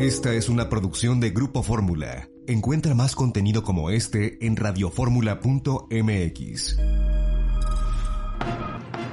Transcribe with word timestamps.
Esta 0.00 0.32
es 0.32 0.48
una 0.48 0.68
producción 0.68 1.18
de 1.18 1.30
Grupo 1.30 1.64
Fórmula. 1.64 2.28
Encuentra 2.46 2.94
más 2.94 3.16
contenido 3.16 3.64
como 3.64 3.90
este 3.90 4.46
en 4.46 4.54
radioformula.mx. 4.54 6.78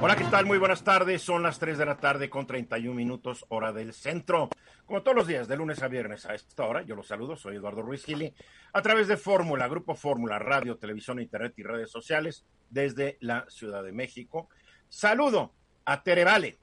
Hola, 0.00 0.14
¿qué 0.14 0.24
tal? 0.30 0.46
Muy 0.46 0.58
buenas 0.58 0.84
tardes. 0.84 1.22
Son 1.22 1.42
las 1.42 1.58
3 1.58 1.78
de 1.78 1.86
la 1.86 1.96
tarde 1.96 2.30
con 2.30 2.46
31 2.46 2.94
minutos 2.94 3.44
hora 3.48 3.72
del 3.72 3.94
centro. 3.94 4.48
Como 4.84 5.02
todos 5.02 5.16
los 5.16 5.26
días, 5.26 5.48
de 5.48 5.56
lunes 5.56 5.82
a 5.82 5.88
viernes 5.88 6.24
a 6.24 6.36
esta 6.36 6.64
hora, 6.64 6.82
yo 6.82 6.94
los 6.94 7.08
saludo, 7.08 7.34
soy 7.34 7.56
Eduardo 7.56 7.82
Ruiz 7.82 8.04
Gili, 8.04 8.32
a 8.72 8.80
través 8.80 9.08
de 9.08 9.16
Fórmula, 9.16 9.66
Grupo 9.66 9.96
Fórmula, 9.96 10.38
radio, 10.38 10.76
televisión, 10.76 11.20
internet 11.20 11.54
y 11.56 11.64
redes 11.64 11.90
sociales 11.90 12.44
desde 12.70 13.18
la 13.20 13.44
Ciudad 13.48 13.82
de 13.82 13.90
México. 13.90 14.50
Saludo 14.88 15.52
a 15.84 16.04
Tere 16.04 16.22
Vale. 16.22 16.60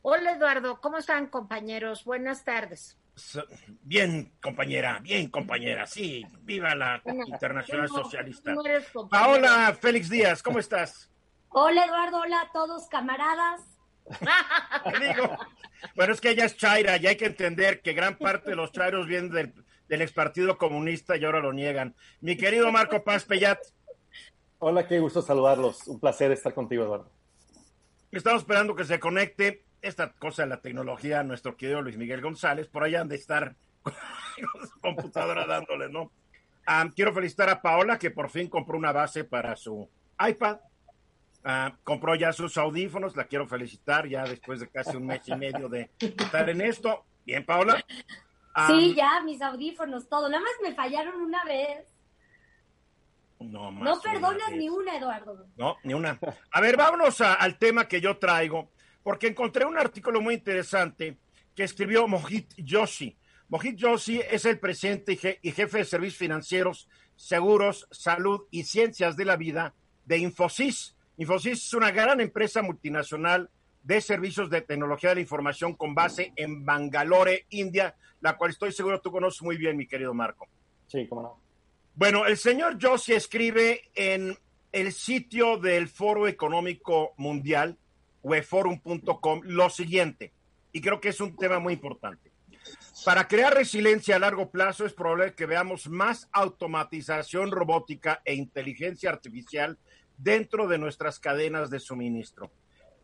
Hola 0.00 0.32
Eduardo, 0.32 0.80
¿cómo 0.80 0.96
están 0.96 1.26
compañeros? 1.26 2.06
Buenas 2.06 2.46
tardes. 2.46 2.96
Bien, 3.82 4.32
compañera, 4.40 4.98
bien, 5.00 5.28
compañera, 5.28 5.86
sí, 5.86 6.24
viva 6.42 6.74
la 6.74 7.02
Internacional 7.26 7.88
Socialista. 7.88 8.54
Paola 9.10 9.76
Félix 9.80 10.08
Díaz, 10.08 10.42
¿cómo 10.42 10.58
estás? 10.58 11.10
Hola 11.50 11.84
Eduardo, 11.84 12.20
hola 12.20 12.40
a 12.42 12.52
todos 12.52 12.88
camaradas. 12.88 13.62
Digo, 15.00 15.36
bueno, 15.94 16.12
es 16.12 16.20
que 16.20 16.30
ella 16.30 16.44
es 16.44 16.56
Chaira 16.56 16.96
y 16.96 17.06
hay 17.06 17.16
que 17.16 17.26
entender 17.26 17.82
que 17.82 17.92
gran 17.92 18.16
parte 18.16 18.50
de 18.50 18.56
los 18.56 18.72
Chairos 18.72 19.06
vienen 19.06 19.30
del, 19.30 19.54
del 19.88 20.02
ex 20.02 20.12
Partido 20.12 20.56
Comunista 20.56 21.16
y 21.16 21.24
ahora 21.24 21.40
lo 21.40 21.52
niegan. 21.52 21.94
Mi 22.20 22.36
querido 22.36 22.70
Marco 22.72 23.04
Paz 23.04 23.24
Pellat, 23.24 23.58
Hola, 24.60 24.88
qué 24.88 24.98
gusto 24.98 25.22
saludarlos. 25.22 25.86
Un 25.86 26.00
placer 26.00 26.32
estar 26.32 26.52
contigo, 26.52 26.82
Eduardo. 26.82 27.08
estamos 28.10 28.42
esperando 28.42 28.74
que 28.74 28.84
se 28.84 28.98
conecte 28.98 29.64
esta 29.82 30.12
cosa 30.12 30.42
de 30.42 30.48
la 30.48 30.60
tecnología, 30.60 31.22
nuestro 31.22 31.56
querido 31.56 31.82
Luis 31.82 31.96
Miguel 31.96 32.20
González, 32.20 32.66
por 32.68 32.82
allá 32.84 33.00
han 33.00 33.08
de 33.08 33.16
estar 33.16 33.54
con 33.84 34.66
su 34.68 34.80
computadora 34.80 35.46
dándole, 35.46 35.88
¿no? 35.88 36.10
Ah, 36.66 36.86
quiero 36.94 37.14
felicitar 37.14 37.48
a 37.48 37.62
Paola 37.62 37.98
que 37.98 38.10
por 38.10 38.28
fin 38.30 38.48
compró 38.48 38.76
una 38.76 38.92
base 38.92 39.24
para 39.24 39.56
su 39.56 39.88
iPad. 40.20 40.58
Ah, 41.44 41.74
compró 41.84 42.14
ya 42.14 42.32
sus 42.32 42.58
audífonos, 42.58 43.16
la 43.16 43.24
quiero 43.24 43.46
felicitar 43.46 44.06
ya 44.06 44.24
después 44.24 44.60
de 44.60 44.68
casi 44.68 44.96
un 44.96 45.06
mes 45.06 45.26
y 45.28 45.34
medio 45.34 45.68
de 45.68 45.90
estar 45.98 46.48
en 46.50 46.60
esto. 46.60 47.04
Bien, 47.24 47.44
Paola. 47.46 47.82
Ah, 48.54 48.66
Sí, 48.68 48.94
ya, 48.94 49.22
mis 49.22 49.40
audífonos, 49.40 50.08
todo. 50.08 50.28
Nada 50.28 50.42
más 50.42 50.52
me 50.62 50.74
fallaron 50.74 51.22
una 51.22 51.44
vez. 51.44 51.86
No, 53.38 53.70
más 53.70 53.84
No 53.84 54.00
perdonas 54.02 54.50
ni 54.52 54.68
una, 54.68 54.96
Eduardo. 54.96 55.46
No, 55.56 55.76
ni 55.84 55.94
una. 55.94 56.18
A 56.50 56.60
ver, 56.60 56.76
vámonos 56.76 57.20
a- 57.20 57.34
al 57.34 57.56
tema 57.56 57.86
que 57.86 58.00
yo 58.00 58.18
traigo, 58.18 58.68
porque 59.08 59.28
encontré 59.28 59.64
un 59.64 59.78
artículo 59.78 60.20
muy 60.20 60.34
interesante 60.34 61.16
que 61.54 61.62
escribió 61.64 62.06
Mohit 62.06 62.52
Joshi. 62.62 63.16
Mohit 63.48 63.80
Joshi 63.82 64.20
es 64.30 64.44
el 64.44 64.58
presidente 64.58 65.12
y, 65.12 65.16
je- 65.16 65.38
y 65.40 65.50
jefe 65.52 65.78
de 65.78 65.84
servicios 65.86 66.18
financieros, 66.18 66.90
seguros, 67.16 67.88
salud 67.90 68.42
y 68.50 68.64
ciencias 68.64 69.16
de 69.16 69.24
la 69.24 69.36
vida 69.36 69.72
de 70.04 70.18
Infosys. 70.18 70.94
Infosys 71.16 71.64
es 71.68 71.72
una 71.72 71.90
gran 71.90 72.20
empresa 72.20 72.60
multinacional 72.60 73.48
de 73.82 74.02
servicios 74.02 74.50
de 74.50 74.60
tecnología 74.60 75.08
de 75.08 75.14
la 75.14 75.20
información 75.22 75.72
con 75.74 75.94
base 75.94 76.34
en 76.36 76.66
Bangalore, 76.66 77.46
India, 77.48 77.96
la 78.20 78.36
cual 78.36 78.50
estoy 78.50 78.72
seguro 78.72 79.00
tú 79.00 79.10
conoces 79.10 79.40
muy 79.40 79.56
bien, 79.56 79.78
mi 79.78 79.86
querido 79.86 80.12
Marco. 80.12 80.46
Sí, 80.86 81.06
cómo 81.08 81.22
no. 81.22 81.40
Bueno, 81.94 82.26
el 82.26 82.36
señor 82.36 82.76
Joshi 82.78 83.14
escribe 83.14 83.88
en 83.94 84.36
el 84.70 84.92
sitio 84.92 85.56
del 85.56 85.88
Foro 85.88 86.28
Económico 86.28 87.14
Mundial, 87.16 87.78
weforum.com, 88.22 89.40
lo 89.44 89.70
siguiente, 89.70 90.32
y 90.72 90.80
creo 90.80 91.00
que 91.00 91.10
es 91.10 91.20
un 91.20 91.36
tema 91.36 91.58
muy 91.58 91.74
importante. 91.74 92.30
Para 93.04 93.28
crear 93.28 93.54
resiliencia 93.54 94.16
a 94.16 94.18
largo 94.18 94.50
plazo 94.50 94.84
es 94.84 94.92
probable 94.92 95.34
que 95.34 95.46
veamos 95.46 95.88
más 95.88 96.28
automatización 96.32 97.50
robótica 97.50 98.20
e 98.24 98.34
inteligencia 98.34 99.10
artificial 99.10 99.78
dentro 100.16 100.66
de 100.66 100.78
nuestras 100.78 101.20
cadenas 101.20 101.70
de 101.70 101.78
suministro. 101.78 102.50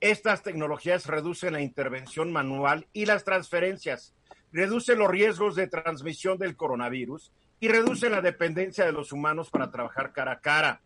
Estas 0.01 0.43
tecnologías 0.43 1.07
reducen 1.07 1.55
la 1.55 1.63
intervención 1.63 2.33
manual 2.33 2.89
y 2.93 3.07
las 3.07 3.25
transferencias, 3.25 4.15
reducen 4.53 4.99
los 4.99 5.11
riesgos 5.11 5.55
de 5.55 5.69
transmisión 5.69 6.39
del 6.39 6.57
coronavirus 6.57 7.33
y 7.61 7.69
reducen 7.69 8.13
la 8.13 8.21
dependencia 8.21 8.85
de 8.85 8.93
los 8.93 9.13
humanos 9.13 9.49
para 9.51 9.71
trabajar 9.71 10.13
cara 10.13 10.33
a 10.33 10.41
cara. 10.41 10.83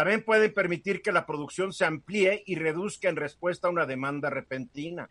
También 0.00 0.24
pueden 0.24 0.54
permitir 0.54 1.02
que 1.02 1.12
la 1.12 1.26
producción 1.26 1.74
se 1.74 1.84
amplíe 1.84 2.42
y 2.46 2.54
reduzca 2.54 3.10
en 3.10 3.16
respuesta 3.16 3.68
a 3.68 3.70
una 3.70 3.84
demanda 3.84 4.30
repentina. 4.30 5.10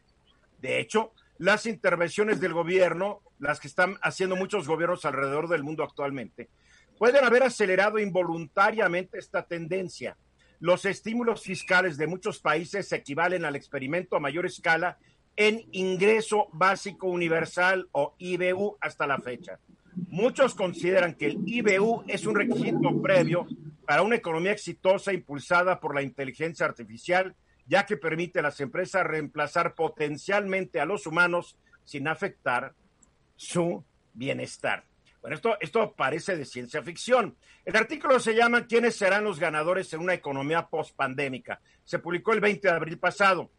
De 0.63 0.79
hecho, 0.79 1.11
las 1.38 1.67
intervenciones 1.67 2.39
del 2.41 2.53
gobierno, 2.53 3.22
las 3.38 3.59
que 3.59 3.67
están 3.67 3.97
haciendo 4.01 4.35
muchos 4.35 4.67
gobiernos 4.67 5.05
alrededor 5.05 5.47
del 5.47 5.63
mundo 5.63 5.83
actualmente, 5.83 6.50
pueden 6.97 7.23
haber 7.23 7.44
acelerado 7.44 8.00
involuntariamente 8.00 9.19
esta 9.19 9.44
tendencia. 9.44 10.17
Los 10.59 10.85
estímulos 10.85 11.44
fiscales 11.44 11.95
de 11.97 12.07
muchos 12.07 12.39
países 12.39 12.91
equivalen 12.91 13.45
al 13.45 13.56
experimento 13.56 14.16
a 14.16 14.19
mayor 14.19 14.47
escala 14.47 14.97
en 15.35 15.66
ingreso 15.71 16.47
básico 16.51 17.06
universal 17.06 17.88
o 17.91 18.16
IBU 18.17 18.77
hasta 18.81 19.06
la 19.06 19.19
fecha. 19.19 19.59
Muchos 20.07 20.56
consideran 20.56 21.13
que 21.13 21.27
el 21.27 21.44
IBU 21.45 22.06
es 22.07 22.25
un 22.25 22.33
requisito 22.33 23.00
previo 23.03 23.45
para 23.89 24.03
una 24.03 24.17
economía 24.17 24.51
exitosa 24.51 25.13
impulsada 25.13 25.79
por 25.79 25.95
la 25.95 26.03
inteligencia 26.03 26.63
artificial, 26.63 27.35
ya 27.66 27.88
que 27.88 27.97
permite 27.97 28.38
a 28.38 28.44
las 28.44 28.61
empresas 28.61 29.03
reemplazar 29.03 29.73
potencialmente 29.73 30.79
a 30.79 30.85
los 30.85 31.07
humanos 31.07 31.57
sin 31.85 32.07
afectar 32.07 32.75
su 33.35 33.83
bienestar. 34.13 34.85
Bueno, 35.22 35.35
esto, 35.35 35.57
esto 35.59 35.94
parece 35.94 36.38
de 36.38 36.45
ciencia 36.45 36.83
ficción. 36.83 37.35
El 37.66 37.77
artículo 37.77 38.19
se 38.19 38.35
llama 38.35 38.67
¿Quiénes 38.67 38.95
serán 38.95 39.23
los 39.23 39.39
ganadores 39.39 39.91
en 39.94 40.01
una 40.01 40.13
economía 40.13 40.67
pospandémica? 40.67 41.59
Se 41.83 41.97
publicó 41.97 42.33
el 42.33 42.41
20 42.41 42.67
de 42.67 42.73
abril 42.75 43.00
pasado. 43.00 43.50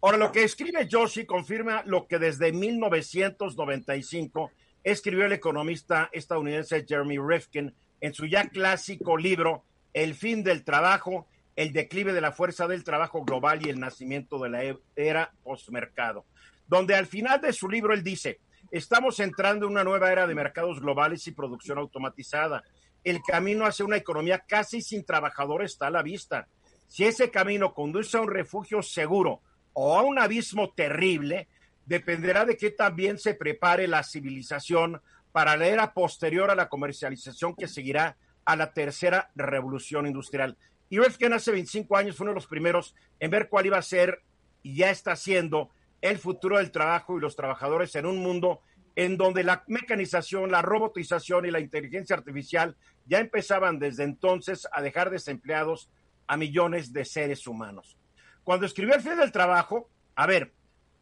Ahora, 0.00 0.18
lo 0.18 0.32
que 0.32 0.42
escribe 0.42 0.88
Joshi 0.90 1.26
confirma 1.26 1.84
lo 1.86 2.08
que 2.08 2.18
desde 2.18 2.50
1995 2.50 4.50
escribió 4.82 5.26
el 5.26 5.32
economista 5.32 6.10
estadounidense 6.12 6.84
Jeremy 6.84 7.18
Rifkin 7.18 7.72
en 8.02 8.12
su 8.12 8.26
ya 8.26 8.48
clásico 8.48 9.16
libro 9.16 9.64
El 9.94 10.14
fin 10.14 10.42
del 10.42 10.64
trabajo, 10.64 11.26
el 11.54 11.72
declive 11.72 12.12
de 12.12 12.20
la 12.20 12.32
fuerza 12.32 12.66
del 12.66 12.84
trabajo 12.84 13.24
global 13.24 13.64
y 13.64 13.70
el 13.70 13.78
nacimiento 13.78 14.38
de 14.40 14.50
la 14.50 14.76
era 14.96 15.32
postmercado, 15.44 16.26
donde 16.66 16.96
al 16.96 17.06
final 17.06 17.40
de 17.40 17.52
su 17.52 17.70
libro 17.70 17.94
él 17.94 18.02
dice, 18.02 18.40
estamos 18.72 19.20
entrando 19.20 19.66
en 19.66 19.72
una 19.72 19.84
nueva 19.84 20.10
era 20.10 20.26
de 20.26 20.34
mercados 20.34 20.80
globales 20.80 21.26
y 21.28 21.32
producción 21.32 21.78
automatizada. 21.78 22.64
El 23.04 23.22
camino 23.22 23.66
hacia 23.66 23.84
una 23.84 23.98
economía 23.98 24.40
casi 24.48 24.82
sin 24.82 25.04
trabajadores 25.04 25.72
está 25.72 25.86
a 25.86 25.90
la 25.90 26.02
vista. 26.02 26.48
Si 26.88 27.04
ese 27.04 27.30
camino 27.30 27.72
conduce 27.72 28.16
a 28.16 28.20
un 28.20 28.30
refugio 28.30 28.82
seguro 28.82 29.42
o 29.74 29.96
a 29.96 30.02
un 30.02 30.18
abismo 30.18 30.70
terrible, 30.70 31.46
dependerá 31.86 32.44
de 32.44 32.56
que 32.56 32.70
también 32.70 33.18
se 33.18 33.34
prepare 33.34 33.86
la 33.86 34.02
civilización 34.02 35.00
para 35.32 35.56
la 35.56 35.66
era 35.66 35.94
posterior 35.94 36.50
a 36.50 36.54
la 36.54 36.68
comercialización 36.68 37.56
que 37.56 37.68
seguirá 37.68 38.16
a 38.44 38.56
la 38.56 38.72
tercera 38.72 39.30
revolución 39.34 40.06
industrial. 40.06 40.56
Y 40.88 40.98
Rifkin 40.98 41.32
hace 41.32 41.52
25 41.52 41.96
años 41.96 42.16
fue 42.16 42.24
uno 42.24 42.32
de 42.32 42.36
los 42.36 42.46
primeros 42.46 42.94
en 43.18 43.30
ver 43.30 43.48
cuál 43.48 43.66
iba 43.66 43.78
a 43.78 43.82
ser 43.82 44.22
y 44.62 44.76
ya 44.76 44.90
está 44.90 45.16
siendo 45.16 45.70
el 46.02 46.18
futuro 46.18 46.58
del 46.58 46.70
trabajo 46.70 47.16
y 47.16 47.20
los 47.20 47.36
trabajadores 47.36 47.94
en 47.94 48.06
un 48.06 48.18
mundo 48.18 48.60
en 48.94 49.16
donde 49.16 49.42
la 49.42 49.64
mecanización, 49.68 50.50
la 50.50 50.60
robotización 50.60 51.46
y 51.46 51.50
la 51.50 51.60
inteligencia 51.60 52.14
artificial 52.14 52.76
ya 53.06 53.20
empezaban 53.20 53.78
desde 53.78 54.04
entonces 54.04 54.68
a 54.70 54.82
dejar 54.82 55.10
desempleados 55.10 55.88
a 56.26 56.36
millones 56.36 56.92
de 56.92 57.04
seres 57.04 57.46
humanos. 57.46 57.96
Cuando 58.44 58.66
escribió 58.66 58.94
El 58.94 59.00
fin 59.00 59.16
del 59.16 59.32
trabajo, 59.32 59.88
a 60.14 60.26
ver, 60.26 60.52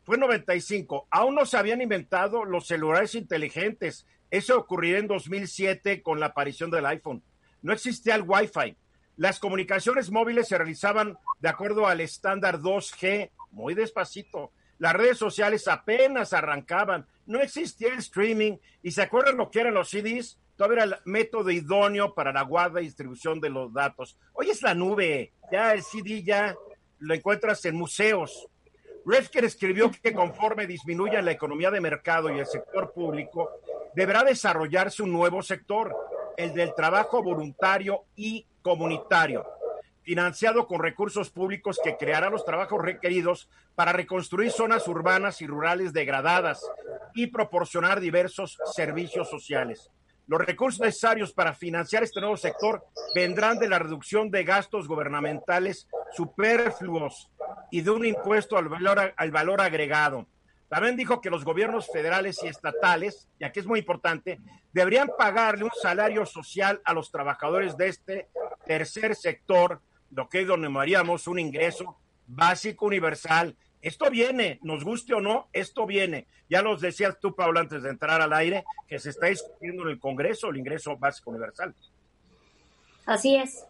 fue 0.05 0.17
en 0.17 0.21
95, 0.21 1.09
aún 1.11 1.35
no 1.35 1.47
se 1.47 1.57
habían 1.57 1.81
inventado 1.81 2.45
los 2.45 2.67
celulares 2.67 3.15
inteligentes. 3.15 4.07
Eso 4.31 4.59
ocurriría 4.59 4.99
en 4.99 5.09
2007 5.09 6.03
con 6.03 6.21
la 6.21 6.27
aparición 6.27 6.71
del 6.71 6.87
iPhone. 6.87 7.23
No 7.63 7.73
existía 7.73 8.15
el 8.15 8.25
Wi-Fi. 8.27 8.77
Las 9.17 9.39
comunicaciones 9.39 10.11
móviles 10.11 10.49
se 10.49 10.57
realizaban 10.57 11.19
de 11.41 11.49
acuerdo 11.49 11.87
al 11.87 12.01
estándar 12.01 12.59
2G, 12.59 13.31
muy 13.51 13.75
despacito. 13.75 14.53
Las 14.79 14.95
redes 14.95 15.19
sociales 15.19 15.69
apenas 15.69 16.33
arrancaban, 16.33 17.07
no 17.27 17.41
existía 17.41 17.89
el 17.89 17.99
streaming 17.99 18.57
y 18.83 18.93
se 18.93 19.03
acuerdan 19.03 19.37
lo 19.37 19.51
que 19.51 19.61
eran 19.61 19.75
los 19.75 19.91
CDs, 19.91 20.39
todavía 20.57 20.85
era 20.85 20.97
el 20.97 21.01
método 21.05 21.51
idóneo 21.51 22.15
para 22.15 22.33
la 22.33 22.43
guarda 22.43 22.81
y 22.81 22.85
distribución 22.85 23.41
de 23.41 23.51
los 23.51 23.73
datos. 23.75 24.17
Hoy 24.33 24.49
es 24.49 24.63
la 24.63 24.73
nube, 24.73 25.33
ya 25.53 25.75
el 25.75 25.83
CD 25.83 26.23
ya 26.23 26.57
lo 26.99 27.15
encuentras 27.15 27.63
en 27.67 27.77
museos. 27.77 28.49
Refker 29.11 29.45
escribió 29.45 29.91
que 29.91 30.13
conforme 30.13 30.69
disminuya 30.69 31.21
la 31.21 31.33
economía 31.33 31.73
de 31.73 31.81
mercado 31.81 32.31
y 32.31 32.39
el 32.39 32.47
sector 32.47 32.93
público, 32.93 33.51
deberá 33.93 34.23
desarrollarse 34.23 35.03
un 35.03 35.11
nuevo 35.11 35.43
sector, 35.43 35.97
el 36.37 36.55
del 36.55 36.75
trabajo 36.77 37.21
voluntario 37.21 38.05
y 38.15 38.47
comunitario, 38.63 39.45
financiado 40.03 40.69
con 40.69 40.81
recursos 40.81 41.29
públicos 41.31 41.81
que 41.83 41.97
creará 41.97 42.31
los 42.31 42.45
trabajos 42.45 42.81
requeridos 42.81 43.49
para 43.75 43.93
reconstruir 43.93 44.53
zonas 44.53 44.87
urbanas 44.87 45.43
y 45.43 45.47
rurales 45.49 45.93
degradadas 45.93 46.65
y 47.13 47.27
proporcionar 47.27 47.99
diversos 47.99 48.59
servicios 48.77 49.29
sociales. 49.29 49.91
Los 50.31 50.41
recursos 50.43 50.81
necesarios 50.81 51.33
para 51.33 51.53
financiar 51.55 52.05
este 52.05 52.21
nuevo 52.21 52.37
sector 52.37 52.87
vendrán 53.17 53.59
de 53.59 53.69
la 53.69 53.81
reducción 53.81 54.31
de 54.31 54.45
gastos 54.45 54.87
gubernamentales 54.87 55.89
superfluos 56.13 57.29
y 57.73 57.81
de 57.81 57.91
un 57.91 58.07
impuesto 58.07 58.57
al 58.57 58.69
valor, 58.69 59.13
al 59.17 59.31
valor 59.33 59.61
agregado. 59.61 60.29
También 60.69 60.95
dijo 60.95 61.21
que 61.21 61.31
los 61.31 61.45
gobiernos 61.45 61.89
federales 61.93 62.39
y 62.45 62.47
estatales, 62.47 63.27
y 63.41 63.45
aquí 63.45 63.59
es 63.59 63.67
muy 63.67 63.81
importante, 63.81 64.39
deberían 64.73 65.11
pagarle 65.19 65.65
un 65.65 65.73
salario 65.83 66.25
social 66.25 66.81
a 66.85 66.95
los 66.95 67.11
trabajadores 67.11 67.77
de 67.77 67.89
este 67.89 68.29
tercer 68.65 69.17
sector, 69.17 69.81
lo 70.13 70.29
que 70.29 70.45
denominaríamos 70.45 71.27
un 71.27 71.41
ingreso 71.41 71.99
básico 72.29 72.87
universal 72.87 73.57
esto 73.83 74.11
viene, 74.11 74.59
nos 74.63 74.85
guste 74.85 75.15
o 75.15 75.21
no, 75.21 75.49
esto 75.53 75.87
viene. 75.87 76.27
Ya 76.49 76.63
los 76.63 76.81
decías 76.81 77.19
tú, 77.21 77.35
Pablo, 77.35 77.61
antes 77.61 77.83
de 77.83 77.91
entrar 77.91 78.21
al 78.21 78.33
aire, 78.33 78.65
que 78.87 78.99
se 78.99 79.11
está 79.11 79.27
discutiendo 79.27 79.85
en 79.85 79.91
el 79.91 80.01
Congreso 80.01 80.49
el 80.49 80.59
ingreso 80.59 80.97
básico 80.97 81.31
universal. 81.31 81.75
Así 83.07 83.37
es. 83.37 83.65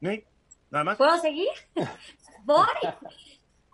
¿Sí? 0.00 0.24
¿Nada 0.70 0.84
más? 0.84 0.98
¿Puedo 0.98 1.16
seguir? 1.18 1.48
Voy. 2.44 2.66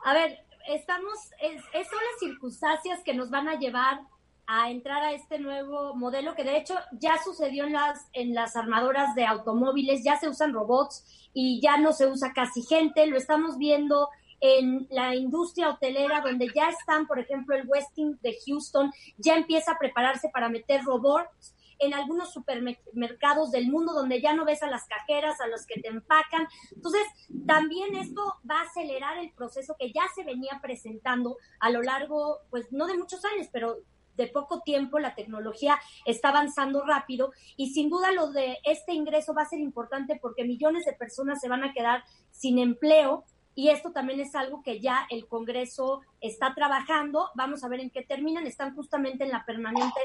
A 0.05 0.15
ver, 0.15 0.39
estamos, 0.69 1.19
es, 1.41 1.63
son 1.63 1.99
las 2.13 2.21
circunstancias 2.21 3.01
que 3.05 3.15
nos 3.15 3.31
van 3.31 3.49
a 3.49 3.59
llevar 3.59 4.01
a 4.47 4.71
entrar 4.71 5.03
a 5.03 5.13
este 5.13 5.39
nuevo 5.39 5.95
modelo 5.95 6.35
que 6.35 6.43
de 6.43 6.57
hecho 6.57 6.75
ya 6.93 7.23
sucedió 7.23 7.67
en 7.67 7.73
las 7.73 8.09
en 8.13 8.35
las 8.35 8.57
armadoras 8.57 9.15
de 9.15 9.25
automóviles, 9.25 10.03
ya 10.03 10.19
se 10.19 10.29
usan 10.29 10.53
robots 10.53 11.05
y 11.33 11.61
ya 11.61 11.77
no 11.77 11.93
se 11.93 12.09
usa 12.09 12.33
casi 12.33 12.63
gente, 12.63 13.07
lo 13.07 13.17
estamos 13.17 13.59
viendo 13.59 14.09
en 14.41 14.87
la 14.91 15.15
industria 15.15 15.71
hotelera, 15.71 16.23
donde 16.23 16.49
ya 16.55 16.71
están, 16.71 17.07
por 17.07 17.19
ejemplo, 17.19 17.55
el 17.55 17.69
Westin 17.69 18.19
de 18.23 18.37
Houston, 18.47 18.91
ya 19.19 19.37
empieza 19.37 19.73
a 19.73 19.79
prepararse 19.79 20.31
para 20.33 20.49
meter 20.49 20.83
robots 20.83 21.55
en 21.81 21.95
algunos 21.95 22.33
supermercados 22.33 23.51
del 23.51 23.69
mundo 23.71 23.93
donde 23.93 24.21
ya 24.21 24.35
no 24.35 24.45
ves 24.45 24.63
a 24.63 24.71
las 24.71 24.87
cajeras, 24.87 25.41
a 25.41 25.49
los 25.49 25.67
que 25.67 25.81
te 25.81 25.89
empacan. 25.89 26.47
Entonces, 26.75 27.03
también 27.47 27.97
esto 27.97 28.23
va 28.49 28.61
a 28.61 28.65
acelerar 28.65 29.19
el 29.19 29.33
proceso 29.33 29.75
que 29.79 29.91
ya 29.93 30.03
se 30.15 30.25
venía 30.25 30.61
presentando 30.63 31.37
a 31.59 31.71
lo 31.71 31.83
largo, 31.83 32.39
pues 32.51 32.71
no 32.71 32.87
de 32.87 32.99
muchos 32.99 33.25
años, 33.25 33.49
pero 33.51 33.79
de 34.17 34.27
poco 34.27 34.61
tiempo, 34.61 34.99
la 34.99 35.15
tecnología 35.15 35.79
está 36.05 36.29
avanzando 36.29 36.85
rápido 36.85 37.33
y 37.57 37.71
sin 37.71 37.89
duda 37.89 38.13
lo 38.13 38.31
de 38.31 38.59
este 38.65 38.93
ingreso 38.93 39.33
va 39.33 39.43
a 39.43 39.49
ser 39.49 39.61
importante 39.61 40.19
porque 40.21 40.45
millones 40.45 40.85
de 40.85 40.93
personas 40.93 41.41
se 41.41 41.49
van 41.49 41.65
a 41.65 41.73
quedar 41.73 42.05
sin 42.31 42.59
empleo 42.59 43.25
y 43.61 43.69
esto 43.69 43.93
también 43.93 44.21
es 44.21 44.35
algo 44.35 44.63
que 44.63 44.81
ya 44.81 45.07
el 45.11 45.27
Congreso 45.27 46.01
está 46.23 46.55
trabajando. 46.55 47.29
Vamos 47.35 47.63
a 47.63 47.69
ver 47.69 47.81
en 47.81 47.91
qué 47.91 48.01
terminan. 48.01 48.47
Están 48.47 48.75
justamente 48.75 49.25
en 49.25 49.31
la 49.31 49.45
permanente 49.45 50.01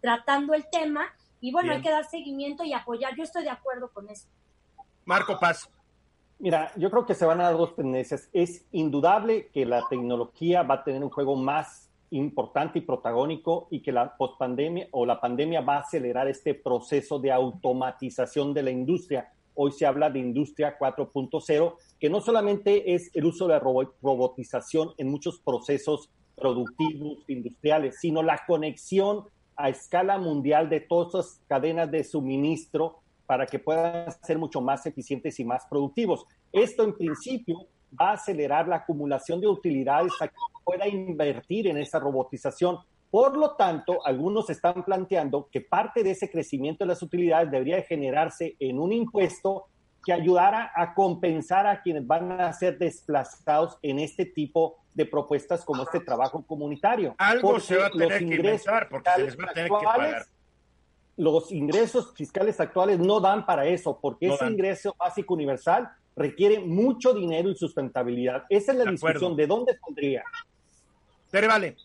tratando 0.00 0.54
el 0.54 0.70
tema 0.70 1.06
y 1.40 1.50
bueno, 1.50 1.72
hay 1.72 1.82
que 1.82 1.90
dar 1.90 2.04
seguimiento 2.04 2.62
y 2.62 2.72
apoyar. 2.72 3.16
Yo 3.16 3.24
estoy 3.24 3.42
de 3.42 3.50
acuerdo 3.50 3.90
con 3.92 4.08
eso. 4.08 4.28
Marco 5.04 5.40
Paz. 5.40 5.68
Mira, 6.38 6.70
yo 6.76 6.88
creo 6.88 7.04
que 7.04 7.16
se 7.16 7.26
van 7.26 7.40
a 7.40 7.46
dar 7.46 7.56
dos 7.56 7.74
tendencias. 7.74 8.30
Es 8.32 8.64
indudable 8.70 9.48
que 9.48 9.66
la 9.66 9.88
tecnología 9.88 10.62
va 10.62 10.76
a 10.76 10.84
tener 10.84 11.02
un 11.02 11.10
juego 11.10 11.34
más 11.34 11.90
importante 12.10 12.78
y 12.78 12.82
protagónico 12.82 13.66
y 13.72 13.82
que 13.82 13.90
la 13.90 14.16
pospandemia 14.16 14.86
o 14.92 15.04
la 15.04 15.20
pandemia 15.20 15.62
va 15.62 15.78
a 15.78 15.80
acelerar 15.80 16.28
este 16.28 16.54
proceso 16.54 17.18
de 17.18 17.32
automatización 17.32 18.54
de 18.54 18.62
la 18.62 18.70
industria 18.70 19.32
hoy 19.54 19.72
se 19.72 19.86
habla 19.86 20.10
de 20.10 20.18
industria 20.18 20.78
4.0, 20.78 21.74
que 21.98 22.10
no 22.10 22.20
solamente 22.20 22.94
es 22.94 23.10
el 23.14 23.26
uso 23.26 23.46
de 23.46 23.54
la 23.54 23.60
robotización 23.60 24.90
en 24.98 25.10
muchos 25.10 25.40
procesos 25.40 26.10
productivos, 26.36 27.18
industriales, 27.28 27.98
sino 28.00 28.22
la 28.22 28.40
conexión 28.46 29.24
a 29.56 29.68
escala 29.68 30.18
mundial 30.18 30.70
de 30.70 30.80
todas 30.80 31.08
esas 31.26 31.40
cadenas 31.46 31.90
de 31.90 32.02
suministro 32.02 33.00
para 33.26 33.46
que 33.46 33.58
puedan 33.58 34.10
ser 34.22 34.38
mucho 34.38 34.60
más 34.60 34.86
eficientes 34.86 35.38
y 35.38 35.44
más 35.44 35.66
productivos. 35.68 36.24
Esto 36.52 36.82
en 36.82 36.94
principio 36.94 37.66
va 38.00 38.10
a 38.10 38.14
acelerar 38.14 38.66
la 38.66 38.76
acumulación 38.76 39.40
de 39.40 39.46
utilidades 39.46 40.12
para 40.18 40.30
que 40.30 40.36
pueda 40.64 40.88
invertir 40.88 41.66
en 41.66 41.76
esa 41.76 41.98
robotización 41.98 42.78
por 43.10 43.36
lo 43.36 43.56
tanto, 43.56 44.06
algunos 44.06 44.48
están 44.50 44.84
planteando 44.84 45.48
que 45.50 45.60
parte 45.60 46.04
de 46.04 46.12
ese 46.12 46.30
crecimiento 46.30 46.84
de 46.84 46.88
las 46.88 47.02
utilidades 47.02 47.50
debería 47.50 47.82
generarse 47.82 48.56
en 48.60 48.78
un 48.78 48.92
impuesto 48.92 49.66
que 50.04 50.12
ayudara 50.12 50.70
a 50.74 50.94
compensar 50.94 51.66
a 51.66 51.82
quienes 51.82 52.06
van 52.06 52.40
a 52.40 52.52
ser 52.52 52.78
desplazados 52.78 53.78
en 53.82 53.98
este 53.98 54.24
tipo 54.24 54.76
de 54.94 55.06
propuestas 55.06 55.64
como 55.64 55.82
este 55.82 56.00
trabajo 56.00 56.44
comunitario. 56.46 57.14
Algo 57.18 57.58
se 57.60 57.76
va 57.76 57.86
a 57.86 57.90
tener 57.90 58.18
que 58.18 58.24
ingresar 58.24 58.88
porque 58.88 59.10
se 59.10 59.22
les 59.22 59.38
va 59.38 59.44
a 59.44 59.52
tener 59.52 59.70
que 59.70 59.84
pagar. 59.84 60.26
Los 61.16 61.52
ingresos 61.52 62.14
fiscales 62.14 62.60
actuales 62.60 62.98
no 62.98 63.20
dan 63.20 63.44
para 63.44 63.66
eso, 63.66 63.98
porque 64.00 64.28
ese 64.28 64.46
ingreso 64.46 64.94
básico 64.98 65.34
universal 65.34 65.90
requiere 66.16 66.60
mucho 66.60 67.12
dinero 67.12 67.50
y 67.50 67.56
sustentabilidad. 67.56 68.44
Esa 68.48 68.72
es 68.72 68.78
la 68.78 68.90
discusión. 68.90 69.36
¿De 69.36 69.46
dónde 69.46 69.74
pondría? 69.74 70.22
Pero 71.30 71.48
vale. 71.48 71.76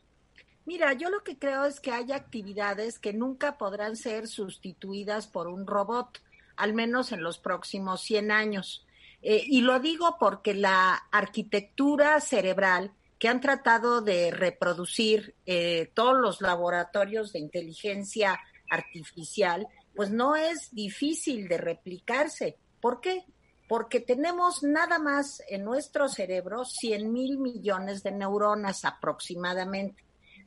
Mira, 0.66 0.94
yo 0.94 1.12
lo 1.12 1.24
que 1.24 1.38
creo 1.38 1.66
es 1.66 1.80
que 1.80 1.92
hay 1.92 2.12
actividades 2.12 2.98
que 2.98 3.14
nunca 3.14 3.58
podrán 3.58 3.96
ser 3.96 4.28
sustituidas 4.28 5.28
por 5.28 5.48
un 5.48 5.68
robot, 5.68 6.22
al 6.56 6.74
menos 6.74 7.12
en 7.12 7.22
los 7.22 7.38
próximos 7.38 8.02
100 8.02 8.32
años. 8.32 8.86
Eh, 9.22 9.44
y 9.46 9.62
lo 9.62 9.80
digo 9.80 10.18
porque 10.20 10.54
la 10.56 10.96
arquitectura 11.12 12.20
cerebral 12.20 12.92
que 13.20 13.28
han 13.28 13.42
tratado 13.42 14.02
de 14.02 14.32
reproducir 14.32 15.36
eh, 15.46 15.92
todos 15.94 16.20
los 16.20 16.42
laboratorios 16.42 17.32
de 17.32 17.40
inteligencia 17.40 18.40
artificial, 18.70 19.68
pues 19.96 20.10
no 20.10 20.36
es 20.36 20.74
difícil 20.74 21.48
de 21.48 21.58
replicarse. 21.58 22.58
¿Por 22.82 23.02
qué? 23.02 23.24
Porque 23.68 24.00
tenemos 24.00 24.64
nada 24.64 25.00
más 25.00 25.42
en 25.48 25.64
nuestro 25.64 26.08
cerebro 26.10 26.66
100 26.66 27.12
mil 27.12 27.38
millones 27.38 28.04
de 28.04 28.12
neuronas 28.12 28.84
aproximadamente. 28.84 30.05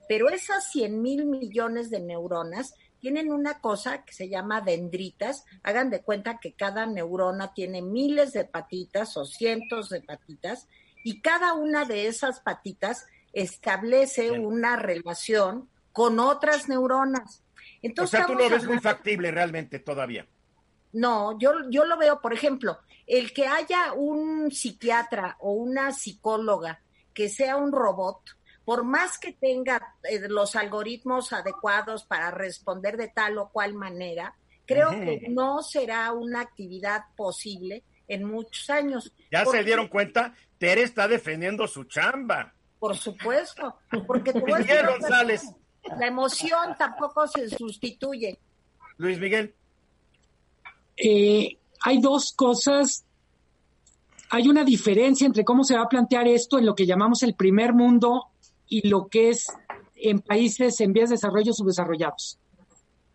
Pero 0.08 0.28
esas 0.30 0.70
100 0.70 1.02
mil 1.02 1.26
millones 1.26 1.90
de 1.90 2.00
neuronas 2.00 2.74
tienen 3.00 3.30
una 3.32 3.60
cosa 3.60 4.04
que 4.04 4.12
se 4.12 4.28
llama 4.28 4.60
dendritas. 4.60 5.44
Hagan 5.62 5.90
de 5.90 6.02
cuenta 6.02 6.38
que 6.38 6.54
cada 6.54 6.86
neurona 6.86 7.52
tiene 7.54 7.82
miles 7.82 8.32
de 8.32 8.44
patitas 8.44 9.16
o 9.16 9.24
cientos 9.24 9.88
de 9.90 10.00
patitas 10.00 10.68
y 11.04 11.20
cada 11.20 11.52
una 11.54 11.84
de 11.84 12.06
esas 12.06 12.40
patitas 12.40 13.06
establece 13.32 14.32
una 14.32 14.76
relación 14.76 15.68
con 15.92 16.18
otras 16.18 16.68
neuronas. 16.68 17.42
Entonces, 17.82 18.20
o 18.20 18.26
sea, 18.26 18.26
tú 18.26 18.34
lo 18.34 18.48
ves 18.48 18.66
muy 18.66 18.78
factible 18.78 19.30
realmente 19.30 19.78
todavía. 19.78 20.26
No, 20.92 21.38
yo, 21.38 21.52
yo 21.70 21.84
lo 21.84 21.98
veo, 21.98 22.20
por 22.20 22.32
ejemplo, 22.32 22.78
el 23.06 23.32
que 23.32 23.46
haya 23.46 23.92
un 23.92 24.50
psiquiatra 24.50 25.36
o 25.40 25.52
una 25.52 25.92
psicóloga 25.92 26.82
que 27.12 27.28
sea 27.28 27.56
un 27.56 27.72
robot, 27.72 28.20
por 28.68 28.84
más 28.84 29.16
que 29.16 29.32
tenga 29.32 29.94
eh, 30.02 30.28
los 30.28 30.54
algoritmos 30.54 31.32
adecuados 31.32 32.04
para 32.04 32.30
responder 32.30 32.98
de 32.98 33.08
tal 33.08 33.38
o 33.38 33.48
cual 33.48 33.72
manera, 33.72 34.34
creo 34.66 34.90
que 34.90 35.24
no 35.30 35.62
será 35.62 36.12
una 36.12 36.42
actividad 36.42 37.04
posible 37.16 37.82
en 38.08 38.24
muchos 38.24 38.68
años. 38.68 39.10
Ya 39.32 39.46
se 39.46 39.64
dieron 39.64 39.88
cuenta, 39.88 40.34
Tere 40.58 40.82
está 40.82 41.08
defendiendo 41.08 41.66
su 41.66 41.84
chamba. 41.84 42.52
Por 42.78 42.94
supuesto, 42.94 43.78
porque 44.06 44.34
Miguel 44.34 44.86
González. 44.86 45.50
La 45.98 46.08
emoción 46.08 46.76
tampoco 46.78 47.26
se 47.26 47.48
sustituye. 47.48 48.38
Luis 48.98 49.18
Miguel. 49.18 49.54
Eh, 50.94 51.56
hay 51.80 52.00
dos 52.02 52.34
cosas. 52.34 53.02
Hay 54.28 54.46
una 54.46 54.62
diferencia 54.62 55.26
entre 55.26 55.42
cómo 55.42 55.64
se 55.64 55.74
va 55.74 55.84
a 55.84 55.88
plantear 55.88 56.28
esto 56.28 56.58
en 56.58 56.66
lo 56.66 56.74
que 56.74 56.84
llamamos 56.84 57.22
el 57.22 57.32
primer 57.32 57.72
mundo 57.72 58.26
y 58.68 58.88
lo 58.88 59.08
que 59.08 59.30
es 59.30 59.46
en 59.94 60.20
países 60.20 60.80
en 60.80 60.92
vías 60.92 61.08
de 61.08 61.14
desarrollo 61.14 61.52
subdesarrollados. 61.52 62.38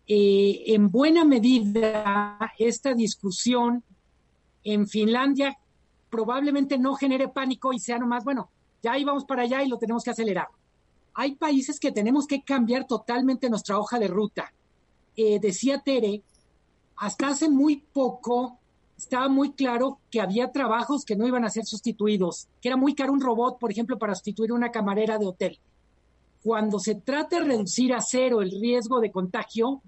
Eh, 0.06 0.64
en 0.66 0.90
buena 0.90 1.24
medida, 1.24 2.38
esta 2.58 2.92
discusión 2.94 3.82
en 4.62 4.86
Finlandia 4.86 5.58
probablemente 6.10 6.78
no 6.78 6.94
genere 6.94 7.28
pánico 7.28 7.72
y 7.72 7.78
sea 7.78 7.98
nomás, 7.98 8.24
bueno, 8.24 8.50
ya 8.82 8.98
íbamos 8.98 9.24
para 9.24 9.42
allá 9.42 9.62
y 9.62 9.68
lo 9.68 9.78
tenemos 9.78 10.04
que 10.04 10.10
acelerar. 10.10 10.48
Hay 11.14 11.36
países 11.36 11.80
que 11.80 11.92
tenemos 11.92 12.26
que 12.26 12.42
cambiar 12.42 12.86
totalmente 12.86 13.48
nuestra 13.48 13.78
hoja 13.78 13.98
de 13.98 14.08
ruta. 14.08 14.52
Eh, 15.16 15.38
decía 15.40 15.80
Tere, 15.80 16.22
hasta 16.96 17.28
hace 17.28 17.48
muy 17.48 17.76
poco 17.76 18.58
estaba 18.96 19.28
muy 19.28 19.52
claro 19.52 19.98
que 20.10 20.20
había 20.20 20.52
trabajos 20.52 21.04
que 21.04 21.16
no 21.16 21.26
iban 21.26 21.44
a 21.44 21.50
ser 21.50 21.64
sustituidos, 21.64 22.48
que 22.60 22.68
era 22.68 22.76
muy 22.76 22.94
caro 22.94 23.12
un 23.12 23.20
robot, 23.20 23.58
por 23.58 23.70
ejemplo, 23.70 23.98
para 23.98 24.14
sustituir 24.14 24.52
una 24.52 24.70
camarera 24.70 25.18
de 25.18 25.26
hotel. 25.26 25.58
Cuando 26.42 26.78
se 26.78 26.94
trata 26.94 27.38
de 27.38 27.46
reducir 27.46 27.92
a 27.94 28.00
cero 28.00 28.42
el 28.42 28.50
riesgo 28.50 29.00
de 29.00 29.10
contagio, 29.10 29.82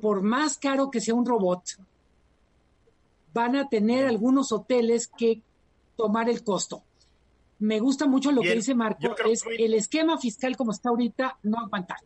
por 0.00 0.22
más 0.22 0.56
caro 0.56 0.90
que 0.90 1.00
sea 1.00 1.14
un 1.14 1.26
robot, 1.26 1.62
van 3.34 3.56
a 3.56 3.68
tener 3.68 4.06
algunos 4.06 4.52
hoteles 4.52 5.08
que 5.08 5.42
tomar 5.96 6.28
el 6.28 6.42
costo. 6.42 6.82
Me 7.58 7.80
gusta 7.80 8.06
mucho 8.06 8.30
lo 8.30 8.42
que 8.42 8.54
dice 8.54 8.74
Marco, 8.74 9.14
es 9.28 9.42
el 9.58 9.74
esquema 9.74 10.16
fiscal 10.18 10.56
como 10.56 10.70
está 10.70 10.90
ahorita, 10.90 11.38
no 11.42 11.58
aguantar. 11.58 11.98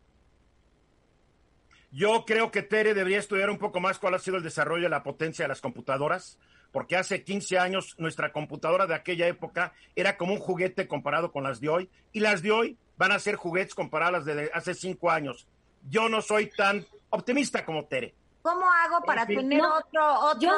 Yo 1.92 2.24
creo 2.24 2.50
que 2.50 2.62
Tere 2.62 2.94
debería 2.94 3.18
estudiar 3.18 3.50
un 3.50 3.58
poco 3.58 3.78
más 3.78 3.98
cuál 3.98 4.14
ha 4.14 4.18
sido 4.18 4.38
el 4.38 4.42
desarrollo 4.42 4.84
de 4.84 4.88
la 4.88 5.02
potencia 5.02 5.44
de 5.44 5.50
las 5.50 5.60
computadoras, 5.60 6.38
porque 6.72 6.96
hace 6.96 7.22
15 7.22 7.58
años 7.58 7.94
nuestra 7.98 8.32
computadora 8.32 8.86
de 8.86 8.94
aquella 8.94 9.28
época 9.28 9.74
era 9.94 10.16
como 10.16 10.32
un 10.32 10.38
juguete 10.38 10.88
comparado 10.88 11.32
con 11.32 11.44
las 11.44 11.60
de 11.60 11.68
hoy, 11.68 11.90
y 12.10 12.20
las 12.20 12.40
de 12.40 12.50
hoy 12.50 12.78
van 12.96 13.12
a 13.12 13.18
ser 13.18 13.36
juguetes 13.36 13.74
comparadas 13.74 14.24
de 14.24 14.50
hace 14.54 14.72
5 14.72 15.10
años. 15.10 15.46
Yo 15.90 16.08
no 16.08 16.22
soy 16.22 16.46
tan 16.46 16.86
optimista 17.10 17.62
como 17.64 17.84
Tere. 17.84 18.14
¿Cómo 18.40 18.64
hago 18.72 19.04
para 19.04 19.26
tener 19.26 19.60
otro 19.60 20.20
otro 20.20 20.50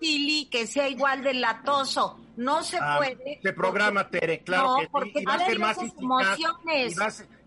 sí. 0.00 0.48
que 0.50 0.66
sea 0.66 0.88
igual 0.88 1.22
de 1.22 1.34
latoso? 1.34 2.18
No 2.36 2.62
se 2.62 2.78
ah, 2.80 2.96
puede. 2.96 3.40
Se 3.42 3.52
programa, 3.52 4.08
Tere, 4.08 4.40
claro 4.40 4.76
que 4.80 4.88
porque 4.88 5.24
va 5.24 5.34
a 5.34 5.46
ser 5.46 5.58
más 5.58 5.78
emociones. 5.78 6.96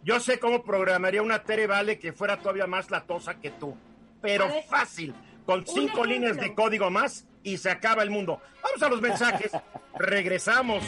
Yo 0.03 0.19
sé 0.19 0.39
cómo 0.39 0.63
programaría 0.63 1.21
una 1.21 1.43
Tere 1.43 1.67
Vale 1.67 1.99
que 1.99 2.13
fuera 2.13 2.37
todavía 2.37 2.65
más 2.65 2.89
latosa 2.89 3.39
que 3.39 3.51
tú. 3.51 3.75
Pero 4.21 4.49
fácil. 4.69 5.13
Con 5.45 5.65
cinco 5.65 6.05
líneas 6.05 6.37
de 6.37 6.53
código 6.53 6.89
más 6.89 7.27
y 7.43 7.57
se 7.57 7.69
acaba 7.69 8.03
el 8.03 8.09
mundo. 8.09 8.41
Vamos 8.63 8.81
a 8.81 8.89
los 8.89 9.01
mensajes. 9.01 9.51
Regresamos 9.97 10.83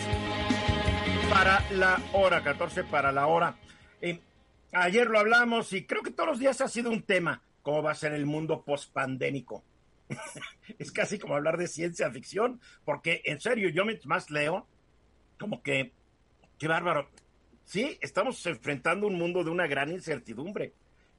para 1.29 1.63
la 1.72 2.00
hora, 2.13 2.43
14 2.43 2.84
para 2.86 3.12
la 3.12 3.27
hora. 3.27 3.55
Eh, 4.01 4.20
ayer 4.72 5.08
lo 5.10 5.20
hablamos 5.20 5.74
y 5.74 5.86
creo 5.86 6.01
que 6.01 6.12
todos 6.12 6.29
los 6.29 6.39
días 6.39 6.62
ha 6.62 6.67
sido 6.67 6.89
un 6.89 7.03
tema. 7.03 7.41
¿Cómo 7.62 7.82
va 7.82 7.91
a 7.91 7.96
ser 7.96 8.13
el 8.13 8.25
mundo 8.25 8.63
pospandémico? 8.63 9.63
es 10.79 10.91
casi 10.91 11.20
como 11.20 11.36
hablar 11.36 11.58
de 11.58 11.67
ciencia 11.67 12.12
ficción, 12.12 12.60
porque 12.84 13.22
en 13.25 13.39
serio, 13.39 13.70
yo 13.70 13.84
más 14.05 14.29
leo, 14.29 14.67
como 15.39 15.62
que, 15.63 15.91
qué 16.60 16.67
bárbaro, 16.67 17.10
Sí, 17.73 17.97
estamos 18.01 18.45
enfrentando 18.45 19.07
un 19.07 19.15
mundo 19.15 19.43
de 19.43 19.49
una 19.49 19.65
gran 19.65 19.89
incertidumbre. 19.89 20.73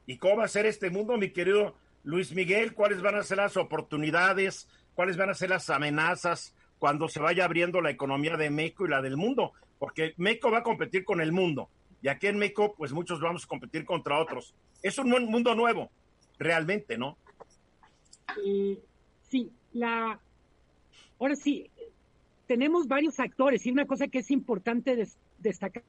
¿Y 0.06 0.18
cómo 0.18 0.36
va 0.36 0.44
a 0.44 0.48
ser 0.48 0.66
este 0.66 0.88
mundo, 0.88 1.16
mi 1.16 1.30
querido 1.30 1.74
Luis 2.04 2.32
Miguel? 2.32 2.74
¿Cuáles 2.74 3.02
van 3.02 3.16
a 3.16 3.24
ser 3.24 3.38
las 3.38 3.56
oportunidades? 3.56 4.68
¿Cuáles 4.94 5.16
van 5.16 5.30
a 5.30 5.34
ser 5.34 5.50
las 5.50 5.68
amenazas 5.68 6.54
cuando 6.78 7.08
se 7.08 7.18
vaya 7.18 7.44
abriendo 7.44 7.80
la 7.80 7.90
economía 7.90 8.36
de 8.36 8.50
México 8.50 8.86
y 8.86 8.90
la 8.90 9.02
del 9.02 9.16
mundo? 9.16 9.52
Porque 9.80 10.14
México 10.16 10.52
va 10.52 10.58
a 10.58 10.62
competir 10.62 11.04
con 11.04 11.20
el 11.20 11.32
mundo. 11.32 11.70
Y 12.02 12.06
aquí 12.06 12.28
en 12.28 12.38
México, 12.38 12.72
pues 12.78 12.92
muchos 12.92 13.20
vamos 13.20 13.42
a 13.46 13.48
competir 13.48 13.84
contra 13.84 14.20
otros. 14.20 14.54
Es 14.80 14.96
un 14.98 15.10
mundo 15.10 15.56
nuevo, 15.56 15.90
realmente, 16.38 16.96
¿no? 16.96 17.18
Eh, 18.46 18.78
sí, 19.28 19.50
la... 19.72 20.20
Ahora 21.18 21.34
sí, 21.34 21.68
tenemos 22.46 22.86
varios 22.86 23.18
actores 23.18 23.66
y 23.66 23.72
una 23.72 23.86
cosa 23.86 24.06
que 24.06 24.20
es 24.20 24.30
importante 24.30 25.04
destacar 25.40 25.82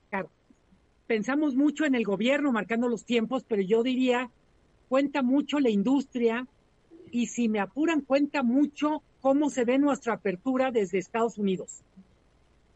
pensamos 1.08 1.56
mucho 1.56 1.86
en 1.86 1.96
el 1.96 2.04
gobierno 2.04 2.52
marcando 2.52 2.88
los 2.88 3.06
tiempos, 3.06 3.44
pero 3.48 3.62
yo 3.62 3.84
diría, 3.84 4.30
cuenta 4.90 5.22
mucho 5.22 5.60
la 5.60 5.70
industria 5.70 6.48
y 7.12 7.28
si 7.28 7.50
me 7.50 7.60
apuran, 7.60 8.02
cuenta 8.02 8.44
mucho 8.44 9.02
cómo 9.22 9.50
se 9.50 9.66
ve 9.66 9.78
nuestra 9.78 10.14
apertura 10.14 10.72
desde 10.72 10.98
Estados 10.98 11.38
Unidos. 11.38 11.82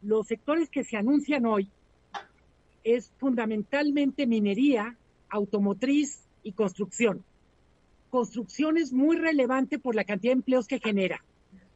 Los 0.02 0.28
sectores 0.28 0.70
que 0.70 0.84
se 0.84 0.96
anuncian 0.96 1.46
hoy 1.46 1.68
es 2.84 3.12
fundamentalmente 3.18 4.26
minería, 4.26 4.96
automotriz 5.28 6.22
y 6.42 6.52
construcción. 6.52 7.22
Construcción 8.08 8.78
es 8.78 8.92
muy 8.92 9.16
relevante 9.16 9.78
por 9.78 9.94
la 9.94 10.04
cantidad 10.04 10.32
de 10.32 10.38
empleos 10.38 10.66
que 10.66 10.80
genera. 10.80 11.22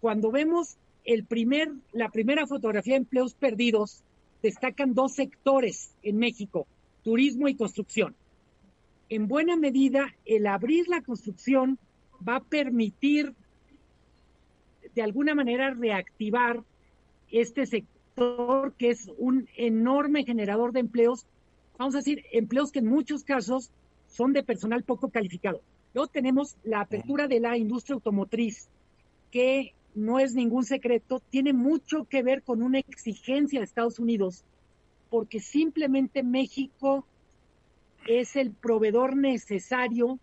Cuando 0.00 0.30
vemos 0.30 0.76
el 1.04 1.24
primer, 1.24 1.70
la 1.92 2.08
primera 2.08 2.46
fotografía 2.46 2.94
de 2.94 2.98
empleos 2.98 3.34
perdidos, 3.34 4.02
destacan 4.44 4.92
dos 4.92 5.14
sectores 5.14 5.94
en 6.02 6.18
México, 6.18 6.66
turismo 7.02 7.48
y 7.48 7.54
construcción. 7.54 8.14
En 9.08 9.26
buena 9.26 9.56
medida, 9.56 10.14
el 10.26 10.46
abrir 10.46 10.86
la 10.86 11.00
construcción 11.00 11.78
va 12.26 12.36
a 12.36 12.44
permitir 12.44 13.34
de 14.94 15.02
alguna 15.02 15.34
manera 15.34 15.70
reactivar 15.70 16.62
este 17.30 17.64
sector 17.64 18.74
que 18.76 18.90
es 18.90 19.10
un 19.16 19.48
enorme 19.56 20.24
generador 20.24 20.72
de 20.72 20.80
empleos, 20.80 21.26
vamos 21.78 21.94
a 21.94 21.98
decir, 21.98 22.22
empleos 22.30 22.70
que 22.70 22.80
en 22.80 22.86
muchos 22.86 23.24
casos 23.24 23.70
son 24.08 24.34
de 24.34 24.42
personal 24.42 24.82
poco 24.82 25.08
calificado. 25.08 25.62
Luego 25.94 26.08
tenemos 26.08 26.56
la 26.64 26.82
apertura 26.82 27.28
de 27.28 27.40
la 27.40 27.56
industria 27.56 27.94
automotriz, 27.94 28.68
que 29.30 29.72
no 29.94 30.18
es 30.18 30.34
ningún 30.34 30.64
secreto, 30.64 31.20
tiene 31.30 31.52
mucho 31.52 32.04
que 32.04 32.22
ver 32.22 32.42
con 32.42 32.62
una 32.62 32.78
exigencia 32.78 33.60
de 33.60 33.64
Estados 33.64 33.98
Unidos, 33.98 34.44
porque 35.08 35.40
simplemente 35.40 36.22
México 36.22 37.06
es 38.06 38.36
el 38.36 38.50
proveedor 38.50 39.16
necesario 39.16 40.18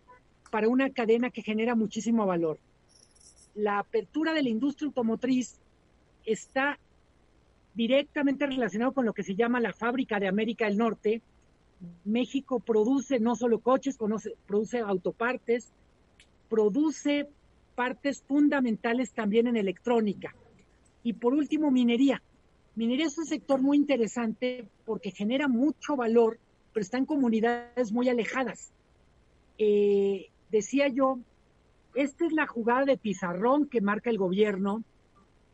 para 0.50 0.68
una 0.68 0.90
cadena 0.90 1.30
que 1.30 1.42
genera 1.42 1.74
muchísimo 1.74 2.26
valor. 2.26 2.58
La 3.54 3.78
apertura 3.78 4.34
de 4.34 4.42
la 4.42 4.50
industria 4.50 4.86
automotriz 4.88 5.58
está 6.24 6.78
directamente 7.74 8.46
relacionado 8.46 8.92
con 8.92 9.06
lo 9.06 9.14
que 9.14 9.22
se 9.22 9.34
llama 9.34 9.60
la 9.60 9.72
fábrica 9.72 10.20
de 10.20 10.28
América 10.28 10.66
del 10.66 10.76
Norte. 10.76 11.22
México 12.04 12.60
produce 12.60 13.18
no 13.18 13.34
solo 13.34 13.60
coches, 13.60 13.98
produce 14.46 14.78
autopartes, 14.80 15.72
produce 16.48 17.28
partes 17.74 18.22
fundamentales 18.22 19.12
también 19.12 19.46
en 19.46 19.56
electrónica. 19.56 20.34
Y 21.02 21.14
por 21.14 21.34
último, 21.34 21.70
minería. 21.70 22.22
Minería 22.74 23.06
es 23.06 23.18
un 23.18 23.26
sector 23.26 23.60
muy 23.60 23.76
interesante 23.76 24.66
porque 24.84 25.10
genera 25.10 25.48
mucho 25.48 25.96
valor, 25.96 26.38
pero 26.72 26.82
está 26.82 26.98
en 26.98 27.06
comunidades 27.06 27.92
muy 27.92 28.08
alejadas. 28.08 28.72
Eh, 29.58 30.30
decía 30.50 30.88
yo, 30.88 31.18
esta 31.94 32.24
es 32.24 32.32
la 32.32 32.46
jugada 32.46 32.84
de 32.84 32.96
pizarrón 32.96 33.66
que 33.66 33.80
marca 33.80 34.10
el 34.10 34.18
gobierno, 34.18 34.82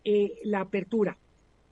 eh, 0.05 0.39
la 0.45 0.61
apertura. 0.61 1.19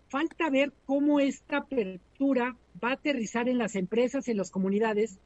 Falta 0.09 0.51
ver 0.51 0.73
cómo 0.85 1.21
esta 1.21 1.59
apertura 1.59 2.57
va 2.83 2.91
a 2.91 2.95
aterrizar 2.95 3.49
en 3.49 3.59
las 3.59 3.77
empresas, 3.77 4.29
en 4.29 4.37
las 4.37 4.51
comunidades, 4.51 5.19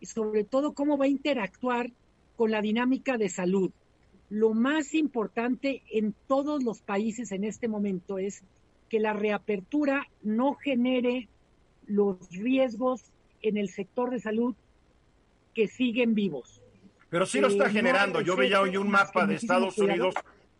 y 0.00 0.06
sobre 0.06 0.44
todo 0.44 0.74
cómo 0.74 0.98
va 0.98 1.06
a 1.06 1.08
interactuar 1.08 1.90
con 2.36 2.50
la 2.50 2.60
dinámica 2.60 3.16
de 3.16 3.30
salud 3.30 3.70
lo 4.28 4.54
más 4.54 4.94
importante 4.94 5.82
en 5.90 6.14
todos 6.26 6.62
los 6.62 6.80
países 6.80 7.32
en 7.32 7.44
este 7.44 7.68
momento 7.68 8.18
es 8.18 8.42
que 8.88 9.00
la 9.00 9.12
reapertura 9.12 10.06
no 10.22 10.54
genere 10.54 11.28
los 11.86 12.28
riesgos 12.30 13.02
en 13.42 13.56
el 13.56 13.68
sector 13.68 14.10
de 14.10 14.20
salud 14.20 14.54
que 15.54 15.68
siguen 15.68 16.14
vivos. 16.14 16.60
Pero 17.08 17.26
sí 17.26 17.40
lo 17.40 17.48
está 17.48 17.66
eh, 17.66 17.70
generando. 17.70 18.20
Yo 18.20 18.36
veía 18.36 18.60
hoy 18.60 18.76
un 18.76 18.90
mapa 18.90 19.26
de 19.26 19.36
Estados 19.36 19.78
Unidos, 19.78 20.14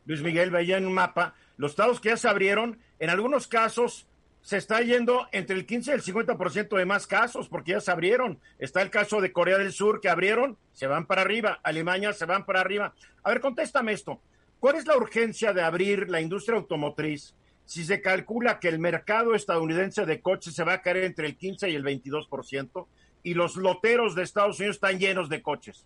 Luis 0.05 0.23
Miguel 0.23 0.51
veía 0.51 0.79
en 0.79 0.87
un 0.87 0.95
mapa, 0.95 1.35
los 1.57 1.73
estados 1.73 2.01
que 2.01 2.11
ya 2.11 2.17
se 2.17 2.29
abrieron, 2.29 2.79
en 2.99 3.11
algunos 3.11 3.49
casos 3.49 4.07
se 4.47 4.59
está 4.59 4.81
yendo 4.81 5.27
entre 5.33 5.57
el 5.57 5.67
15 5.67 5.91
y 5.91 5.95
el 5.95 6.03
50% 6.03 6.77
de 6.77 6.85
más 6.85 7.09
casos 7.09 7.49
porque 7.49 7.73
ya 7.73 7.81
se 7.81 7.91
abrieron. 7.91 8.39
Está 8.61 8.81
el 8.81 8.91
caso 8.91 9.21
de 9.21 9.33
Corea 9.33 9.59
del 9.59 9.73
Sur 9.73 10.01
que 10.01 10.09
abrieron, 10.09 10.57
se 10.73 10.87
van 10.87 11.07
para 11.07 11.23
arriba, 11.23 11.59
Alemania 11.65 12.13
se 12.13 12.27
van 12.27 12.47
para 12.47 12.61
arriba. 12.61 12.95
A 13.25 13.31
ver, 13.31 13.41
contéstame 13.41 13.91
esto. 13.91 14.21
¿Cuál 14.61 14.77
es 14.77 14.87
la 14.87 14.97
urgencia 14.97 15.53
de 15.53 15.63
abrir 15.63 16.09
la 16.09 16.21
industria 16.21 16.59
automotriz 16.59 17.35
si 17.65 17.85
se 17.85 18.01
calcula 18.01 18.61
que 18.61 18.69
el 18.69 18.79
mercado 18.79 19.35
estadounidense 19.35 20.07
de 20.07 20.21
coches 20.21 20.55
se 20.55 20.63
va 20.63 20.75
a 20.75 20.81
caer 20.81 20.99
entre 20.99 21.27
el 21.27 21.37
15 21.37 21.69
y 21.69 21.75
el 21.75 21.83
22% 21.83 22.87
y 23.25 23.35
los 23.35 23.57
loteros 23.57 24.15
de 24.15 24.23
Estados 24.23 24.61
Unidos 24.61 24.77
están 24.77 25.01
llenos 25.01 25.29
de 25.29 25.43
coches? 25.43 25.85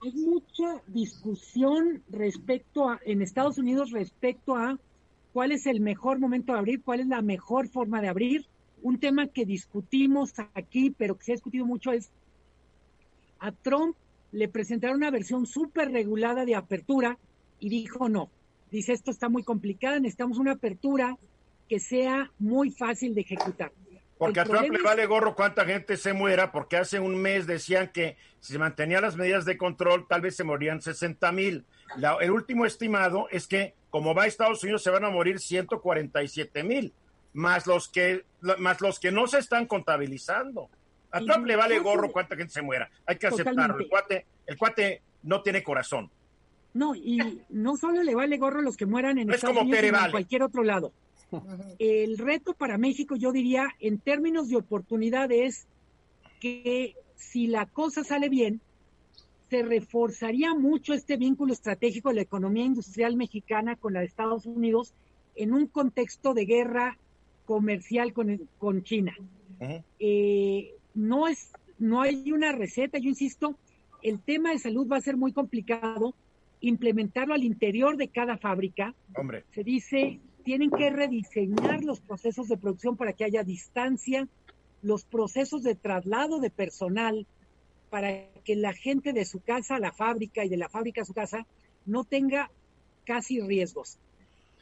Hay 0.00 0.12
mucha 0.12 0.80
discusión 0.86 2.04
respecto 2.08 2.88
a, 2.88 3.00
en 3.04 3.20
Estados 3.20 3.58
Unidos 3.58 3.90
respecto 3.90 4.54
a 4.54 4.78
cuál 5.32 5.52
es 5.52 5.66
el 5.66 5.80
mejor 5.80 6.18
momento 6.18 6.52
de 6.52 6.58
abrir, 6.58 6.82
cuál 6.82 7.00
es 7.00 7.06
la 7.06 7.22
mejor 7.22 7.68
forma 7.68 8.00
de 8.00 8.08
abrir. 8.08 8.46
Un 8.82 8.98
tema 8.98 9.26
que 9.26 9.44
discutimos 9.44 10.34
aquí, 10.54 10.94
pero 10.96 11.16
que 11.16 11.24
se 11.24 11.32
ha 11.32 11.34
discutido 11.34 11.66
mucho 11.66 11.92
es, 11.92 12.10
a 13.40 13.52
Trump 13.52 13.96
le 14.32 14.48
presentaron 14.48 14.98
una 14.98 15.10
versión 15.10 15.46
súper 15.46 15.90
regulada 15.90 16.44
de 16.44 16.54
apertura 16.54 17.18
y 17.60 17.68
dijo 17.68 18.08
no. 18.08 18.30
Dice, 18.70 18.92
esto 18.92 19.10
está 19.10 19.28
muy 19.28 19.42
complicado, 19.42 19.98
necesitamos 19.98 20.38
una 20.38 20.52
apertura 20.52 21.16
que 21.68 21.80
sea 21.80 22.30
muy 22.38 22.70
fácil 22.70 23.14
de 23.14 23.22
ejecutar. 23.22 23.72
Porque 24.18 24.40
a 24.40 24.44
Trump 24.44 24.70
le 24.70 24.82
vale 24.82 25.06
gorro 25.06 25.36
cuánta 25.36 25.64
gente 25.64 25.96
se 25.96 26.12
muera, 26.12 26.50
porque 26.50 26.76
hace 26.76 26.98
un 26.98 27.16
mes 27.16 27.46
decían 27.46 27.90
que 27.92 28.16
si 28.40 28.52
se 28.52 28.58
mantenían 28.58 29.02
las 29.02 29.16
medidas 29.16 29.44
de 29.44 29.56
control, 29.56 30.06
tal 30.08 30.20
vez 30.20 30.34
se 30.34 30.44
morían 30.44 30.82
60 30.82 31.30
mil. 31.32 31.64
El 32.20 32.30
último 32.32 32.66
estimado 32.66 33.28
es 33.30 33.46
que, 33.46 33.74
como 33.90 34.14
va 34.14 34.24
a 34.24 34.26
Estados 34.26 34.62
Unidos, 34.62 34.82
se 34.82 34.90
van 34.90 35.04
a 35.04 35.10
morir 35.10 35.38
147 35.38 36.62
mil, 36.62 36.92
más 37.32 37.66
los 37.66 37.88
que 37.88 38.24
más 38.58 38.80
los 38.80 39.00
que 39.00 39.10
no 39.10 39.26
se 39.26 39.38
están 39.38 39.66
contabilizando. 39.66 40.68
A 41.10 41.20
Trump 41.20 41.46
le 41.46 41.56
vale 41.56 41.78
gorro 41.78 42.12
cuánta 42.12 42.36
gente 42.36 42.52
se 42.52 42.62
muera. 42.62 42.90
Hay 43.06 43.16
que 43.16 43.26
aceptarlo. 43.26 43.78
El 43.78 43.88
cuate, 43.88 44.26
el 44.46 44.58
cuate 44.58 45.02
no 45.22 45.42
tiene 45.42 45.62
corazón. 45.62 46.10
No, 46.74 46.94
y 46.94 47.42
no 47.48 47.76
solo 47.76 48.02
le 48.02 48.14
vale 48.14 48.36
gorro 48.36 48.60
a 48.60 48.62
los 48.62 48.76
que 48.76 48.86
mueran 48.86 49.18
en 49.18 49.30
Estados 49.30 49.56
Unidos, 49.62 49.80
sino 49.80 50.04
en 50.04 50.10
cualquier 50.10 50.42
otro 50.42 50.62
lado. 50.62 50.92
El 51.78 52.18
reto 52.18 52.54
para 52.54 52.78
México, 52.78 53.16
yo 53.16 53.32
diría, 53.32 53.68
en 53.80 53.98
términos 53.98 54.48
de 54.48 54.56
oportunidades, 54.56 55.66
que 56.40 56.94
si 57.16 57.46
la 57.46 57.66
cosa 57.66 58.04
sale 58.04 58.28
bien, 58.28 58.60
se 59.48 59.62
reforzaría 59.62 60.54
mucho 60.54 60.92
este 60.94 61.16
vínculo 61.16 61.52
estratégico 61.52 62.10
de 62.10 62.16
la 62.16 62.22
economía 62.22 62.64
industrial 62.64 63.16
mexicana 63.16 63.76
con 63.76 63.94
la 63.94 64.00
de 64.00 64.06
Estados 64.06 64.46
Unidos 64.46 64.94
en 65.36 65.52
un 65.52 65.66
contexto 65.66 66.34
de 66.34 66.44
guerra 66.44 66.98
comercial 67.46 68.12
con, 68.12 68.48
con 68.58 68.82
China. 68.82 69.16
eh, 69.98 70.74
no 70.94 71.28
es, 71.28 71.52
no 71.78 72.02
hay 72.02 72.32
una 72.32 72.52
receta, 72.52 72.98
yo 72.98 73.08
insisto, 73.08 73.56
el 74.02 74.20
tema 74.20 74.50
de 74.50 74.58
salud 74.58 74.86
va 74.86 74.96
a 74.96 75.00
ser 75.00 75.16
muy 75.16 75.32
complicado 75.32 76.14
implementarlo 76.60 77.34
al 77.34 77.44
interior 77.44 77.96
de 77.96 78.08
cada 78.08 78.36
fábrica. 78.36 78.94
Hombre. 79.14 79.44
Se 79.50 79.62
dice, 79.62 80.20
tienen 80.44 80.70
que 80.70 80.90
rediseñar 80.90 81.84
los 81.84 82.00
procesos 82.00 82.48
de 82.48 82.56
producción 82.56 82.96
para 82.96 83.12
que 83.12 83.24
haya 83.24 83.44
distancia, 83.44 84.28
los 84.82 85.04
procesos 85.04 85.62
de 85.62 85.74
traslado 85.74 86.40
de 86.40 86.50
personal 86.50 87.26
para 87.90 88.10
que 88.48 88.56
la 88.56 88.72
gente 88.72 89.12
de 89.12 89.26
su 89.26 89.42
casa 89.42 89.76
a 89.76 89.78
la 89.78 89.92
fábrica 89.92 90.42
y 90.42 90.48
de 90.48 90.56
la 90.56 90.70
fábrica 90.70 91.02
a 91.02 91.04
su 91.04 91.12
casa 91.12 91.46
no 91.84 92.04
tenga 92.04 92.50
casi 93.04 93.42
riesgos. 93.42 93.98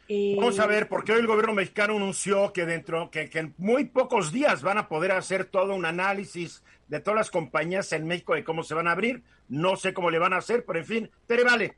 Vamos 0.09 0.59
a 0.59 0.64
eh, 0.64 0.66
ver, 0.66 0.88
porque 0.88 1.12
hoy 1.12 1.21
el 1.21 1.28
gobierno 1.28 1.55
mexicano 1.55 1.95
anunció 1.95 2.52
que 2.52 2.66
dentro, 2.66 3.12
que, 3.12 3.31
que, 3.31 3.38
en 3.38 3.55
muy 3.59 3.85
pocos 3.85 4.33
días 4.33 4.62
van 4.62 4.78
a 4.78 4.88
poder 4.88 5.12
hacer 5.12 5.45
todo 5.45 5.73
un 5.73 5.85
análisis 5.85 6.64
de 6.88 6.99
todas 6.99 7.16
las 7.16 7.31
compañías 7.31 7.93
en 7.93 8.09
México 8.09 8.35
de 8.35 8.43
cómo 8.43 8.64
se 8.64 8.75
van 8.75 8.88
a 8.88 8.90
abrir. 8.90 9.23
No 9.49 9.76
sé 9.76 9.95
cómo 9.95 10.11
le 10.11 10.19
van 10.19 10.33
a 10.33 10.38
hacer, 10.38 10.64
pero 10.64 10.81
en 10.81 10.85
fin, 10.85 11.11
Tere, 11.28 11.45
vale. 11.45 11.76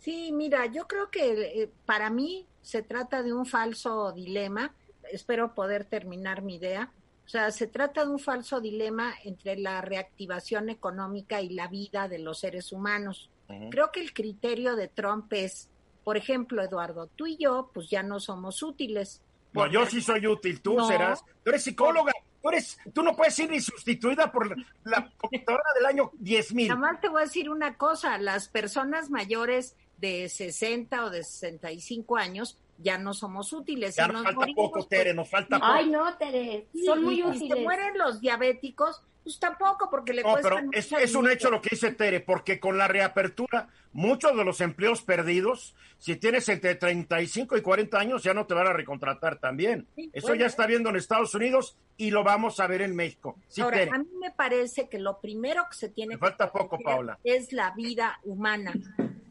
Sí, 0.00 0.32
mira, 0.32 0.66
yo 0.66 0.88
creo 0.88 1.08
que 1.08 1.62
eh, 1.62 1.70
para 1.86 2.10
mí 2.10 2.48
se 2.62 2.82
trata 2.82 3.22
de 3.22 3.32
un 3.32 3.46
falso 3.46 4.10
dilema. 4.10 4.74
Espero 5.12 5.54
poder 5.54 5.84
terminar 5.84 6.42
mi 6.42 6.56
idea. 6.56 6.90
O 7.26 7.28
sea, 7.28 7.50
se 7.50 7.66
trata 7.66 8.04
de 8.04 8.10
un 8.10 8.18
falso 8.18 8.60
dilema 8.60 9.14
entre 9.24 9.56
la 9.56 9.80
reactivación 9.80 10.68
económica 10.68 11.40
y 11.40 11.50
la 11.50 11.68
vida 11.68 12.08
de 12.08 12.18
los 12.18 12.40
seres 12.40 12.72
humanos. 12.72 13.30
Creo 13.70 13.92
que 13.92 14.00
el 14.00 14.12
criterio 14.12 14.74
de 14.74 14.88
Trump 14.88 15.32
es 15.32 15.68
por 16.04 16.18
ejemplo, 16.18 16.62
Eduardo, 16.62 17.08
tú 17.16 17.26
y 17.26 17.38
yo, 17.38 17.70
pues 17.72 17.88
ya 17.88 18.02
no 18.02 18.20
somos 18.20 18.62
útiles. 18.62 19.22
No, 19.54 19.66
yo 19.66 19.86
sí 19.86 20.02
soy 20.02 20.26
útil, 20.26 20.60
tú 20.60 20.78
serás. 20.86 21.24
Tú 21.42 21.50
eres 21.50 21.64
psicóloga, 21.64 22.12
tú, 22.42 22.50
eres, 22.50 22.78
tú 22.92 23.02
no 23.02 23.16
puedes 23.16 23.34
ser 23.34 23.50
ni 23.50 23.60
sustituida 23.60 24.30
por 24.30 24.54
la 24.84 25.10
computadora 25.16 25.64
del 25.76 25.86
año 25.86 26.10
10.000. 26.22 26.68
Nada 26.68 26.80
más 26.80 27.00
te 27.00 27.08
voy 27.08 27.22
a 27.22 27.24
decir 27.24 27.48
una 27.48 27.76
cosa, 27.78 28.18
las 28.18 28.48
personas 28.48 29.08
mayores 29.08 29.76
de 29.96 30.28
60 30.28 31.06
o 31.06 31.10
de 31.10 31.24
65 31.24 32.16
años 32.16 32.58
ya 32.78 32.98
no 32.98 33.14
somos 33.14 33.52
útiles. 33.52 33.96
Ya 33.96 34.08
nos, 34.08 34.22
falta 34.22 34.46
poco, 34.54 34.78
pues, 34.78 34.88
Tere, 34.88 35.14
nos 35.14 35.28
falta 35.28 35.58
poco. 35.58 35.72
Ay, 35.72 35.90
no, 35.90 36.16
Tere, 36.16 36.68
son 36.84 37.02
muy 37.02 37.22
útiles. 37.22 37.38
Si 37.40 37.48
se 37.48 37.56
mueren 37.56 37.96
los 37.98 38.20
diabéticos, 38.20 39.02
pues 39.24 39.38
tampoco, 39.38 39.88
porque 39.90 40.12
le 40.12 40.22
no, 40.22 40.36
pero 40.42 40.58
es, 40.72 40.92
es, 40.92 41.14
un 41.14 41.30
hecho 41.30 41.50
lo 41.50 41.62
que 41.62 41.70
dice 41.70 41.92
Tere, 41.92 42.20
porque 42.20 42.60
con 42.60 42.76
la 42.76 42.88
reapertura, 42.88 43.68
muchos 43.92 44.36
de 44.36 44.44
los 44.44 44.60
empleos 44.60 45.00
perdidos, 45.00 45.74
si 45.96 46.16
tienes 46.16 46.46
entre 46.50 46.74
35 46.74 47.56
y 47.56 47.62
40 47.62 47.98
años, 47.98 48.22
ya 48.22 48.34
no 48.34 48.46
te 48.46 48.52
van 48.52 48.66
a 48.66 48.74
recontratar 48.74 49.38
también. 49.38 49.86
Eso 50.12 50.34
ya 50.34 50.44
está 50.44 50.66
viendo 50.66 50.90
en 50.90 50.96
Estados 50.96 51.34
Unidos 51.34 51.78
y 51.96 52.10
lo 52.10 52.22
vamos 52.22 52.60
a 52.60 52.66
ver 52.66 52.82
en 52.82 52.94
México. 52.94 53.38
Ahora, 53.62 53.82
a 53.90 53.98
mí 53.98 54.10
me 54.20 54.30
parece 54.30 54.90
que 54.90 54.98
lo 54.98 55.18
primero 55.20 55.64
que 55.70 55.76
se 55.76 55.88
tiene 55.88 56.18
falta 56.18 56.52
poco, 56.52 56.78
Paula. 56.78 57.18
es 57.24 57.54
la 57.54 57.70
vida 57.70 58.20
humana. 58.24 58.74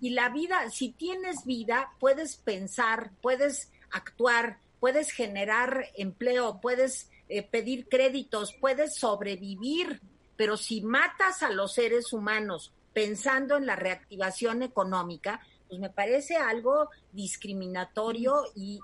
Y 0.04 0.10
la 0.10 0.28
vida, 0.28 0.70
si 0.70 0.92
tienes 0.92 1.46
vida, 1.46 1.94
puedes 1.98 2.36
pensar, 2.36 3.12
puedes 3.22 3.72
actuar, 3.90 4.58
puedes 4.82 5.12
generar 5.12 5.86
empleo, 5.96 6.60
puedes 6.60 7.10
eh, 7.30 7.42
pedir 7.42 7.88
créditos, 7.88 8.52
puedes 8.52 8.98
sobrevivir, 8.98 10.02
pero 10.36 10.58
si 10.58 10.82
matas 10.82 11.42
a 11.42 11.52
los 11.52 11.76
seres 11.76 12.12
humanos 12.12 12.74
pensando 12.92 13.56
en 13.56 13.66
la 13.66 13.78
reactivación 13.78 14.62
económica, 14.62 15.40
pues 15.70 15.80
me 15.80 15.90
parece 15.90 16.36
algo 16.36 16.90
discriminatorio 17.14 18.44
y... 18.56 18.82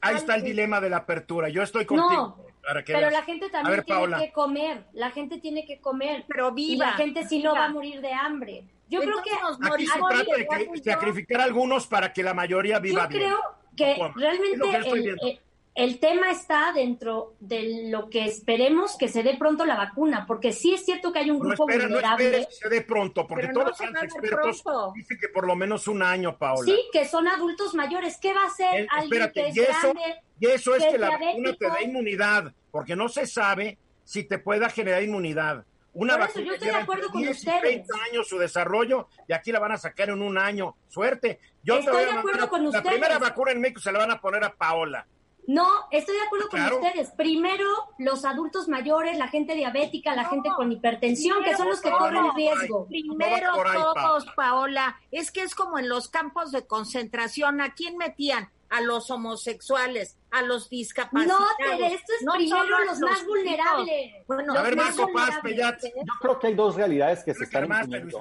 ahí 0.00 0.16
está 0.16 0.34
el 0.34 0.42
dilema 0.42 0.80
de 0.80 0.90
la 0.90 0.96
apertura. 0.96 1.48
Yo 1.48 1.62
estoy 1.62 1.86
contigo. 1.86 2.10
No, 2.10 2.44
pero 2.84 3.08
la 3.08 3.22
gente 3.22 3.50
también 3.50 3.84
tiene 3.84 4.18
que 4.18 4.32
comer. 4.32 4.84
La 4.94 5.12
gente 5.12 5.38
tiene 5.38 5.64
que 5.64 5.80
comer. 5.80 6.24
Pero 6.26 6.50
viva. 6.50 6.72
Y 6.72 6.76
la 6.76 6.92
gente 6.94 7.28
sí 7.28 7.40
no 7.40 7.54
va 7.54 7.66
a 7.66 7.68
morir 7.68 8.00
de 8.00 8.12
hambre. 8.12 8.64
Yo 8.90 9.00
creo 9.00 9.22
que 9.22 9.30
aquí 9.66 9.86
se 9.86 9.98
trata 9.98 10.36
de, 10.36 10.82
sacrificar 10.82 11.40
a 11.40 11.44
algunos 11.44 11.86
para 11.86 12.12
que 12.12 12.22
la 12.22 12.34
mayoría 12.34 12.78
viva 12.80 13.06
bien. 13.06 13.22
Yo 13.22 13.28
creo 13.28 13.40
que 13.76 13.96
realmente 14.16 15.40
el 15.76 16.00
tema 16.00 16.32
está 16.32 16.72
dentro 16.72 17.36
de 17.38 17.88
lo 17.88 18.10
que 18.10 18.24
esperemos 18.24 18.96
que 18.98 19.08
se 19.08 19.22
dé 19.22 19.36
pronto 19.36 19.64
la 19.64 19.76
vacuna, 19.76 20.26
porque 20.26 20.52
sí 20.52 20.74
es 20.74 20.84
cierto 20.84 21.12
que 21.12 21.20
hay 21.20 21.30
un 21.30 21.38
grupo 21.38 21.64
vulnerable. 21.64 22.40
No 22.40 22.46
que 22.48 22.52
se 22.52 22.68
dé 22.68 22.82
pronto, 22.82 23.26
porque 23.26 23.48
todos 23.48 23.68
los 23.68 23.80
expertos 23.80 24.62
dicen 24.94 25.18
que 25.18 25.28
por 25.28 25.46
lo 25.46 25.54
menos 25.54 25.86
un 25.86 26.02
año, 26.02 26.36
Paola. 26.36 26.64
Sí, 26.64 26.76
que 26.92 27.06
son 27.06 27.28
adultos 27.28 27.74
mayores. 27.74 28.18
¿Qué 28.20 28.34
va 28.34 28.42
a 28.42 28.46
hacer 28.46 28.88
alguien 28.90 29.30
que 29.32 29.48
es 29.48 29.56
y 29.56 29.60
eso, 29.60 29.72
grande? 29.80 30.22
Y 30.40 30.46
eso 30.46 30.74
es 30.74 30.84
que, 30.84 30.98
la 30.98 31.10
vacuna 31.10 31.54
te 31.54 31.66
da 31.66 31.82
inmunidad, 31.82 32.52
porque 32.72 32.96
no 32.96 33.08
se 33.08 33.26
sabe 33.26 33.78
si 34.04 34.24
te 34.24 34.38
pueda 34.38 34.68
generar 34.68 35.02
inmunidad. 35.02 35.64
Una 35.92 36.18
Por 36.18 36.28
eso, 36.28 36.40
yo 36.40 36.52
estoy 36.52 36.68
de 36.68 36.76
acuerdo 36.76 37.08
con 37.10 37.26
ustedes. 37.26 37.60
30 37.60 37.94
años 38.10 38.28
su 38.28 38.38
desarrollo 38.38 39.08
y 39.26 39.32
aquí 39.32 39.50
la 39.50 39.58
van 39.58 39.72
a 39.72 39.78
sacar 39.78 40.10
en 40.10 40.22
un 40.22 40.38
año. 40.38 40.76
Suerte. 40.88 41.40
Yo 41.62 41.78
estoy 41.78 42.04
de 42.04 42.12
acuerdo 42.12 42.48
con 42.48 42.66
ustedes. 42.66 42.84
La 42.84 42.90
primera 42.90 43.18
vacuna 43.18 43.52
en 43.52 43.60
México 43.60 43.80
se 43.80 43.92
la 43.92 43.98
van 43.98 44.10
a 44.12 44.20
poner 44.20 44.44
a 44.44 44.54
Paola. 44.54 45.06
No, 45.46 45.66
estoy 45.90 46.14
de 46.14 46.22
acuerdo 46.22 46.48
con 46.48 46.60
ustedes. 46.60 47.10
Primero, 47.16 47.66
los 47.98 48.24
adultos 48.24 48.68
mayores, 48.68 49.18
la 49.18 49.26
gente 49.26 49.54
diabética, 49.54 50.14
la 50.14 50.26
gente 50.26 50.48
con 50.54 50.70
hipertensión, 50.70 51.42
que 51.42 51.56
son 51.56 51.68
los 51.68 51.80
que 51.80 51.90
corren 51.90 52.34
riesgo. 52.36 52.86
Primero 52.86 53.52
todos, 53.72 54.26
Paola. 54.36 55.00
Es 55.10 55.32
que 55.32 55.42
es 55.42 55.56
como 55.56 55.78
en 55.78 55.88
los 55.88 56.08
campos 56.08 56.52
de 56.52 56.66
concentración. 56.66 57.60
¿A 57.60 57.74
quién 57.74 57.96
metían? 57.96 58.48
A 58.70 58.80
los 58.80 59.10
homosexuales, 59.10 60.16
a 60.30 60.42
los 60.42 60.70
discapacitados. 60.70 61.40
No, 61.40 61.46
Tere, 61.58 61.94
esto 61.94 62.12
es 62.18 62.26
primero 62.36 62.84
los, 62.84 63.00
más 63.00 63.26
vulnerables. 63.26 64.12
Bueno, 64.26 64.56
a 64.56 64.62
ver, 64.62 64.76
Marco 64.76 65.08
Paz, 65.12 65.40
Yo 65.44 66.12
creo 66.20 66.38
que 66.38 66.46
hay 66.46 66.54
dos 66.54 66.76
realidades 66.76 67.22
que 67.22 67.34
se 67.34 67.44
están 67.44 67.64
imponiendo. 67.64 68.20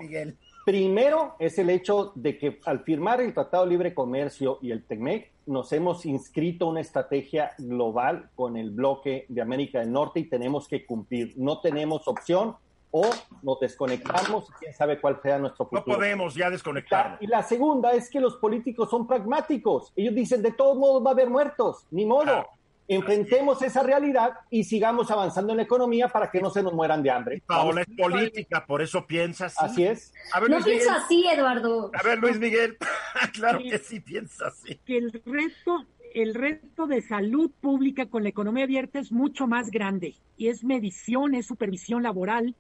Primero 0.65 1.35
es 1.39 1.57
el 1.57 1.69
hecho 1.69 2.11
de 2.15 2.37
que 2.37 2.59
al 2.65 2.83
firmar 2.83 3.21
el 3.21 3.33
Tratado 3.33 3.63
de 3.63 3.71
Libre 3.71 3.93
Comercio 3.93 4.59
y 4.61 4.71
el 4.71 4.83
TECMEC, 4.83 5.31
nos 5.47 5.71
hemos 5.71 6.05
inscrito 6.05 6.67
una 6.67 6.81
estrategia 6.81 7.53
global 7.57 8.29
con 8.35 8.55
el 8.55 8.69
bloque 8.69 9.25
de 9.29 9.41
América 9.41 9.79
del 9.79 9.91
Norte 9.91 10.19
y 10.19 10.29
tenemos 10.29 10.67
que 10.67 10.85
cumplir. 10.85 11.33
No 11.37 11.59
tenemos 11.59 12.07
opción 12.07 12.55
o 12.91 13.09
nos 13.43 13.59
desconectamos 13.59 14.49
y 14.49 14.53
quién 14.53 14.73
sabe 14.73 14.99
cuál 14.99 15.21
sea 15.21 15.37
nuestro 15.37 15.65
futuro. 15.65 15.83
No 15.85 15.95
podemos 15.95 16.35
ya 16.35 16.49
desconectar. 16.49 17.17
Y 17.21 17.27
la 17.27 17.43
segunda 17.43 17.91
es 17.91 18.09
que 18.09 18.19
los 18.19 18.37
políticos 18.37 18.89
son 18.89 19.07
pragmáticos. 19.07 19.93
Ellos 19.95 20.15
dicen, 20.15 20.41
de 20.41 20.51
todos 20.51 20.77
modos 20.77 21.05
va 21.05 21.11
a 21.11 21.13
haber 21.13 21.29
muertos, 21.29 21.85
ni 21.91 22.05
modo 22.05 22.47
enfrentemos 22.89 23.61
esa 23.61 23.83
realidad 23.83 24.33
y 24.49 24.63
sigamos 24.63 25.11
avanzando 25.11 25.53
en 25.53 25.57
la 25.57 25.63
economía 25.63 26.07
para 26.09 26.31
que 26.31 26.41
no 26.41 26.49
se 26.49 26.63
nos 26.63 26.73
mueran 26.73 27.03
de 27.03 27.11
hambre. 27.11 27.43
Paola 27.45 27.81
es 27.81 27.95
política, 27.95 28.65
por 28.65 28.81
eso 28.81 29.05
piensa 29.05 29.45
así. 29.45 29.57
Así 29.59 29.83
es. 29.83 30.13
no 30.49 30.59
pienso 30.59 30.91
así, 30.91 31.25
Eduardo. 31.27 31.91
A 31.93 32.01
ver, 32.01 32.17
Luis 32.17 32.39
Miguel, 32.39 32.77
claro 33.33 33.59
que 33.59 33.77
sí 33.77 33.99
piensa 33.99 34.47
así. 34.47 34.75
Que 34.85 34.97
el 34.97 35.11
reto, 35.23 35.85
el 36.15 36.33
reto 36.33 36.87
de 36.87 37.01
salud 37.03 37.51
pública 37.61 38.07
con 38.07 38.23
la 38.23 38.29
economía 38.29 38.63
abierta 38.63 38.97
es 38.97 39.11
mucho 39.11 39.45
más 39.45 39.69
grande 39.69 40.15
y 40.35 40.47
es 40.47 40.63
medición, 40.63 41.35
es 41.35 41.45
supervisión 41.45 42.01
laboral. 42.01 42.55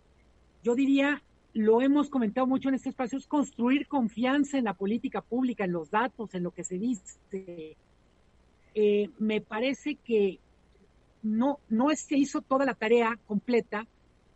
Yo 0.63 0.75
diría, 0.75 1.23
lo 1.53 1.81
hemos 1.81 2.09
comentado 2.09 2.47
mucho 2.47 2.69
en 2.69 2.75
este 2.75 2.89
espacio, 2.89 3.17
es 3.17 3.27
construir 3.27 3.87
confianza 3.87 4.57
en 4.57 4.65
la 4.65 4.73
política 4.73 5.21
pública, 5.21 5.65
en 5.65 5.71
los 5.71 5.89
datos, 5.89 6.33
en 6.33 6.43
lo 6.43 6.51
que 6.51 6.63
se 6.63 6.77
dice, 6.77 7.77
eh, 8.75 9.09
me 9.17 9.41
parece 9.41 9.95
que 9.95 10.39
no, 11.23 11.59
no 11.69 11.89
se 11.95 12.17
hizo 12.17 12.41
toda 12.41 12.65
la 12.65 12.75
tarea 12.75 13.19
completa 13.25 13.87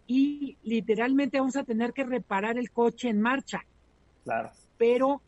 y 0.08 0.58
literalmente 0.64 1.40
vamos 1.40 1.56
a 1.56 1.64
tener 1.64 1.94
que 1.94 2.04
reparar 2.04 2.58
el 2.58 2.72
coche 2.72 3.10
en 3.10 3.22
marcha. 3.22 3.66
Claro. 4.24 4.52
Pero 4.78 5.22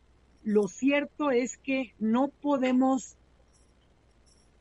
lo 0.44 0.68
cierto 0.68 1.32
es 1.32 1.58
que 1.58 1.94
no 2.00 2.28
podemos 2.28 3.16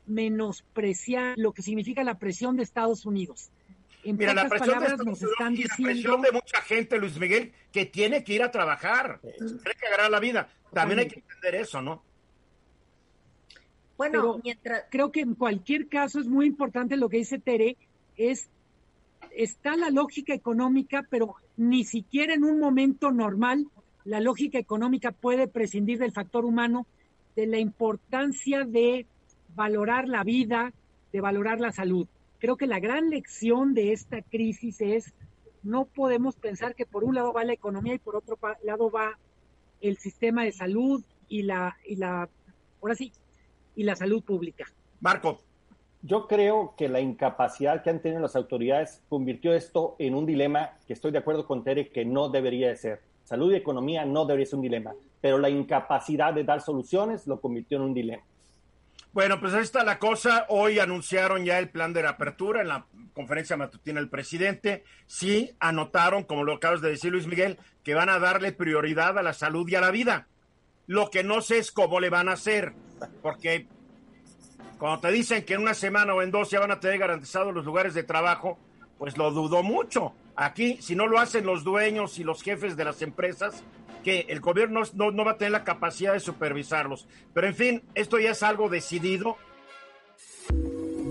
menospreciar 0.07 1.35
lo 1.39 1.53
que 1.53 1.63
significa 1.63 2.05
la 2.05 2.19
presión 2.19 2.57
de 2.57 2.63
Estados 2.63 3.07
Unidos. 3.07 3.51
En 4.05 4.17
Mira, 4.17 4.35
la 4.35 4.49
presión 4.49 4.81
de 4.81 5.05
nos 5.05 5.23
están 5.23 5.55
diciendo... 5.55 5.77
la 5.79 5.93
presión 5.93 6.23
de 6.23 6.33
mucha 6.33 6.61
gente, 6.63 6.99
Luis 6.99 7.19
Miguel, 7.19 7.53
que 7.73 7.87
tiene 7.87 8.23
que 8.23 8.35
ir 8.35 8.43
a 8.43 8.51
trabajar, 8.51 9.21
tiene 9.23 9.75
que 9.79 9.87
agarrar 9.87 10.11
la 10.11 10.21
vida. 10.21 10.49
También 10.73 11.01
hay 11.01 11.09
que 11.09 11.21
entender 11.21 11.55
eso, 11.55 11.81
¿no? 11.81 12.03
Bueno, 13.97 14.41
creo 14.91 15.13
que 15.13 15.21
en 15.21 15.35
cualquier 15.35 15.89
caso 15.89 16.21
es 16.21 16.27
muy 16.27 16.47
importante 16.47 16.97
lo 16.97 17.09
que 17.09 17.19
dice 17.19 17.39
Tere, 17.39 17.77
es 18.17 18.51
está 19.37 19.77
la 19.77 19.91
lógica 19.91 20.35
económica, 20.35 21.07
pero 21.09 21.37
ni 21.57 21.85
siquiera 21.85 22.35
en 22.35 22.45
un 22.45 22.59
momento 22.59 23.11
normal 23.11 23.67
la 24.05 24.21
lógica 24.21 24.59
económica 24.59 25.13
puede 25.13 25.49
prescindir 25.49 25.99
del 25.99 26.13
factor 26.13 26.45
humano, 26.45 26.87
de 27.37 27.47
la 27.47 27.59
importancia 27.59 28.65
de 28.65 29.07
valorar 29.55 30.09
la 30.09 30.25
vida, 30.25 30.73
de 31.13 31.21
valorar 31.21 31.61
la 31.61 31.73
salud. 31.73 32.07
Creo 32.45 32.59
que 32.59 32.67
la 32.67 32.79
gran 32.79 33.09
lección 33.09 33.73
de 33.73 33.95
esta 33.95 34.21
crisis 34.21 34.83
es 34.83 35.15
no 35.63 35.87
podemos 35.87 36.37
pensar 36.37 36.75
que 36.75 36.85
por 36.85 37.03
un 37.03 37.15
lado 37.15 37.33
va 37.33 37.43
la 37.43 37.55
economía 37.55 37.95
y 37.95 37.99
por 37.99 38.17
otro 38.17 38.39
lado 38.63 38.91
va 38.91 39.19
el 39.81 39.97
sistema 39.97 40.45
de 40.45 40.53
salud 40.53 41.03
y 41.27 41.45
la 41.45 41.75
y 41.87 41.97
la 41.97 42.29
ahora 42.83 42.95
sí 42.97 43.13
y 43.75 43.85
la 43.85 43.97
salud 43.97 44.23
pública. 44.23 44.67
Marco, 45.01 45.41
yo 46.03 46.29
creo 46.29 46.75
que 46.77 46.91
la 46.91 47.01
incapacidad 47.01 47.83
que 47.83 47.89
han 47.89 48.03
tenido 48.03 48.21
las 48.21 48.37
autoridades 48.37 49.01
convirtió 49.09 49.55
esto 49.55 49.97
en 49.99 50.15
un 50.15 50.27
dilema 50.27 50.77
que 50.87 50.93
estoy 50.93 51.13
de 51.13 51.19
acuerdo 51.21 51.47
con 51.47 51.65
Tere 51.65 51.89
que 51.89 52.05
no 52.05 52.29
debería 52.29 52.69
de 52.69 52.77
ser. 52.77 53.01
Salud 53.23 53.55
y 53.55 53.57
economía 53.57 54.05
no 54.05 54.27
debería 54.27 54.45
ser 54.45 54.57
un 54.57 54.65
dilema, 54.65 54.93
pero 55.23 55.39
la 55.39 55.49
incapacidad 55.49 56.35
de 56.35 56.45
dar 56.45 56.61
soluciones 56.61 57.27
lo 57.27 57.41
convirtió 57.41 57.79
en 57.79 57.85
un 57.85 57.95
dilema. 57.95 58.23
Bueno, 59.15 59.39
pues 59.39 59.55
ahí 59.55 59.63
está 59.63 59.85
la 59.85 60.01
cosa. 60.01 60.45
Hoy 60.49 60.81
anunciaron 60.81 61.45
ya 61.45 61.61
el 61.61 61.69
plan 61.69 61.93
de 61.93 62.03
reapertura 62.03 62.63
en 62.63 62.67
la 62.67 62.87
conferencia 63.13 63.57
matutina 63.57 64.01
del 64.01 64.11
presidente. 64.11 64.83
Sí, 65.07 65.53
anotaron, 65.61 66.25
como 66.25 66.43
lo 66.43 66.55
acabas 66.55 66.81
de 66.81 66.91
decir 66.91 67.13
Luis 67.13 67.29
Miguel, 67.29 67.57
que 67.85 67.95
van 67.95 68.09
a 68.09 68.19
darle 68.19 68.51
prioridad 68.51 69.17
a 69.17 69.23
la 69.23 69.33
salud 69.33 69.69
y 69.69 69.77
a 69.77 69.81
la 69.81 69.93
vida. 69.93 70.27
Lo 70.89 71.11
que 71.11 71.23
no 71.23 71.43
sé 71.43 71.59
es 71.59 71.71
cómo 71.71 72.01
le 72.01 72.11
van 72.11 72.29
a 72.29 72.33
hacer, 72.33 72.73
porque 73.23 73.69
cuando 74.79 74.99
te 74.99 75.13
dicen 75.13 75.45
que 75.45 75.55
en 75.55 75.63
una 75.63 75.75
semana 75.75 76.13
o 76.13 76.21
en 76.21 76.33
dos 76.33 76.51
ya 76.51 76.59
van 76.59 76.73
a 76.73 76.81
tener 76.81 76.99
garantizados 76.99 77.55
los 77.55 77.65
lugares 77.65 77.95
de 77.95 78.03
trabajo, 78.03 78.59
pues 78.99 79.17
lo 79.17 79.31
dudo 79.31 79.63
mucho. 79.63 80.13
Aquí, 80.35 80.79
si 80.83 80.97
no 80.97 81.07
lo 81.07 81.21
hacen 81.21 81.47
los 81.47 81.63
dueños 81.63 82.19
y 82.19 82.25
los 82.25 82.43
jefes 82.43 82.77
de 82.77 82.85
las 82.85 83.01
empresas, 83.01 83.63
que 84.05 84.27
el 84.29 84.41
gobierno 84.41 84.83
no, 84.93 85.11
no 85.11 85.25
va 85.25 85.33
a 85.33 85.39
tener 85.39 85.51
la 85.51 85.65
capacidad 85.65 86.13
de 86.13 86.21
supervisarlos. 86.21 87.09
Pero 87.33 87.49
en 87.49 87.55
fin, 87.57 87.83
esto 87.95 88.21
ya 88.21 88.31
es 88.31 88.43
algo 88.45 88.69
decidido. 88.69 89.37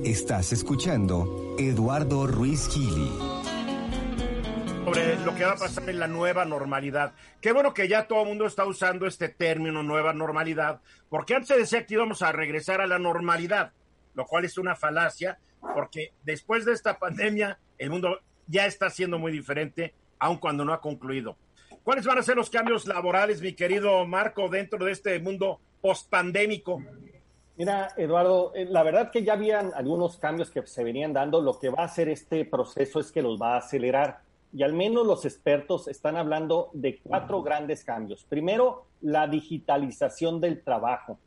Estás 0.06 0.54
escuchando 0.54 1.56
Eduardo 1.60 2.28
Ruiz 2.28 2.70
Gili 2.70 3.12
sobre 4.84 5.16
lo 5.24 5.34
que 5.34 5.46
va 5.46 5.54
a 5.54 5.58
pasar 5.58 5.90
en 5.90 5.98
la 5.98 6.08
nueva 6.08 6.44
normalidad. 6.46 7.14
Qué 7.40 7.54
bueno 7.54 7.74
que 7.74 7.88
ya 7.88 8.06
todo 8.06 8.24
el 8.24 8.28
mundo 8.28 8.46
está 8.46 8.66
usando 8.66 9.08
este 9.08 9.30
término 9.30 9.82
nueva 9.82 10.14
normalidad, 10.14 10.82
porque 11.10 11.36
antes 11.36 11.58
decía 11.58 11.86
que 11.86 11.94
íbamos 11.94 12.22
a 12.22 12.34
regresar 12.34 12.82
a 12.82 12.88
la 12.88 13.00
normalidad, 13.00 13.72
lo 14.14 14.26
cual 14.26 14.44
es 14.44 14.58
una 14.58 14.76
falacia, 14.76 15.40
porque 15.74 16.12
después 16.24 16.66
de 16.66 16.74
esta 16.74 17.00
pandemia 17.00 17.60
el 17.78 17.92
mundo 17.92 18.20
ya 18.48 18.66
está 18.66 18.90
siendo 18.90 19.18
muy 19.18 19.32
diferente, 19.32 19.94
aun 20.20 20.38
cuando 20.38 20.66
no 20.66 20.74
ha 20.74 20.82
concluido. 20.82 21.38
¿Cuáles 21.84 22.06
van 22.06 22.18
a 22.18 22.24
ser 22.24 22.38
los 22.38 22.50
cambios 22.50 22.88
laborales, 22.88 23.42
mi 23.42 23.54
querido 23.54 24.06
Marco, 24.06 24.48
dentro 24.48 24.86
de 24.86 24.94
este 24.94 25.20
mundo 25.20 25.60
post-pandémico? 25.82 26.82
Mira, 27.58 27.90
Eduardo, 27.98 28.54
eh, 28.56 28.66
la 28.70 28.84
verdad 28.84 29.12
que 29.12 29.24
ya 29.24 29.34
habían 29.34 29.74
algunos 29.76 30.18
cambios 30.18 30.50
que 30.50 30.66
se 30.66 30.82
venían 30.82 31.12
dando. 31.12 31.42
Lo 31.42 31.60
que 31.60 31.70
va 31.70 31.82
a 31.82 31.86
hacer 31.86 32.08
este 32.08 32.46
proceso 32.46 33.02
es 33.02 33.12
que 33.12 33.22
los 33.22 33.40
va 33.40 33.56
a 33.56 33.58
acelerar 33.58 34.22
y 34.54 34.64
al 34.64 34.72
menos 34.72 35.06
los 35.06 35.26
expertos 35.26 35.90
están 35.90 36.16
hablando 36.16 36.70
de 36.72 37.00
cuatro 37.04 37.44
grandes 37.44 37.84
cambios. 37.84 38.24
Primero, 38.24 38.86
la 39.02 39.28
digitalización 39.28 40.40
del 40.40 40.64
trabajo. 40.64 41.20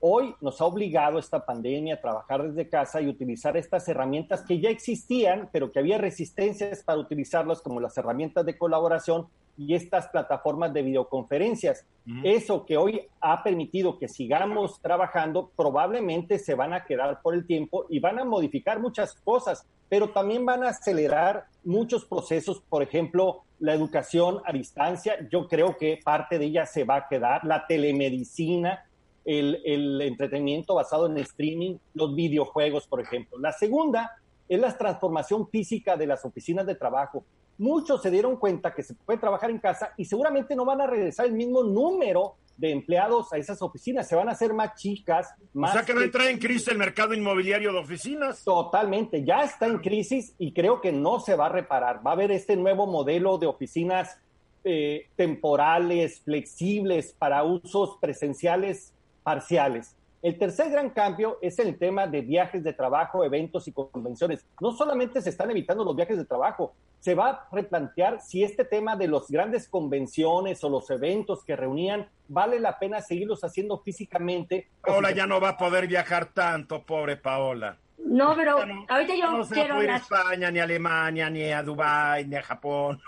Hoy 0.00 0.34
nos 0.40 0.60
ha 0.60 0.64
obligado 0.64 1.20
esta 1.20 1.44
pandemia 1.44 1.94
a 1.94 2.00
trabajar 2.00 2.42
desde 2.42 2.68
casa 2.68 3.00
y 3.00 3.08
utilizar 3.08 3.56
estas 3.56 3.86
herramientas 3.86 4.42
que 4.42 4.58
ya 4.58 4.70
existían, 4.70 5.50
pero 5.52 5.70
que 5.70 5.78
había 5.78 5.98
resistencias 5.98 6.82
para 6.82 6.98
utilizarlas, 6.98 7.60
como 7.60 7.78
las 7.78 7.96
herramientas 7.96 8.44
de 8.44 8.58
colaboración 8.58 9.28
y 9.60 9.74
estas 9.74 10.08
plataformas 10.08 10.72
de 10.72 10.82
videoconferencias. 10.82 11.84
Eso 12.24 12.64
que 12.64 12.78
hoy 12.78 13.02
ha 13.20 13.42
permitido 13.42 13.98
que 13.98 14.08
sigamos 14.08 14.80
trabajando, 14.80 15.50
probablemente 15.54 16.38
se 16.38 16.54
van 16.54 16.72
a 16.72 16.84
quedar 16.84 17.20
por 17.20 17.34
el 17.34 17.46
tiempo 17.46 17.84
y 17.90 18.00
van 18.00 18.18
a 18.18 18.24
modificar 18.24 18.80
muchas 18.80 19.14
cosas, 19.20 19.66
pero 19.90 20.08
también 20.08 20.46
van 20.46 20.64
a 20.64 20.70
acelerar 20.70 21.44
muchos 21.62 22.06
procesos, 22.06 22.62
por 22.70 22.82
ejemplo, 22.82 23.42
la 23.58 23.74
educación 23.74 24.40
a 24.46 24.52
distancia, 24.52 25.28
yo 25.30 25.46
creo 25.46 25.76
que 25.76 26.00
parte 26.02 26.38
de 26.38 26.46
ella 26.46 26.64
se 26.64 26.84
va 26.84 26.96
a 26.96 27.08
quedar, 27.08 27.44
la 27.44 27.66
telemedicina, 27.66 28.86
el, 29.26 29.60
el 29.66 30.00
entretenimiento 30.00 30.74
basado 30.74 31.06
en 31.06 31.18
streaming, 31.18 31.76
los 31.92 32.14
videojuegos, 32.14 32.86
por 32.86 33.02
ejemplo. 33.02 33.38
La 33.38 33.52
segunda 33.52 34.12
es 34.48 34.58
la 34.58 34.76
transformación 34.76 35.48
física 35.48 35.98
de 35.98 36.06
las 36.06 36.24
oficinas 36.24 36.66
de 36.66 36.74
trabajo 36.74 37.24
muchos 37.60 38.02
se 38.02 38.10
dieron 38.10 38.36
cuenta 38.36 38.74
que 38.74 38.82
se 38.82 38.94
puede 38.94 39.18
trabajar 39.18 39.50
en 39.50 39.58
casa 39.58 39.92
y 39.96 40.04
seguramente 40.06 40.56
no 40.56 40.64
van 40.64 40.80
a 40.80 40.86
regresar 40.86 41.26
el 41.26 41.32
mismo 41.32 41.62
número 41.62 42.36
de 42.56 42.72
empleados 42.72 43.32
a 43.32 43.38
esas 43.38 43.62
oficinas, 43.62 44.06
se 44.06 44.14
van 44.14 44.28
a 44.28 44.32
hacer 44.32 44.52
más 44.52 44.74
chicas. 44.74 45.28
Más 45.54 45.70
o 45.70 45.72
sea 45.74 45.82
que 45.82 45.94
no 45.94 46.02
entra 46.02 46.28
en 46.28 46.38
crisis 46.38 46.68
el 46.68 46.78
mercado 46.78 47.14
inmobiliario 47.14 47.72
de 47.72 47.78
oficinas. 47.78 48.44
Totalmente, 48.44 49.24
ya 49.24 49.44
está 49.44 49.66
en 49.66 49.78
crisis 49.78 50.34
y 50.38 50.52
creo 50.52 50.80
que 50.80 50.92
no 50.92 51.20
se 51.20 51.36
va 51.36 51.46
a 51.46 51.48
reparar. 51.48 52.06
Va 52.06 52.10
a 52.10 52.14
haber 52.14 52.32
este 52.32 52.56
nuevo 52.56 52.86
modelo 52.86 53.38
de 53.38 53.46
oficinas 53.46 54.18
eh, 54.62 55.06
temporales, 55.16 56.20
flexibles, 56.20 57.14
para 57.18 57.44
usos 57.44 57.96
presenciales 57.98 58.92
parciales. 59.22 59.96
El 60.22 60.38
tercer 60.38 60.70
gran 60.70 60.90
cambio 60.90 61.38
es 61.40 61.58
el 61.58 61.78
tema 61.78 62.06
de 62.06 62.20
viajes 62.20 62.62
de 62.62 62.74
trabajo, 62.74 63.24
eventos 63.24 63.66
y 63.68 63.72
convenciones. 63.72 64.44
No 64.60 64.72
solamente 64.72 65.22
se 65.22 65.30
están 65.30 65.50
evitando 65.50 65.82
los 65.82 65.96
viajes 65.96 66.18
de 66.18 66.26
trabajo, 66.26 66.74
se 66.98 67.14
va 67.14 67.30
a 67.30 67.48
replantear 67.52 68.20
si 68.20 68.44
este 68.44 68.66
tema 68.66 68.96
de 68.96 69.08
las 69.08 69.28
grandes 69.30 69.66
convenciones 69.66 70.62
o 70.62 70.68
los 70.68 70.90
eventos 70.90 71.42
que 71.42 71.56
reunían 71.56 72.06
vale 72.28 72.60
la 72.60 72.78
pena 72.78 73.00
seguirlos 73.00 73.42
haciendo 73.44 73.78
físicamente. 73.78 74.68
Paola 74.82 75.10
ya 75.10 75.26
no 75.26 75.40
va 75.40 75.50
a 75.50 75.56
poder 75.56 75.86
viajar 75.86 76.26
tanto, 76.26 76.82
pobre 76.84 77.16
Paola. 77.16 77.78
No, 78.04 78.34
pero 78.34 78.58
ahorita 78.88 79.14
yo 79.14 79.30
no 79.30 79.46
quiero 79.46 79.82
ir 79.82 79.90
a 79.90 79.96
España, 79.96 80.50
ni 80.50 80.58
a 80.58 80.64
Alemania, 80.64 81.30
ni 81.30 81.50
a 81.50 81.62
Dubái, 81.62 82.26
ni 82.26 82.36
a 82.36 82.42
Japón. 82.42 83.00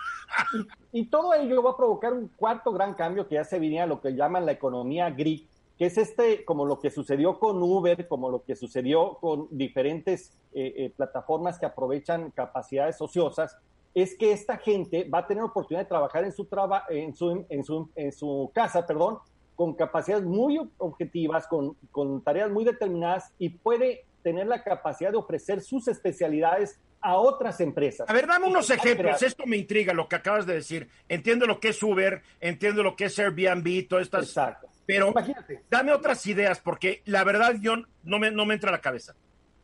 y, 0.93 1.07
todo 1.07 1.35
ello 1.35 1.63
va 1.63 1.73
a 1.73 1.77
provocar 1.77 2.13
un 2.13 2.29
cuarto 2.29 2.73
gran 2.73 2.95
cambio 2.95 3.27
que 3.27 3.35
ya 3.37 3.45
se 3.45 3.59
venía 3.59 3.85
a 3.85 3.87
lo 3.87 4.01
que 4.01 4.15
llaman 4.15 4.47
la 4.47 4.53
economía 4.53 5.11
gris, 5.11 5.47
que 5.79 5.87
es 5.87 5.99
este, 5.99 6.45
como 6.45 6.65
lo 6.65 6.79
que 6.79 6.91
sucedió 6.91 7.39
con 7.39 7.63
Uber, 7.63 8.07
como 8.09 8.31
lo 8.31 8.43
que 8.45 8.57
sucedió 8.57 9.19
con 9.21 9.49
diferentes 9.51 10.33
eh, 10.53 10.75
eh, 10.77 10.93
plataformas 10.97 11.59
que 11.59 11.67
aprovechan 11.67 12.31
capacidades 12.31 13.01
ociosas, 13.01 13.57
es 13.95 14.17
que 14.17 14.33
esta 14.33 14.57
gente 14.57 15.05
va 15.05 15.19
a 15.19 15.27
tener 15.27 15.43
oportunidad 15.43 15.85
de 15.85 15.89
trabajar 15.89 16.25
en 16.25 16.33
su, 16.33 16.49
en 16.89 17.15
su, 17.15 17.45
en 17.49 17.65
su, 17.65 17.91
en 17.95 18.13
su 18.13 18.51
casa, 18.55 18.87
perdón, 18.87 19.19
con 19.55 19.75
capacidades 19.75 20.25
muy 20.25 20.59
objetivas, 20.79 21.47
con, 21.47 21.77
con 21.91 22.23
tareas 22.23 22.51
muy 22.51 22.65
determinadas 22.65 23.33
y 23.39 23.51
puede 23.51 24.07
tener 24.23 24.47
la 24.47 24.63
capacidad 24.63 25.11
de 25.11 25.19
ofrecer 25.19 25.61
sus 25.61 25.89
especialidades 25.89 26.81
a 27.01 27.17
otras 27.17 27.61
empresas. 27.61 28.09
A 28.09 28.13
ver, 28.13 28.27
dame 28.27 28.47
unos 28.47 28.71
ejemplos. 28.71 29.23
Esto 29.23 29.45
me 29.47 29.57
intriga 29.57 29.93
lo 29.93 30.09
que 30.09 30.17
acabas 30.17 30.47
de 30.47 30.55
decir. 30.55 30.89
Entiendo 31.09 31.47
lo 31.47 31.59
que 31.59 31.71
es 31.71 31.83
Uber, 31.83 32.23
entiendo 32.41 32.83
lo 32.83 32.95
que 32.97 33.07
es 33.07 33.19
Airbnb, 33.19 33.89
todo 33.89 34.01
esto. 34.01 34.19
Exacto. 34.19 34.69
Pero 34.87 35.09
imagínate. 35.09 35.63
dame 35.71 35.93
otras 35.93 36.27
ideas, 36.27 36.61
porque 36.61 37.03
la 37.05 37.25
verdad 37.25 37.55
yo 37.61 37.77
no 38.03 38.19
me, 38.19 38.31
no 38.31 38.45
me 38.45 38.55
entra 38.55 38.71
a 38.71 38.73
la 38.73 38.81
cabeza. 38.81 39.15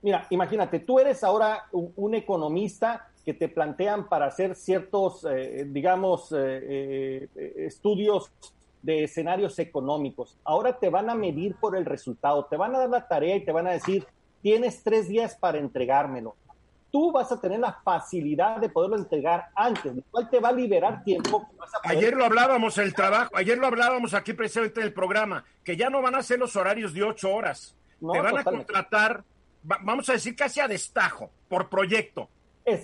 Mira, 0.01 0.27
imagínate, 0.31 0.79
tú 0.79 1.01
eres 1.01 1.25
ahora 1.25 1.65
un 1.73 2.15
economista 2.15 3.09
que 3.25 3.35
te 3.35 3.49
plantean 3.49 4.09
para 4.09 4.27
hacer 4.27 4.55
ciertos, 4.55 5.27
eh, 5.31 5.67
digamos, 5.69 6.33
eh, 6.33 7.29
eh, 7.35 7.55
estudios 7.59 8.31
de 8.81 9.05
escenarios 9.05 9.59
económicos. 9.59 10.39
Ahora 10.45 10.79
te 10.79 10.89
van 10.89 11.11
a 11.11 11.15
medir 11.15 11.57
por 11.57 11.77
el 11.77 11.85
resultado, 11.85 12.47
te 12.47 12.57
van 12.57 12.75
a 12.75 12.79
dar 12.79 12.89
la 12.89 13.07
tarea 13.07 13.37
y 13.37 13.45
te 13.45 13.53
van 13.53 13.67
a 13.67 13.73
decir, 13.73 14.07
tienes 14.41 14.83
tres 14.83 15.09
días 15.09 15.37
para 15.37 15.59
entregármelo. 15.59 16.37
Tú 16.91 17.13
vas 17.13 17.31
a 17.31 17.41
tener 17.41 17.61
la 17.61 17.73
facilidad 17.85 18.57
de 18.57 18.69
poderlo 18.69 18.97
entregar 18.97 19.47
antes, 19.55 19.95
lo 19.95 20.03
cual 20.11 20.31
te 20.31 20.41
va 20.41 20.49
a 20.49 20.53
liberar 20.53 21.05
tiempo. 21.05 21.47
Ayer 21.85 22.15
lo 22.15 22.25
hablábamos 22.25 22.79
el 22.79 22.95
trabajo, 22.95 23.37
ayer 23.37 23.59
lo 23.59 23.67
hablábamos 23.67 24.15
aquí 24.15 24.33
precisamente 24.33 24.81
en 24.81 24.87
el 24.87 24.93
programa, 24.93 25.45
que 25.65 25.77
ya 25.77 25.91
no 25.91 26.01
van 26.01 26.15
a 26.15 26.23
ser 26.23 26.39
los 26.39 26.57
horarios 26.57 26.95
de 26.95 27.03
ocho 27.03 27.31
horas. 27.31 27.77
te 28.01 28.21
van 28.21 28.39
a 28.39 28.45
contratar, 28.45 29.23
vamos 29.63 30.09
a 30.09 30.13
decir 30.13 30.35
casi 30.35 30.61
a 30.61 30.69
destajo, 30.69 31.31
por 31.49 31.69
proyecto 31.69 32.29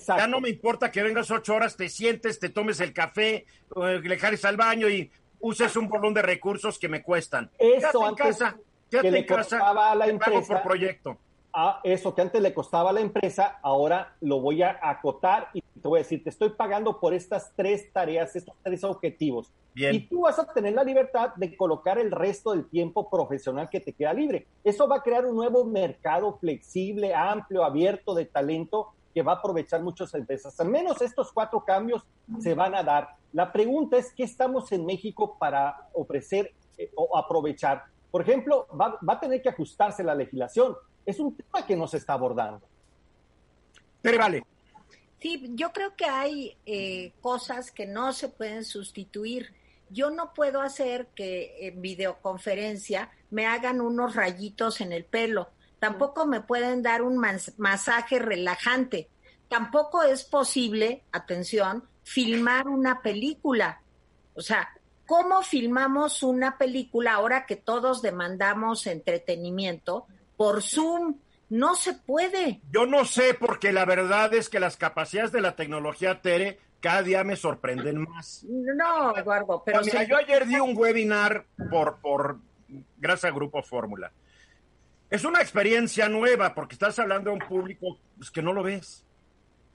ya 0.07 0.27
no 0.27 0.41
me 0.41 0.49
importa 0.49 0.91
que 0.91 1.03
vengas 1.03 1.31
ocho 1.31 1.55
horas, 1.55 1.77
te 1.77 1.89
sientes, 1.89 2.39
te 2.39 2.49
tomes 2.49 2.81
el 2.81 2.93
café, 2.93 3.47
eh, 3.77 4.01
le 4.03 4.19
jales 4.19 4.45
al 4.45 4.57
baño 4.57 4.89
y 4.89 5.11
uses 5.41 5.77
un 5.77 5.89
volumen 5.89 6.15
de 6.15 6.23
recursos 6.23 6.79
que 6.79 6.89
me 6.89 7.03
cuestan. 7.03 7.51
Eso 7.59 8.07
antes 8.07 8.39
casa, 8.39 8.57
que 8.91 9.11
le 9.11 9.27
casa, 9.27 9.59
a 9.59 9.95
la 9.95 10.07
empresa, 10.07 10.55
por 10.55 10.63
proyecto. 10.63 11.19
A 11.55 11.81
eso 11.85 12.15
que 12.15 12.21
antes 12.21 12.43
le 12.43 12.53
costaba 12.53 12.91
a 12.91 12.93
la 12.93 13.01
empresa, 13.01 13.61
ahora 13.63 14.17
lo 14.21 14.41
voy 14.41 14.63
a 14.63 14.77
acotar 14.83 15.51
y 15.55 15.61
te 15.61 15.89
voy 15.89 16.01
a 16.01 16.03
decir, 16.03 16.25
te 16.25 16.31
estoy 16.31 16.51
pagando 16.51 16.99
por 16.99 17.15
estas 17.15 17.53
tres 17.55 17.93
tareas, 17.93 18.35
estos 18.35 18.57
tres 18.63 18.83
objetivos. 18.83 19.53
Bien. 19.73 19.95
Y 19.95 20.01
tú 20.01 20.23
vas 20.23 20.39
a 20.39 20.53
tener 20.53 20.73
la 20.73 20.83
libertad 20.83 21.31
de 21.37 21.57
colocar 21.57 21.99
el 21.99 22.11
resto 22.11 22.53
del 22.53 22.69
tiempo 22.69 23.09
profesional 23.09 23.69
que 23.71 23.81
te 23.81 23.93
queda 23.93 24.13
libre. 24.13 24.49
Eso 24.65 24.89
va 24.89 24.97
a 24.97 25.03
crear 25.03 25.27
un 25.27 25.37
nuevo 25.37 25.65
mercado 25.65 26.37
flexible, 26.39 27.15
amplio, 27.15 27.65
abierto 27.65 28.15
de 28.15 28.25
talento 28.25 28.93
que 29.15 29.23
va 29.23 29.35
a 29.35 29.37
aprovechar 29.37 29.81
muchas 29.81 30.13
empresas. 30.15 30.59
Al 30.59 30.69
menos 30.69 31.01
estos 31.03 31.33
cuatro 31.33 31.65
cambios 31.65 32.03
se 32.41 32.55
van 32.55 32.75
a 32.75 32.83
dar. 32.83 33.11
La 33.33 33.53
pregunta 33.53 33.97
es, 33.97 34.13
¿qué 34.13 34.25
estamos 34.25 34.73
en 34.73 34.85
México 34.85 35.37
para 35.39 35.89
ofrecer 35.93 36.53
eh, 36.79 36.91
o 36.97 37.17
aprovechar? 37.17 37.85
Por 38.11 38.23
ejemplo, 38.23 38.67
va, 38.69 38.99
va 39.09 39.15
a 39.15 39.21
tener 39.21 39.41
que 39.41 39.51
ajustarse 39.51 40.03
la 40.03 40.17
legislación 40.17 40.75
es 41.07 41.19
un 41.19 41.37
tema 41.37 41.67
que 41.67 41.77
no 41.77 41.87
se 41.87 41.99
está 41.99 42.15
abordando. 42.15 42.63
Pero 44.03 44.19
vale. 44.19 44.45
Sí, 45.21 45.53
yo 45.55 45.73
creo 45.73 45.97
que 45.97 46.05
hay 46.05 46.57
eh, 46.67 47.13
cosas 47.23 47.71
que 47.71 47.87
no 47.87 48.13
se 48.13 48.29
pueden 48.29 48.65
sustituir. 48.65 49.55
Yo 49.89 50.11
no 50.11 50.35
puedo 50.35 50.61
hacer 50.61 51.07
que 51.15 51.69
en 51.69 51.81
videoconferencia 51.81 53.11
me 53.31 53.47
hagan 53.47 53.81
unos 53.81 54.15
rayitos 54.15 54.81
en 54.81 54.93
el 54.93 55.05
pelo. 55.05 55.51
Tampoco 55.79 56.27
me 56.27 56.41
pueden 56.41 56.83
dar 56.83 57.03
un 57.03 57.17
mas 57.17 57.53
masaje 57.59 58.19
relajante. 58.19 59.09
Tampoco 59.49 60.03
es 60.03 60.25
posible, 60.25 61.05
atención, 61.13 61.89
filmar 62.03 62.69
una 62.69 63.03
película. 63.03 63.81
O 64.35 64.41
sea, 64.41 64.69
¿cómo 65.07 65.43
filmamos 65.43 66.23
una 66.23 66.59
película 66.59 67.15
ahora 67.15 67.47
que 67.47 67.57
todos 67.57 68.03
demandamos 68.03 68.87
entretenimiento? 68.87 70.07
Por 70.37 70.63
Zoom. 70.63 71.17
No 71.51 71.75
se 71.75 71.95
puede. 71.95 72.61
Yo 72.71 72.87
no 72.87 73.05
sé, 73.05 73.35
porque 73.35 73.73
la 73.73 73.85
verdad 73.85 74.33
es 74.35 74.49
que 74.49 74.59
las 74.59 74.77
capacidades 74.77 75.31
de 75.31 75.41
la 75.41 75.55
tecnología, 75.55 76.21
Tere, 76.21 76.59
cada 76.81 77.03
día 77.03 77.23
me 77.23 77.37
sorprenden 77.37 78.03
más. 78.03 78.45
No, 78.45 79.17
Eduardo, 79.17 79.63
pero... 79.65 79.81
Mira, 79.83 80.05
yo 80.05 80.17
ayer 80.17 80.47
di 80.47 80.57
un 80.57 80.77
webinar 80.77 81.47
por, 81.71 81.99
por, 82.01 82.39
gracias 82.97 83.25
al 83.25 83.35
Grupo 83.35 83.63
Fórmula. 83.63 84.13
Es 85.11 85.25
una 85.25 85.41
experiencia 85.41 86.09
nueva, 86.09 86.55
porque 86.55 86.75
estás 86.75 86.99
hablando 86.99 87.31
a 87.31 87.35
un 87.35 87.39
público 87.39 87.99
pues, 88.17 88.31
que 88.31 88.43
no 88.43 88.53
lo 88.53 88.63
ves, 88.63 89.05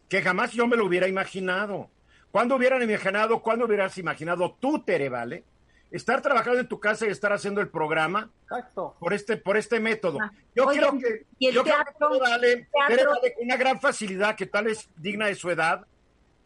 que 0.10 0.22
jamás 0.22 0.52
yo 0.52 0.68
me 0.68 0.76
lo 0.76 0.86
hubiera 0.86 1.08
imaginado. 1.08 1.90
¿Cuándo 2.32 2.56
hubieran 2.56 2.82
imaginado, 2.84 3.42
cuándo 3.42 3.66
hubieras 3.66 3.98
imaginado 3.98 4.58
tú, 4.60 4.84
Tere, 4.84 5.10
vale? 5.10 5.46
Estar 5.92 6.22
trabajando 6.22 6.60
en 6.60 6.68
tu 6.68 6.80
casa 6.80 7.06
y 7.06 7.10
estar 7.10 7.34
haciendo 7.34 7.62
el 7.62 7.70
programa 7.70 8.30
Exacto. 8.44 8.96
por 9.00 9.14
este 9.14 9.38
por 9.38 9.58
este 9.58 9.80
método. 9.80 10.20
Ah, 10.22 10.32
Yo 10.56 10.66
oye, 10.68 10.80
creo 10.80 10.92
que 11.00 11.08
el 11.48 11.54
yo 11.54 11.64
creo 11.64 11.76
teatro, 11.76 12.10
que 12.12 12.20
vale, 12.20 12.68
teatro. 12.88 13.10
con 13.12 13.30
una 13.46 13.58
gran 13.58 13.80
facilidad 13.82 14.36
que 14.36 14.46
tal 14.46 14.68
es 14.68 14.90
digna 14.98 15.28
de 15.28 15.36
su 15.36 15.50
edad. 15.50 15.86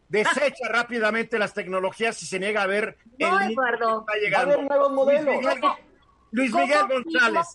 Desecha 0.08 0.68
rápidamente 0.70 1.38
las 1.38 1.54
tecnologías 1.54 2.22
y 2.22 2.26
se 2.26 2.38
niega 2.38 2.62
a 2.62 2.66
ver 2.66 2.96
No, 3.18 3.40
el 3.40 3.52
Eduardo. 3.52 4.04
que 4.06 4.12
Va 4.12 4.24
está 4.26 4.38
a 4.38 4.42
haber 4.42 4.62
nuevos 4.64 4.92
modelos. 4.92 5.24
Luis 5.24 5.46
Miguel, 5.46 5.72
Luis 6.30 6.50
¿Cómo 6.52 6.66
Miguel? 6.66 6.80
González. 7.04 7.46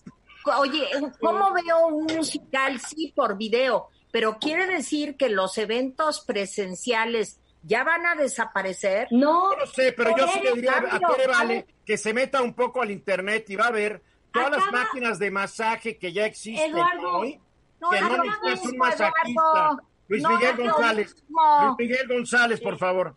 Oye, 0.58 0.88
¿cómo 1.20 1.52
veo 1.52 1.86
un 1.88 2.04
musical? 2.16 2.80
Sí, 2.80 3.12
por 3.14 3.36
video, 3.36 3.88
pero 4.10 4.38
quiere 4.38 4.66
decir 4.66 5.16
que 5.16 5.28
los 5.28 5.58
eventos 5.58 6.20
presenciales 6.24 7.38
ya 7.62 7.84
van 7.84 8.06
a 8.06 8.14
desaparecer. 8.14 9.08
No, 9.10 9.54
no 9.56 9.66
sé, 9.66 9.92
pero 9.92 10.16
yo 10.16 10.26
sí 10.28 10.40
le 10.42 10.52
diría 10.54 10.78
a 10.78 10.82
Cambio, 10.82 11.08
Tere 11.16 11.26
Vale 11.28 11.58
a 11.68 11.84
que 11.84 11.96
se 11.98 12.12
meta 12.14 12.42
un 12.42 12.54
poco 12.54 12.82
al 12.82 12.90
internet 12.90 13.48
y 13.50 13.56
va 13.56 13.66
a 13.66 13.70
ver 13.70 14.02
todas 14.32 14.50
las 14.50 14.62
Acaba- 14.62 14.84
máquinas 14.84 15.18
de 15.18 15.30
masaje 15.30 15.98
que 15.98 16.12
ya 16.12 16.24
existen 16.26 16.70
Eduardo, 16.70 17.18
hoy. 17.18 17.38
No, 17.80 17.90
que 17.90 18.00
no 18.00 18.22
necesitas 18.24 18.64
un 18.72 18.78
masajista. 18.78 19.30
Eduardo. 19.30 19.82
Luis 20.08 20.22
No, 20.22 20.30
Miguel 20.30 20.56
no, 20.58 20.64
no, 20.64 20.72
González. 20.72 21.24
Luis 21.28 21.74
Miguel 21.78 22.08
González, 22.08 22.60
por 22.60 22.78
favor. 22.78 23.16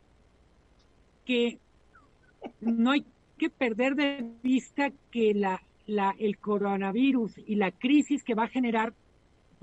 que 1.26 1.58
no 2.60 2.92
hay 2.92 3.06
que 3.38 3.50
perder 3.50 3.96
de 3.96 4.26
vista 4.44 4.92
que 5.12 5.34
la, 5.34 5.62
la, 5.86 6.14
el 6.20 6.38
coronavirus 6.38 7.38
y 7.46 7.56
la 7.56 7.72
crisis 7.72 8.24
que 8.24 8.36
va 8.36 8.44
a 8.44 8.48
generar 8.50 8.94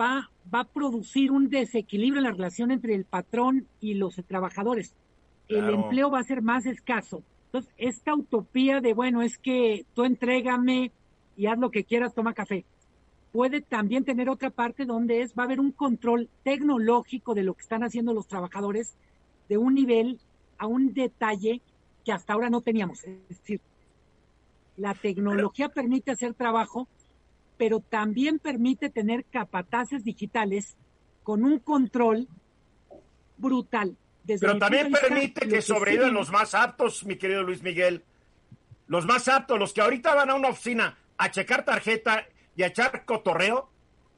va, 0.00 0.30
va 0.52 0.60
a 0.60 0.64
producir 0.64 1.30
un 1.30 1.48
desequilibrio 1.50 2.20
en 2.20 2.24
la 2.24 2.32
relación 2.32 2.70
entre 2.70 2.94
el 2.94 3.04
patrón 3.04 3.66
y 3.80 3.94
los 3.94 4.16
trabajadores. 4.26 4.94
El 5.48 5.68
empleo 5.68 6.10
va 6.10 6.20
a 6.20 6.24
ser 6.24 6.42
más 6.42 6.64
escaso. 6.64 7.22
Entonces, 7.46 7.72
esta 7.76 8.14
utopía 8.14 8.80
de, 8.80 8.94
bueno, 8.94 9.22
es 9.22 9.36
que 9.36 9.84
tú 9.94 10.04
entrégame 10.04 10.92
y 11.36 11.46
haz 11.46 11.58
lo 11.58 11.70
que 11.70 11.84
quieras, 11.84 12.14
toma 12.14 12.34
café, 12.34 12.64
puede 13.32 13.60
también 13.60 14.04
tener 14.04 14.28
otra 14.28 14.50
parte 14.50 14.84
donde 14.84 15.22
es, 15.22 15.34
va 15.36 15.42
a 15.42 15.46
haber 15.46 15.60
un 15.60 15.72
control 15.72 16.28
tecnológico 16.44 17.34
de 17.34 17.42
lo 17.42 17.54
que 17.54 17.62
están 17.62 17.82
haciendo 17.82 18.14
los 18.14 18.28
trabajadores 18.28 18.94
de 19.48 19.58
un 19.58 19.74
nivel 19.74 20.18
a 20.58 20.66
un 20.66 20.92
detalle 20.94 21.60
que 22.04 22.12
hasta 22.12 22.32
ahora 22.32 22.50
no 22.50 22.60
teníamos. 22.60 23.04
Es 23.04 23.28
decir, 23.28 23.60
la 24.76 24.94
tecnología 24.94 25.68
permite 25.68 26.12
hacer 26.12 26.34
trabajo, 26.34 26.88
pero 27.60 27.80
también 27.80 28.38
permite 28.38 28.88
tener 28.88 29.26
capataces 29.26 30.02
digitales 30.02 30.78
con 31.22 31.44
un 31.44 31.58
control 31.58 32.26
brutal. 33.36 33.98
Desde 34.24 34.46
Pero 34.46 34.58
también 34.58 34.90
permite 34.90 35.42
que 35.42 35.56
que 35.56 35.60
sobrevivan 35.60 36.14
los 36.14 36.30
más 36.30 36.54
aptos, 36.54 37.04
mi 37.04 37.16
querido 37.16 37.42
Luis 37.42 37.62
Miguel. 37.62 38.02
Los 38.86 39.04
más 39.04 39.28
aptos, 39.28 39.58
los 39.58 39.74
que 39.74 39.82
ahorita 39.82 40.14
van 40.14 40.30
a 40.30 40.36
una 40.36 40.48
oficina 40.48 40.96
a 41.18 41.30
checar 41.30 41.66
tarjeta 41.66 42.26
y 42.56 42.62
a 42.62 42.68
echar 42.68 43.04
cotorreo, 43.04 43.68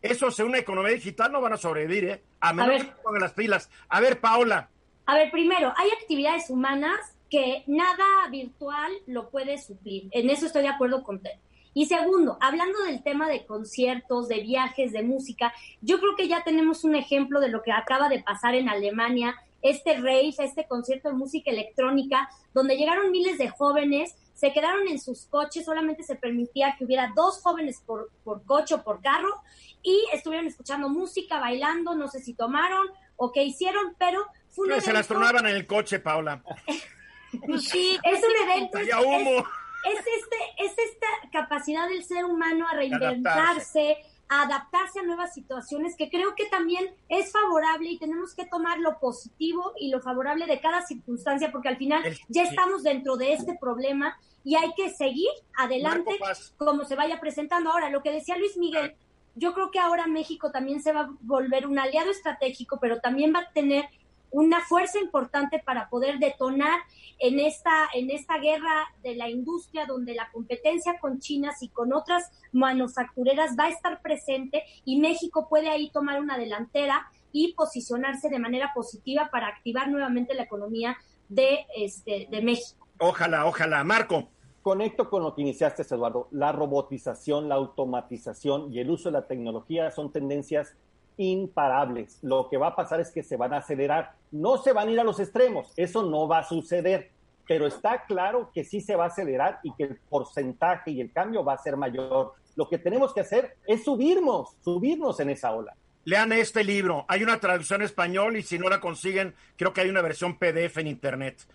esos 0.02 0.38
en 0.38 0.46
una 0.46 0.58
economía 0.58 0.92
digital 0.92 1.32
no 1.32 1.40
van 1.40 1.54
a 1.54 1.56
sobrevivir, 1.56 2.04
¿eh? 2.04 2.22
A 2.38 2.52
menos 2.52 2.68
ver. 2.68 2.86
que 2.86 3.02
pongan 3.02 3.22
las 3.22 3.32
pilas. 3.32 3.70
A 3.88 3.98
ver, 3.98 4.20
Paola, 4.20 4.70
A 5.06 5.16
ver, 5.16 5.32
primero, 5.32 5.74
hay 5.76 5.90
actividades 6.00 6.48
humanas 6.48 7.00
que 7.28 7.64
nada 7.66 8.28
virtual 8.30 8.92
lo 9.08 9.30
puede 9.30 9.58
suplir. 9.58 10.06
En 10.12 10.30
eso 10.30 10.46
estoy 10.46 10.62
de 10.62 10.68
acuerdo 10.68 11.02
con 11.02 11.16
usted. 11.16 11.32
Y 11.74 11.86
segundo, 11.86 12.36
hablando 12.40 12.82
del 12.82 13.02
tema 13.02 13.28
de 13.28 13.46
conciertos, 13.46 14.28
de 14.28 14.40
viajes, 14.40 14.92
de 14.92 15.02
música, 15.02 15.52
yo 15.80 15.98
creo 16.00 16.14
que 16.16 16.28
ya 16.28 16.44
tenemos 16.44 16.84
un 16.84 16.94
ejemplo 16.94 17.40
de 17.40 17.48
lo 17.48 17.62
que 17.62 17.72
acaba 17.72 18.08
de 18.08 18.22
pasar 18.22 18.54
en 18.54 18.68
Alemania, 18.68 19.34
este 19.62 19.94
rave, 19.94 20.34
este 20.38 20.66
concierto 20.66 21.08
de 21.08 21.14
música 21.14 21.50
electrónica, 21.50 22.28
donde 22.52 22.76
llegaron 22.76 23.10
miles 23.10 23.38
de 23.38 23.48
jóvenes, 23.48 24.16
se 24.34 24.52
quedaron 24.52 24.88
en 24.88 24.98
sus 25.00 25.26
coches, 25.26 25.64
solamente 25.64 26.02
se 26.02 26.16
permitía 26.16 26.74
que 26.76 26.84
hubiera 26.84 27.12
dos 27.14 27.40
jóvenes 27.42 27.80
por, 27.86 28.10
por 28.24 28.44
coche 28.44 28.74
o 28.74 28.82
por 28.82 29.00
carro, 29.00 29.40
y 29.82 29.96
estuvieron 30.12 30.46
escuchando 30.46 30.88
música, 30.88 31.38
bailando, 31.38 31.94
no 31.94 32.08
sé 32.08 32.20
si 32.20 32.34
tomaron 32.34 32.86
o 33.16 33.30
qué 33.30 33.44
hicieron, 33.44 33.94
pero 33.98 34.26
fue 34.50 34.66
un 34.66 34.74
que 34.74 34.80
se 34.80 34.92
las 34.92 35.06
evento- 35.06 35.14
tronaban 35.14 35.46
en 35.46 35.56
el 35.56 35.66
coche. 35.66 36.00
Pues 36.00 37.64
sí, 37.68 37.96
es 38.02 38.20
un 38.20 38.50
evento, 38.50 38.78
es, 38.78 38.88
humo. 38.94 39.38
es 39.38 39.44
este, 39.84 40.36
es 40.58 40.72
esta 40.78 41.06
capacidad 41.32 41.88
del 41.88 42.04
ser 42.04 42.24
humano 42.24 42.66
a 42.68 42.74
reinventarse, 42.74 43.96
a 44.28 44.42
adaptarse 44.42 45.00
a 45.00 45.02
nuevas 45.02 45.34
situaciones, 45.34 45.96
que 45.96 46.08
creo 46.08 46.34
que 46.34 46.46
también 46.46 46.94
es 47.08 47.32
favorable 47.32 47.90
y 47.90 47.98
tenemos 47.98 48.34
que 48.34 48.46
tomar 48.46 48.78
lo 48.78 48.98
positivo 48.98 49.72
y 49.78 49.90
lo 49.90 50.00
favorable 50.00 50.46
de 50.46 50.60
cada 50.60 50.82
circunstancia, 50.82 51.52
porque 51.52 51.68
al 51.68 51.76
final 51.76 52.02
ya 52.28 52.44
estamos 52.44 52.82
dentro 52.82 53.16
de 53.16 53.34
este 53.34 53.56
problema 53.60 54.16
y 54.44 54.56
hay 54.56 54.72
que 54.74 54.90
seguir 54.90 55.28
adelante 55.56 56.18
como 56.56 56.84
se 56.84 56.96
vaya 56.96 57.20
presentando. 57.20 57.70
Ahora, 57.70 57.90
lo 57.90 58.02
que 58.02 58.10
decía 58.10 58.38
Luis 58.38 58.56
Miguel, 58.56 58.94
yo 59.34 59.54
creo 59.54 59.70
que 59.70 59.78
ahora 59.78 60.06
México 60.06 60.50
también 60.50 60.82
se 60.82 60.92
va 60.92 61.00
a 61.00 61.10
volver 61.20 61.66
un 61.66 61.78
aliado 61.78 62.10
estratégico, 62.10 62.78
pero 62.80 63.00
también 63.00 63.32
va 63.34 63.40
a 63.40 63.52
tener 63.52 63.84
una 64.32 64.60
fuerza 64.60 64.98
importante 64.98 65.62
para 65.64 65.88
poder 65.88 66.18
detonar 66.18 66.80
en 67.18 67.38
esta, 67.38 67.88
en 67.94 68.10
esta 68.10 68.38
guerra 68.38 68.92
de 69.02 69.14
la 69.14 69.28
industria 69.28 69.86
donde 69.86 70.14
la 70.14 70.30
competencia 70.32 70.98
con 70.98 71.20
China 71.20 71.52
y 71.60 71.68
con 71.68 71.92
otras 71.92 72.30
manufactureras 72.50 73.56
va 73.58 73.64
a 73.64 73.70
estar 73.70 74.02
presente 74.02 74.64
y 74.84 74.98
México 74.98 75.48
puede 75.48 75.68
ahí 75.68 75.90
tomar 75.90 76.20
una 76.20 76.38
delantera 76.38 77.06
y 77.30 77.54
posicionarse 77.54 78.28
de 78.28 78.38
manera 78.38 78.72
positiva 78.74 79.28
para 79.30 79.48
activar 79.48 79.88
nuevamente 79.88 80.34
la 80.34 80.42
economía 80.42 80.96
de, 81.28 81.66
este, 81.76 82.26
de 82.30 82.42
México. 82.42 82.86
Ojalá, 82.98 83.46
ojalá. 83.46 83.84
Marco, 83.84 84.28
Conecto 84.62 85.10
con 85.10 85.24
lo 85.24 85.34
que 85.34 85.42
iniciaste, 85.42 85.82
Eduardo. 85.82 86.28
La 86.30 86.52
robotización, 86.52 87.48
la 87.48 87.56
automatización 87.56 88.72
y 88.72 88.78
el 88.78 88.90
uso 88.90 89.08
de 89.08 89.14
la 89.14 89.26
tecnología 89.26 89.90
son 89.90 90.12
tendencias 90.12 90.76
imparables. 91.16 92.18
Lo 92.22 92.48
que 92.48 92.56
va 92.56 92.68
a 92.68 92.76
pasar 92.76 93.00
es 93.00 93.10
que 93.10 93.22
se 93.22 93.36
van 93.36 93.52
a 93.54 93.58
acelerar. 93.58 94.12
No 94.30 94.58
se 94.58 94.72
van 94.72 94.88
a 94.88 94.90
ir 94.90 95.00
a 95.00 95.04
los 95.04 95.20
extremos. 95.20 95.72
Eso 95.76 96.02
no 96.02 96.26
va 96.28 96.38
a 96.38 96.44
suceder. 96.44 97.10
Pero 97.46 97.66
está 97.66 98.04
claro 98.04 98.50
que 98.54 98.64
sí 98.64 98.80
se 98.80 98.94
va 98.96 99.04
a 99.04 99.08
acelerar 99.08 99.60
y 99.62 99.74
que 99.74 99.84
el 99.84 99.96
porcentaje 100.08 100.92
y 100.92 101.00
el 101.00 101.12
cambio 101.12 101.44
va 101.44 101.54
a 101.54 101.58
ser 101.58 101.76
mayor. 101.76 102.34
Lo 102.56 102.68
que 102.68 102.78
tenemos 102.78 103.12
que 103.12 103.20
hacer 103.20 103.56
es 103.66 103.84
subirnos, 103.84 104.56
subirnos 104.62 105.18
en 105.20 105.30
esa 105.30 105.52
ola. 105.52 105.74
lean 106.04 106.32
este 106.32 106.64
libro. 106.64 107.04
Hay 107.08 107.22
una 107.22 107.38
traducción 107.40 107.80
en 107.80 107.86
español 107.86 108.36
y 108.36 108.42
si 108.42 108.58
no 108.58 108.68
la 108.68 108.80
consiguen, 108.80 109.34
creo 109.56 109.72
que 109.72 109.80
hay 109.82 109.88
una 109.88 110.02
versión 110.02 110.38
PDF 110.38 110.78
en 110.78 110.86
internet. 110.86 111.46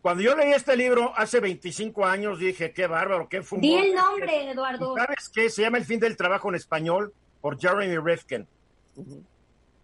Cuando 0.00 0.22
yo 0.22 0.34
leí 0.34 0.52
este 0.52 0.76
libro 0.76 1.12
hace 1.16 1.40
25 1.40 2.06
años, 2.06 2.38
dije, 2.38 2.72
qué 2.72 2.86
bárbaro, 2.86 3.28
qué 3.28 3.42
fumón. 3.42 3.62
Di 3.62 3.74
el 3.74 3.94
nombre, 3.94 4.50
Eduardo. 4.50 4.94
¿Sabes 4.96 5.28
qué? 5.28 5.50
Se 5.50 5.62
llama 5.62 5.78
El 5.78 5.84
fin 5.84 6.00
del 6.00 6.16
trabajo 6.16 6.48
en 6.48 6.54
español. 6.54 7.12
por 7.40 7.58
Jeremy 7.60 7.98
Rifkin. 7.98 8.46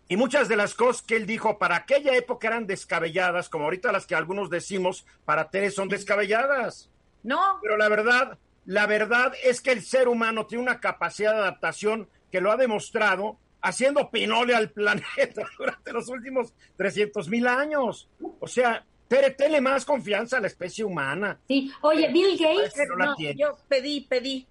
Y 0.08 0.16
muchas 0.16 0.48
de 0.48 0.56
las 0.56 0.74
cosas 0.74 1.02
que 1.02 1.16
él 1.16 1.26
dijo 1.26 1.58
para 1.58 1.76
aquella 1.76 2.14
época 2.14 2.48
eran 2.48 2.66
descabelladas, 2.66 3.48
como 3.48 3.64
ahorita 3.64 3.90
las 3.90 4.06
que 4.06 4.14
algunos 4.14 4.50
decimos 4.50 5.06
para 5.24 5.50
Tere 5.50 5.70
son 5.70 5.88
descabelladas. 5.88 6.90
No. 7.22 7.58
Pero 7.62 7.76
la 7.78 7.88
verdad, 7.88 8.38
la 8.66 8.86
verdad 8.86 9.32
es 9.42 9.60
que 9.60 9.72
el 9.72 9.82
ser 9.82 10.08
humano 10.08 10.46
tiene 10.46 10.62
una 10.62 10.80
capacidad 10.80 11.32
de 11.32 11.40
adaptación 11.40 12.08
que 12.30 12.40
lo 12.40 12.52
ha 12.52 12.56
demostrado 12.56 13.38
haciendo 13.62 14.10
pinole 14.10 14.54
al 14.54 14.70
planeta 14.72 15.46
durante 15.58 15.92
los 15.92 16.08
últimos 16.08 16.52
300 16.76 17.28
mil 17.28 17.46
años. 17.46 18.08
O 18.40 18.46
sea, 18.46 18.84
Tere, 19.08 19.30
tenle 19.30 19.60
más 19.60 19.84
confianza 19.84 20.36
a 20.36 20.40
la 20.40 20.46
especie 20.48 20.84
humana. 20.84 21.40
Sí, 21.48 21.72
oye, 21.82 22.10
Bill 22.12 22.38
Gates. 22.38 22.74
no 22.96 23.14
yo 23.18 23.56
pedí, 23.68 24.02
pedí. 24.02 24.46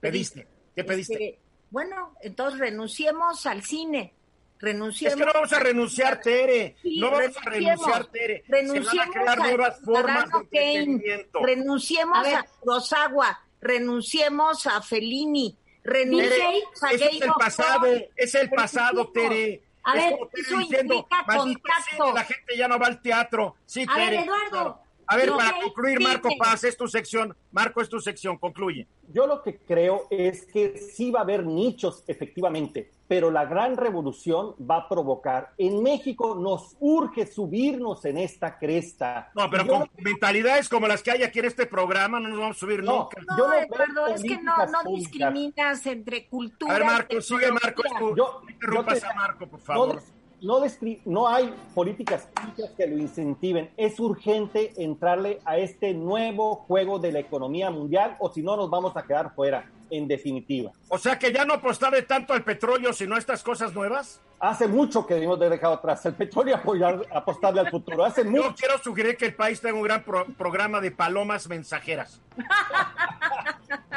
Pediste. 0.00 0.46
¿Qué 0.74 0.84
pediste? 0.84 1.14
Este, 1.14 1.38
bueno, 1.72 2.14
entonces 2.20 2.60
renunciemos 2.60 3.46
al 3.46 3.62
cine. 3.62 4.12
Renunciemos. 4.60 5.14
Es 5.14 5.18
que 5.18 5.26
no 5.26 5.32
vamos 5.32 5.52
a 5.52 5.58
renunciar, 5.58 6.20
Tere. 6.20 6.76
Sí, 6.82 7.00
no 7.00 7.10
vamos 7.10 7.36
a 7.36 7.50
renunciar, 7.50 8.04
Tere. 8.06 8.44
Renunciemos 8.46 8.90
Se 8.92 8.96
van 8.98 9.08
a 9.08 9.10
crear 9.10 9.28
a 9.40 9.42
nuevas 9.42 9.80
formas 9.80 10.04
de 10.04 10.30
Ciudadano 10.30 10.48
Kane, 10.52 10.72
entretenimiento. 10.76 11.38
renunciemos 11.44 12.18
A 12.18 12.22
a. 12.38 12.44
Kurosawa, 12.60 13.40
renunciemos 13.60 14.66
a 14.68 14.80
Fellini, 14.82 15.56
renunciemos 15.82 16.82
a 16.82 16.92
Ese 16.92 17.06
es 17.06 17.22
el 17.22 17.32
pasado, 17.32 17.86
es 18.14 18.34
el 18.36 18.50
pasado, 18.50 19.08
Tere. 19.10 19.62
A 19.82 19.96
es 19.96 20.02
ver, 20.04 20.12
como 20.12 20.26
Tere 20.28 20.42
eso 20.42 20.58
diciendo, 20.58 20.94
implica 20.94 21.24
"Maldito 21.26 21.60
contacto". 21.62 21.90
cine, 21.90 22.12
la 22.14 22.24
gente 22.24 22.56
ya 22.56 22.68
no 22.68 22.78
va 22.78 22.86
al 22.86 23.02
teatro. 23.02 23.56
Sí, 23.66 23.84
A 23.88 23.96
ver. 23.96 24.14
Eduardo. 24.14 24.80
A 25.12 25.16
ver, 25.16 25.30
para 25.32 25.52
concluir, 25.62 26.00
Marco. 26.00 26.28
Paz, 26.38 26.64
es 26.64 26.76
tu 26.76 26.88
sección. 26.88 27.36
Marco, 27.50 27.80
es 27.80 27.88
tu 27.88 28.00
sección, 28.00 28.38
concluye. 28.38 28.86
Yo 29.12 29.26
lo 29.26 29.42
que 29.42 29.58
creo 29.58 30.06
es 30.10 30.46
que 30.46 30.78
sí 30.78 31.10
va 31.10 31.20
a 31.20 31.22
haber 31.22 31.44
nichos, 31.44 32.02
efectivamente, 32.06 32.90
pero 33.06 33.30
la 33.30 33.44
gran 33.44 33.76
revolución 33.76 34.54
va 34.58 34.76
a 34.76 34.88
provocar. 34.88 35.52
En 35.58 35.82
México 35.82 36.34
nos 36.34 36.76
urge 36.80 37.26
subirnos 37.26 38.04
en 38.06 38.16
esta 38.18 38.58
cresta. 38.58 39.30
No, 39.34 39.50
pero 39.50 39.64
Yo 39.64 39.72
con 39.80 39.90
mentalidades 39.98 40.68
como 40.68 40.88
las 40.88 41.02
que 41.02 41.10
hay 41.10 41.22
aquí 41.22 41.40
en 41.40 41.44
este 41.46 41.66
programa 41.66 42.18
no 42.20 42.28
nos 42.30 42.38
vamos 42.38 42.56
a 42.56 42.60
subir 42.60 42.82
No, 42.82 43.00
nunca. 43.00 43.20
No, 43.28 43.36
Yo 43.36 43.48
no 43.48 43.54
Eduardo, 43.54 44.06
es 44.06 44.22
que 44.22 44.38
no, 44.40 44.56
no 44.66 44.96
discriminas 44.96 45.84
entre 45.86 46.26
cultura. 46.28 46.74
A 46.74 46.78
ver, 46.78 46.86
Marco, 46.86 47.20
sigue 47.20 47.52
Marco. 47.52 47.82
tú. 47.98 48.16
Yo- 48.16 48.40
no 48.44 48.50
interrumpas 48.50 48.94
yo 48.94 49.00
te- 49.00 49.06
a 49.06 49.14
Marco, 49.14 49.46
por 49.46 49.58
no, 49.60 49.64
favor. 49.66 49.94
des- 49.96 50.12
no, 50.42 50.60
no 51.04 51.28
hay 51.28 51.54
políticas 51.74 52.28
públicas 52.34 52.70
que 52.76 52.86
lo 52.86 52.98
incentiven. 52.98 53.70
Es 53.76 53.98
urgente 54.00 54.72
entrarle 54.76 55.40
a 55.44 55.56
este 55.58 55.94
nuevo 55.94 56.56
juego 56.56 56.98
de 56.98 57.12
la 57.12 57.20
economía 57.20 57.70
mundial 57.70 58.16
o 58.18 58.30
si 58.32 58.42
no 58.42 58.56
nos 58.56 58.68
vamos 58.68 58.96
a 58.96 59.02
quedar 59.04 59.34
fuera, 59.34 59.70
en 59.90 60.08
definitiva. 60.08 60.72
O 60.88 60.98
sea 60.98 61.18
que 61.18 61.32
ya 61.32 61.44
no 61.44 61.54
apostarle 61.54 62.02
tanto 62.02 62.32
al 62.32 62.42
petróleo, 62.44 62.92
sino 62.92 63.14
a 63.14 63.18
estas 63.18 63.42
cosas 63.42 63.74
nuevas. 63.74 64.20
Hace 64.40 64.66
mucho 64.66 65.06
que 65.06 65.14
de 65.36 65.48
dejado 65.50 65.74
atrás 65.74 66.04
el 66.06 66.14
petróleo 66.14 66.56
y 66.56 66.58
apoyar, 66.58 67.06
apostarle 67.14 67.60
al 67.60 67.70
futuro. 67.70 68.04
Hace 68.04 68.24
Yo 68.24 68.30
mucho. 68.30 68.54
quiero 68.58 68.78
sugerir 68.78 69.16
que 69.16 69.26
el 69.26 69.34
país 69.36 69.60
tenga 69.60 69.76
un 69.76 69.82
gran 69.84 70.02
pro- 70.02 70.26
programa 70.36 70.80
de 70.80 70.90
palomas 70.90 71.48
mensajeras. 71.48 72.20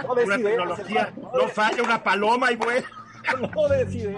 No 0.03 0.13
Una 0.13 0.21
decide, 0.21 0.49
tecnología, 0.49 1.13
no 1.17 1.31
no 1.33 1.47
falla 1.49 1.81
una 1.83 2.03
paloma 2.03 2.51
y 2.51 2.55
bueno. 2.57 2.85
no 3.55 3.67
decide. 3.69 4.15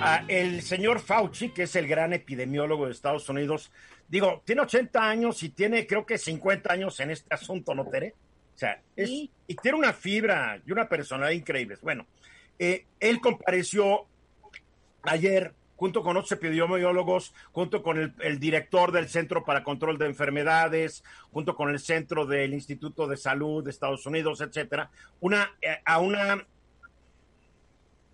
Ah, 0.00 0.24
el 0.28 0.62
señor 0.62 1.00
Fauci, 1.00 1.50
que 1.50 1.64
es 1.64 1.74
el 1.76 1.88
gran 1.88 2.12
epidemiólogo 2.12 2.86
de 2.86 2.92
Estados 2.92 3.28
Unidos, 3.28 3.72
digo, 4.06 4.42
tiene 4.44 4.62
80 4.62 5.08
años 5.08 5.42
y 5.42 5.48
tiene 5.50 5.86
creo 5.86 6.06
que 6.06 6.18
50 6.18 6.72
años 6.72 7.00
en 7.00 7.10
este 7.10 7.34
asunto, 7.34 7.74
¿no, 7.74 7.84
Tere? 7.86 8.14
O 8.54 8.58
sea, 8.58 8.80
es- 8.94 9.08
Sí. 9.08 9.30
y 9.48 9.56
tiene 9.56 9.76
una 9.78 9.92
fibra 9.92 10.60
y 10.64 10.70
una 10.72 10.88
personalidad 10.88 11.32
increíbles. 11.38 11.80
Bueno, 11.80 12.06
eh, 12.60 12.86
él 13.00 13.20
compareció 13.20 14.06
ayer 15.02 15.52
junto 15.76 16.02
con 16.02 16.16
otros 16.16 16.32
epidemiólogos, 16.32 17.34
junto 17.52 17.82
con 17.82 17.98
el, 17.98 18.12
el 18.20 18.38
director 18.38 18.92
del 18.92 19.08
Centro 19.08 19.44
para 19.44 19.62
Control 19.64 19.98
de 19.98 20.06
Enfermedades, 20.06 21.04
junto 21.32 21.54
con 21.56 21.70
el 21.70 21.78
Centro 21.80 22.24
del 22.24 22.54
Instituto 22.54 23.06
de 23.08 23.16
Salud 23.16 23.62
de 23.64 23.70
Estados 23.70 24.04
Unidos, 24.06 24.40
etcétera, 24.40 24.90
una, 25.20 25.52
eh, 25.60 25.78
a 25.84 25.98
una 26.00 26.44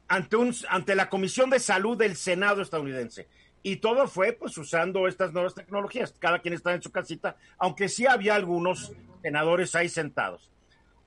ante, 0.09 0.37
un, 0.37 0.55
ante 0.69 0.95
la 0.95 1.09
Comisión 1.09 1.51
de 1.51 1.59
Salud 1.59 1.97
del 1.97 2.17
Senado 2.17 2.63
estadounidense. 2.63 3.29
Y 3.63 3.77
todo 3.77 4.07
fue 4.09 4.33
pues 4.33 4.57
usando 4.59 5.09
estas 5.09 5.33
nuevas 5.33 5.55
tecnologías. 5.55 6.15
Cada 6.19 6.41
quien 6.41 6.55
está 6.55 6.75
en 6.75 6.83
su 6.83 6.91
casita, 6.93 7.37
aunque 7.59 7.89
sí 7.89 8.07
había 8.07 8.35
algunos 8.35 8.93
senadores 9.23 9.75
ahí 9.75 9.89
sentados. 9.89 10.51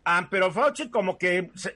Ah, 0.04 0.28
pero 0.32 0.52
Fauci 0.52 0.90
como 0.90 1.18
que 1.18 1.52
se- 1.56 1.76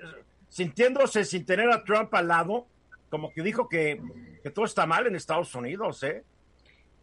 sintiéndose 0.49 1.23
sin 1.25 1.45
tener 1.45 1.69
a 1.69 1.83
Trump 1.83 2.13
al 2.15 2.27
lado, 2.27 2.65
como 3.09 3.31
que 3.31 3.41
dijo 3.43 3.69
que, 3.69 4.01
que 4.41 4.49
todo 4.49 4.65
está 4.65 4.85
mal 4.85 5.05
en 5.05 5.15
Estados 5.15 5.53
Unidos, 5.53 6.01
¿eh? 6.03 6.23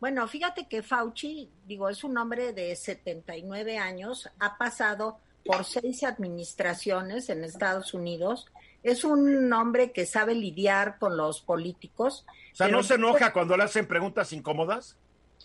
Bueno, 0.01 0.27
fíjate 0.29 0.69
que 0.69 0.83
Fauci, 0.83 1.51
digo, 1.67 1.89
es 1.89 2.05
un 2.05 2.17
hombre 2.19 2.53
de 2.53 2.75
79 2.77 3.79
años, 3.79 4.29
ha 4.39 4.57
pasado 4.57 5.19
por 5.45 5.65
seis 5.65 6.05
administraciones 6.05 7.29
en 7.31 7.43
Estados 7.45 7.95
Unidos, 7.95 8.47
es 8.83 9.05
un 9.05 9.53
hombre 9.53 9.93
que 9.93 10.07
sabe 10.07 10.35
lidiar 10.35 10.99
con 10.99 11.17
los 11.17 11.41
políticos. 11.41 12.25
O 12.53 12.57
sea, 12.57 12.69
¿no 12.69 12.83
se 12.83 12.95
enoja 12.95 13.33
cuando 13.33 13.57
le 13.57 13.65
hacen 13.65 13.87
preguntas 13.87 14.33
incómodas? 14.33 14.97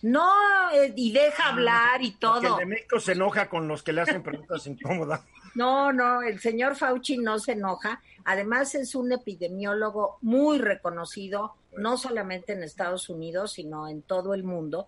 No, 0.02 0.30
eh, 0.74 0.93
y 0.96 1.13
deja 1.13 1.50
hablar 1.50 2.02
y 2.02 2.12
Porque 2.12 2.38
el 2.38 2.43
todo. 2.43 2.58
de 2.58 2.65
México 2.65 3.00
se 3.00 3.13
enoja 3.13 3.48
con 3.50 3.67
los 3.67 3.84
que 3.84 3.93
le 3.93 4.02
hacen 4.02 4.22
preguntas 4.24 4.67
incómodas. 4.67 5.22
No, 5.56 5.93
no, 5.93 6.24
el 6.24 6.39
señor 6.39 6.76
Fauci 6.76 7.19
no 7.19 7.38
se 7.38 7.52
enoja. 7.52 8.02
Además 8.26 8.74
es 8.74 8.96
un 8.96 9.12
epidemiólogo 9.12 10.17
muy 10.22 10.58
reconocido, 10.58 11.54
no 11.78 11.96
solamente 11.96 12.54
en 12.54 12.63
Estados 12.63 13.08
Unidos, 13.08 13.54
sino 13.54 13.88
en 13.88 14.02
todo 14.02 14.34
el 14.34 14.43
mundo. 14.43 14.88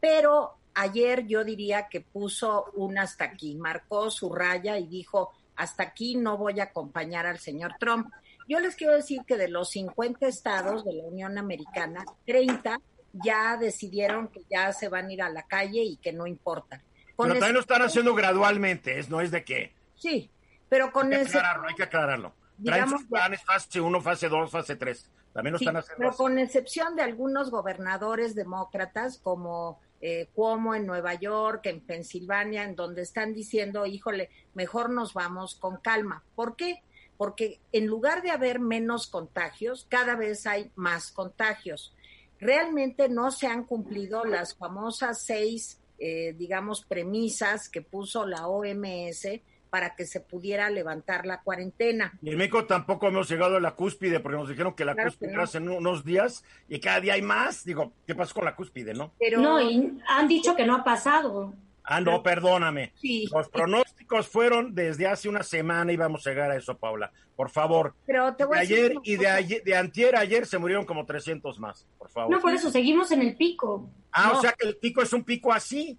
Pero 0.00 0.54
ayer 0.72 1.26
yo 1.26 1.44
diría 1.44 1.88
que 1.90 2.00
puso 2.00 2.64
un 2.76 2.96
hasta 2.96 3.24
aquí, 3.24 3.56
marcó 3.56 4.10
su 4.10 4.32
raya 4.32 4.78
y 4.78 4.86
dijo, 4.86 5.32
hasta 5.56 5.82
aquí 5.82 6.16
no 6.16 6.36
voy 6.36 6.60
a 6.60 6.64
acompañar 6.64 7.26
al 7.26 7.38
señor 7.38 7.74
Trump. 7.78 8.10
Yo 8.48 8.60
les 8.60 8.76
quiero 8.76 8.94
decir 8.94 9.22
que 9.26 9.36
de 9.36 9.48
los 9.48 9.70
50 9.70 10.26
estados 10.26 10.84
de 10.84 10.92
la 10.92 11.04
Unión 11.04 11.36
Americana, 11.38 12.04
30 12.26 12.80
ya 13.12 13.56
decidieron 13.56 14.28
que 14.28 14.42
ya 14.50 14.72
se 14.72 14.88
van 14.88 15.06
a 15.08 15.12
ir 15.12 15.22
a 15.22 15.28
la 15.28 15.42
calle 15.42 15.82
y 15.82 15.96
que 15.96 16.12
no 16.12 16.26
importa. 16.26 16.82
Con 17.16 17.28
Pero 17.28 17.40
también 17.40 17.54
lo 17.54 17.60
están 17.60 17.82
haciendo 17.82 18.14
gradualmente, 18.14 18.98
es, 18.98 19.08
no 19.08 19.20
es 19.20 19.30
de 19.30 19.42
que... 19.44 19.72
Sí, 19.96 20.30
pero 20.68 20.92
con 20.92 21.06
Hay 21.12 21.20
que 21.20 21.24
ese 21.24 21.38
aclararlo, 21.38 21.68
hay 21.68 21.74
que 21.74 21.82
aclararlo. 21.82 22.34
Traen 22.62 22.84
digamos 22.84 23.00
sus 23.00 23.08
planes 23.10 23.42
fase 23.42 23.80
1, 23.80 24.00
fase 24.00 24.28
2, 24.28 24.50
fase 24.50 24.76
3. 24.76 25.10
También 25.32 25.52
lo 25.52 25.58
Sí, 25.58 25.64
están 25.64 25.76
haciendo 25.76 25.98
pero 25.98 26.10
así. 26.10 26.18
con 26.18 26.38
excepción 26.38 26.96
de 26.96 27.02
algunos 27.02 27.50
gobernadores 27.50 28.34
demócratas 28.34 29.18
como 29.18 29.80
eh, 30.00 30.28
Cuomo 30.34 30.74
en 30.74 30.86
Nueva 30.86 31.14
York, 31.14 31.66
en 31.66 31.80
Pensilvania, 31.80 32.64
en 32.64 32.76
donde 32.76 33.02
están 33.02 33.32
diciendo, 33.32 33.86
híjole, 33.86 34.30
mejor 34.54 34.90
nos 34.90 35.14
vamos 35.14 35.54
con 35.54 35.78
calma. 35.78 36.22
¿Por 36.34 36.56
qué? 36.56 36.82
Porque 37.16 37.60
en 37.72 37.86
lugar 37.86 38.22
de 38.22 38.30
haber 38.30 38.60
menos 38.60 39.06
contagios, 39.06 39.86
cada 39.88 40.16
vez 40.16 40.46
hay 40.46 40.70
más 40.74 41.12
contagios. 41.12 41.94
Realmente 42.38 43.08
no 43.08 43.30
se 43.30 43.46
han 43.46 43.64
cumplido 43.64 44.24
las 44.24 44.54
famosas 44.54 45.22
seis, 45.22 45.80
eh, 45.98 46.34
digamos, 46.36 46.84
premisas 46.84 47.70
que 47.70 47.80
puso 47.80 48.26
la 48.26 48.46
OMS 48.46 49.40
para 49.76 49.94
que 49.94 50.06
se 50.06 50.20
pudiera 50.20 50.70
levantar 50.70 51.26
la 51.26 51.42
cuarentena. 51.42 52.18
Y 52.22 52.30
en 52.30 52.38
México 52.38 52.64
tampoco 52.64 53.08
hemos 53.08 53.28
llegado 53.28 53.56
a 53.58 53.60
la 53.60 53.72
cúspide 53.72 54.20
porque 54.20 54.38
nos 54.38 54.48
dijeron 54.48 54.72
que 54.72 54.86
la 54.86 54.94
Claro 54.94 55.10
cúspide 55.10 55.28
que 55.28 55.34
era 55.34 55.42
no. 55.42 55.44
hace 55.44 55.58
unos 55.58 56.02
días 56.02 56.42
y 56.66 56.80
cada 56.80 56.98
día 57.00 57.12
hay 57.12 57.20
más. 57.20 57.62
Digo, 57.62 57.92
¿qué 58.06 58.14
pasó 58.14 58.32
con 58.32 58.46
la 58.46 58.56
cúspide, 58.56 58.94
no? 58.94 59.12
Pero 59.18 59.38
No, 59.42 59.60
y 59.60 60.00
han 60.08 60.28
dicho 60.28 60.56
que 60.56 60.64
no 60.64 60.76
ha 60.76 60.82
pasado. 60.82 61.52
Ah, 61.84 62.00
no, 62.00 62.22
perdóname. 62.22 62.94
Sí. 62.96 63.28
Los 63.30 63.50
pronósticos 63.50 64.26
fueron 64.28 64.74
desde 64.74 65.06
hace 65.08 65.28
una 65.28 65.42
semana 65.42 65.92
y 65.92 65.96
vamos 65.98 66.26
a 66.26 66.30
llegar 66.30 66.50
a 66.50 66.56
eso, 66.56 66.74
Paula. 66.78 67.12
Por 67.36 67.50
favor. 67.50 67.94
Pero 68.06 68.34
te 68.34 68.46
voy 68.46 68.54
De 68.54 68.58
a 68.58 68.62
decir 68.62 68.76
ayer 68.78 68.92
una 68.92 69.00
y 69.04 69.16
de, 69.16 69.28
ayer, 69.28 69.62
de 69.62 69.76
antier 69.76 70.16
a 70.16 70.20
ayer 70.20 70.46
se 70.46 70.56
murieron 70.56 70.86
como 70.86 71.04
300 71.04 71.58
más, 71.60 71.86
por 71.98 72.08
favor. 72.08 72.30
No, 72.34 72.40
por 72.40 72.54
eso 72.54 72.70
seguimos 72.70 73.12
en 73.12 73.20
el 73.20 73.36
pico. 73.36 73.90
Ah, 74.10 74.30
No. 74.32 74.38
o 74.38 74.40
sea 74.40 74.52
que 74.52 74.66
el 74.66 74.76
pico 74.78 75.02
es 75.02 75.12
un 75.12 75.22
pico 75.22 75.52
así. 75.52 75.98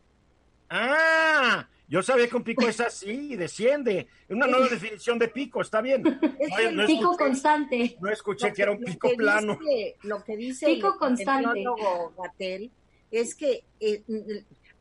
Ah, 0.67 1.67
yo 1.87 2.03
sabía 2.03 2.27
que 2.27 2.35
un 2.35 2.43
pico 2.43 2.67
es 2.67 2.79
así 2.81 3.31
y 3.31 3.35
desciende. 3.35 4.07
Una 4.29 4.45
nueva 4.47 4.67
definición 4.67 5.17
de 5.19 5.27
pico, 5.29 5.61
está 5.61 5.81
bien. 5.81 6.03
Es 6.39 6.51
Oye, 6.55 6.71
no 6.71 6.85
Pico 6.85 7.11
escuché, 7.11 7.17
constante. 7.17 7.97
no 8.01 8.09
escuché 8.09 8.53
que 8.53 8.61
era 8.61 8.71
un 8.71 8.79
pico 8.83 9.09
plano. 9.15 9.57
dice- 9.61 9.95
lo 10.03 10.23
que 10.23 10.35
dice 10.37 10.65
Pico 10.65 10.93
el 10.93 10.99
constante. 10.99 11.63
Gatell 12.17 12.71
es 13.09 13.35
que 13.35 13.63
eh, 13.79 14.03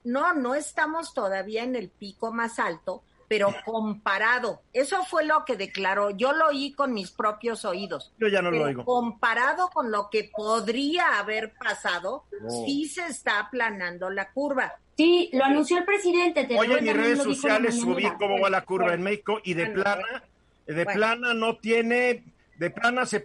no, 0.05 0.35
no 0.35 0.55
estamos 0.55 1.15
todavía 1.15 1.63
en 1.65 1.77
el 1.77 1.89
pico 1.91 2.33
más 2.33 2.59
alto, 2.59 3.03
pero 3.29 3.55
comparado, 3.65 4.61
eso 4.73 5.05
fue 5.05 5.25
lo 5.25 5.45
que 5.45 5.57
declaró, 5.57 6.11
yo 6.11 6.33
lo 6.33 6.49
oí 6.49 6.73
con 6.73 6.93
mis 6.93 7.11
propios 7.11 7.65
oídos. 7.65 8.13
Yo 8.19 8.29
ya 8.29 8.43
no 8.43 8.51
lo 8.51 8.65
oigo. 8.65 8.85
comparado 8.85 9.69
con 9.71 9.91
lo 9.91 10.11
que 10.11 10.31
podría 10.35 11.19
haber 11.19 11.53
pasado, 11.55 12.25
sí 12.65 12.87
se 12.89 13.07
está 13.07 13.41
aplanando 13.41 14.11
la 14.11 14.31
curva. 14.31 14.77
Sí, 14.97 15.29
lo 15.33 15.45
anunció 15.45 15.79
el 15.79 15.85
presidente. 15.85 16.45
te 16.45 16.59
Oye, 16.59 16.79
en 16.79 16.85
mis 16.85 16.97
redes 16.97 17.23
sociales 17.23 17.79
subí 17.79 18.05
cómo 18.19 18.41
va 18.41 18.49
la 18.49 18.65
curva 18.65 18.95
en 18.95 19.03
México 19.03 19.41
y 19.45 19.55
de 19.55 19.65
Bueno, 19.67 19.83
plana 19.83 20.25
De 20.67 20.87
plana 20.87 21.35
no 21.35 21.57
tiene, 21.57 22.25
de 22.57 22.71
plana 22.71 23.05
se, 23.05 23.23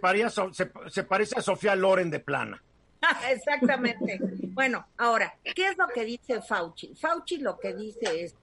se, 0.90 1.02
parece 1.04 1.38
a 1.38 1.42
Sofía 1.42 1.74
Loren 1.74 2.10
de 2.10 2.20
plana. 2.20 2.62
Exactamente. 3.30 4.20
bueno, 4.52 4.86
ahora, 4.98 5.34
¿qué 5.42 5.68
es 5.68 5.78
lo 5.78 5.88
que 5.88 6.04
dice 6.04 6.42
Fauci? 6.42 6.94
Fauci 6.94 7.38
lo 7.38 7.58
que 7.58 7.74
dice 7.74 8.22
es, 8.22 8.34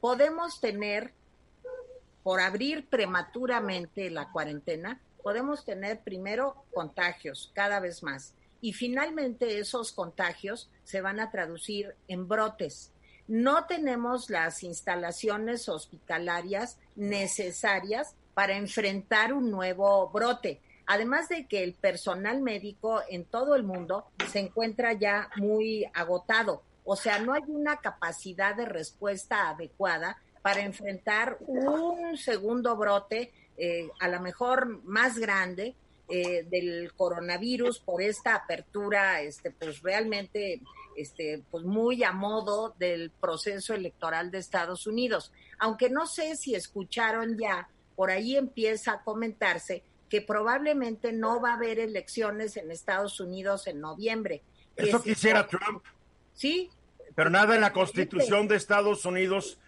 podemos 0.00 0.60
tener, 0.60 1.12
por 2.22 2.40
abrir 2.40 2.86
prematuramente 2.88 4.10
la 4.10 4.30
cuarentena, 4.30 5.00
podemos 5.22 5.64
tener 5.64 6.00
primero 6.00 6.64
contagios 6.72 7.50
cada 7.54 7.80
vez 7.80 8.02
más 8.02 8.34
y 8.60 8.72
finalmente 8.72 9.58
esos 9.58 9.92
contagios 9.92 10.70
se 10.84 11.00
van 11.00 11.20
a 11.20 11.30
traducir 11.30 11.94
en 12.08 12.28
brotes. 12.28 12.92
No 13.26 13.66
tenemos 13.66 14.30
las 14.30 14.62
instalaciones 14.62 15.68
hospitalarias 15.68 16.78
necesarias 16.96 18.14
para 18.34 18.56
enfrentar 18.56 19.32
un 19.32 19.50
nuevo 19.50 20.08
brote. 20.08 20.60
Además 20.86 21.28
de 21.28 21.46
que 21.46 21.62
el 21.62 21.74
personal 21.74 22.40
médico 22.40 23.02
en 23.10 23.26
todo 23.26 23.54
el 23.54 23.62
mundo 23.62 24.06
se 24.32 24.38
encuentra 24.38 24.94
ya 24.94 25.28
muy 25.36 25.84
agotado. 25.92 26.62
O 26.90 26.96
sea, 26.96 27.18
no 27.18 27.34
hay 27.34 27.42
una 27.48 27.76
capacidad 27.76 28.56
de 28.56 28.64
respuesta 28.64 29.50
adecuada 29.50 30.16
para 30.40 30.62
enfrentar 30.62 31.36
un 31.40 32.16
segundo 32.16 32.76
brote, 32.76 33.30
eh, 33.58 33.90
a 34.00 34.08
lo 34.08 34.20
mejor 34.20 34.82
más 34.84 35.18
grande, 35.18 35.76
eh, 36.08 36.46
del 36.48 36.94
coronavirus 36.94 37.80
por 37.80 38.00
esta 38.00 38.34
apertura, 38.34 39.20
este, 39.20 39.50
pues 39.50 39.82
realmente, 39.82 40.62
este, 40.96 41.42
pues 41.50 41.62
muy 41.62 42.04
a 42.04 42.12
modo 42.12 42.74
del 42.78 43.10
proceso 43.10 43.74
electoral 43.74 44.30
de 44.30 44.38
Estados 44.38 44.86
Unidos. 44.86 45.30
Aunque 45.58 45.90
no 45.90 46.06
sé 46.06 46.36
si 46.36 46.54
escucharon 46.54 47.36
ya, 47.36 47.68
por 47.96 48.10
ahí 48.10 48.38
empieza 48.38 48.92
a 48.92 49.02
comentarse 49.02 49.82
que 50.08 50.22
probablemente 50.22 51.12
no 51.12 51.38
va 51.38 51.50
a 51.50 51.56
haber 51.56 51.80
elecciones 51.80 52.56
en 52.56 52.70
Estados 52.70 53.20
Unidos 53.20 53.66
en 53.66 53.78
noviembre. 53.78 54.40
Eso 54.74 55.02
quisiera 55.02 55.46
Trump. 55.46 55.84
Sí. 56.32 56.70
Pero 57.14 57.30
nada 57.30 57.54
en 57.54 57.60
la 57.60 57.72
Constitución 57.72 58.48
de 58.48 58.56
Estados 58.56 59.04
Unidos 59.04 59.58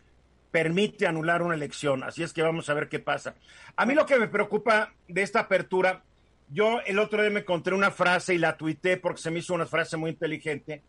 permite 0.51 1.07
anular 1.07 1.43
una 1.43 1.55
elección. 1.55 2.03
Así 2.03 2.23
es 2.23 2.33
que 2.33 2.43
vamos 2.43 2.69
a 2.69 2.75
ver 2.75 2.89
qué 2.89 2.99
pasa. 2.99 3.35
A 3.77 3.87
mí 3.87 3.95
lo 3.95 4.07
que 4.07 4.19
me 4.19 4.29
preocupa 4.29 4.93
de 5.09 5.23
esta 5.23 5.41
apertura 5.41 6.03
yo 6.53 6.81
el 6.85 6.99
otro 6.99 7.23
día 7.23 7.31
me 7.31 7.41
encontré 7.41 7.75
una 7.75 7.91
frase 7.91 8.35
y 8.35 8.39
la 8.39 8.57
tuité 8.57 8.97
porque 8.97 9.23
se 9.23 9.31
me 9.31 9.39
hizo 9.39 9.55
una 9.55 9.67
frase 9.67 9.97
muy 9.97 10.11
inteligente, 10.11 10.83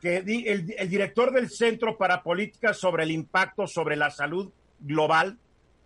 que 0.00 0.18
el, 0.18 0.74
el 0.78 0.88
director 0.88 1.32
del 1.32 1.50
Centro 1.50 1.98
para 1.98 2.22
Políticas 2.22 2.78
sobre 2.78 3.02
el 3.02 3.10
Impacto 3.10 3.66
sobre 3.66 3.96
la 3.96 4.10
Salud 4.10 4.52
Global, 4.78 5.36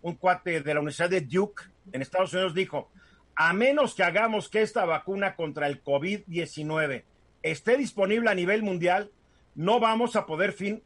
un 0.02 0.16
cuate 0.16 0.60
de 0.60 0.74
la 0.74 0.80
Universidad 0.80 1.08
de 1.08 1.22
Duke 1.22 1.64
en 1.92 2.02
Estados 2.02 2.34
Unidos, 2.34 2.54
dijo, 2.54 2.90
a 3.34 3.54
menos 3.54 3.94
que 3.94 4.02
hagamos 4.02 4.50
que 4.50 4.60
esta 4.60 4.84
vacuna 4.84 5.34
contra 5.34 5.66
el 5.66 5.82
COVID-19 5.82 7.04
esté 7.42 7.76
disponible 7.78 8.30
a 8.30 8.34
nivel 8.34 8.62
mundial, 8.62 9.10
no 9.54 9.80
vamos 9.80 10.16
a 10.16 10.26
poder, 10.26 10.52
fin, 10.52 10.82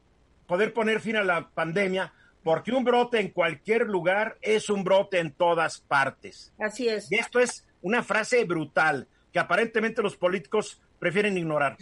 poder 0.46 0.72
poner 0.72 1.00
fin 1.00 1.16
a 1.16 1.24
la 1.24 1.48
pandemia 1.50 2.12
porque 2.42 2.70
un 2.70 2.84
brote 2.84 3.18
en 3.18 3.30
cualquier 3.30 3.88
lugar 3.88 4.38
es 4.40 4.70
un 4.70 4.84
brote 4.84 5.18
en 5.18 5.32
todas 5.32 5.80
partes. 5.80 6.52
Así 6.58 6.88
es. 6.88 7.10
Y 7.10 7.16
esto 7.16 7.40
es 7.40 7.66
una 7.82 8.04
frase 8.04 8.44
brutal 8.44 9.08
que 9.32 9.40
aparentemente 9.40 10.00
los 10.00 10.16
políticos 10.16 10.80
prefieren 11.00 11.36
ignorar. 11.36 11.76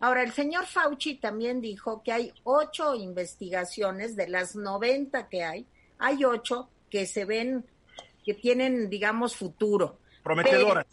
Ahora, 0.00 0.22
el 0.22 0.32
señor 0.32 0.66
Fauci 0.66 1.16
también 1.16 1.60
dijo 1.60 2.02
que 2.02 2.12
hay 2.12 2.32
ocho 2.44 2.94
investigaciones 2.94 4.16
de 4.16 4.28
las 4.28 4.56
90 4.56 5.28
que 5.28 5.44
hay, 5.44 5.66
hay 5.98 6.24
ocho 6.24 6.70
que 6.90 7.06
se 7.06 7.24
ven, 7.24 7.64
que 8.24 8.34
tienen, 8.34 8.88
digamos, 8.88 9.36
futuro. 9.36 9.98
Prometedoras. 10.22 10.86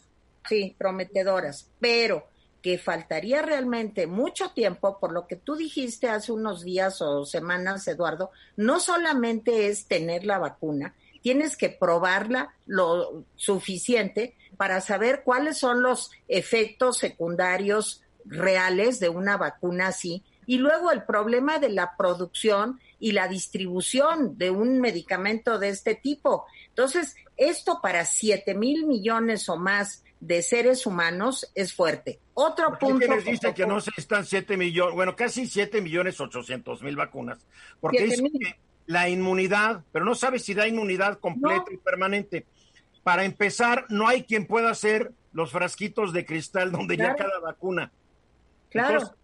sí, 0.48 0.76
prometedoras, 0.78 1.70
pero 1.80 2.28
que 2.64 2.78
faltaría 2.78 3.42
realmente 3.42 4.08
mucho 4.08 4.52
tiempo, 4.52 4.98
por 4.98 5.12
lo 5.12 5.28
que 5.28 5.36
tú 5.36 5.56
dijiste 5.56 6.08
hace 6.08 6.32
unos 6.32 6.64
días 6.64 7.02
o 7.02 7.26
semanas, 7.26 7.86
Eduardo, 7.90 8.32
no 8.56 8.80
solamente 8.80 9.68
es 9.68 9.86
tener 9.86 10.24
la 10.26 10.40
vacuna, 10.40 10.96
tienes 11.22 11.58
que 11.58 11.70
probarla 11.70 12.54
lo 12.66 13.26
suficiente 13.36 14.38
para 14.56 14.80
saber 14.80 15.24
cuáles 15.26 15.58
son 15.58 15.84
los 15.84 16.12
efectos 16.30 16.98
secundarios 16.98 18.02
reales 18.24 19.02
de 19.02 19.10
una 19.10 19.36
vacuna 19.36 19.88
así. 19.88 20.24
Y 20.46 20.58
luego 20.58 20.92
el 20.92 21.04
problema 21.04 21.60
de 21.60 21.70
la 21.70 21.98
producción 21.98 22.80
y 22.98 23.12
la 23.12 23.28
distribución 23.28 24.38
de 24.38 24.52
un 24.52 24.80
medicamento 24.80 25.60
de 25.60 25.70
este 25.70 25.96
tipo. 25.96 26.46
Entonces, 26.70 27.16
esto 27.36 27.80
para 27.82 28.06
7 28.06 28.54
mil 28.56 28.86
millones 28.86 29.50
o 29.50 29.58
más 29.58 30.03
de 30.24 30.42
seres 30.42 30.86
humanos 30.86 31.52
es 31.54 31.74
fuerte. 31.74 32.20
Otro 32.34 32.78
punto. 32.80 33.14
les 33.14 33.26
dice 33.26 33.54
que 33.54 33.68
no 33.68 33.82
se 33.82 33.92
están 33.98 34.26
7 34.26 34.56
millones, 34.56 34.96
bueno, 34.96 35.16
casi 35.16 35.48
7 35.48 35.82
millones 35.82 36.20
800 36.20 36.82
mil 36.82 36.96
vacunas? 36.96 37.46
Porque 37.82 38.06
dice 38.06 38.24
que 38.24 38.56
la 38.86 39.10
inmunidad, 39.10 39.84
pero 39.92 40.06
no 40.06 40.16
sabe 40.16 40.40
si 40.40 40.54
da 40.54 40.68
inmunidad 40.68 41.20
completa 41.20 41.66
y 41.72 41.78
permanente. 41.78 42.46
Para 43.04 43.26
empezar, 43.26 43.86
no 43.90 44.08
hay 44.08 44.24
quien 44.24 44.48
pueda 44.48 44.70
hacer 44.70 45.12
los 45.34 45.52
frasquitos 45.52 46.14
de 46.14 46.26
cristal 46.26 46.72
donde 46.72 46.96
ya 46.96 47.16
cada 47.16 47.40
vacuna. 47.40 47.92
Claro. 48.70 49.16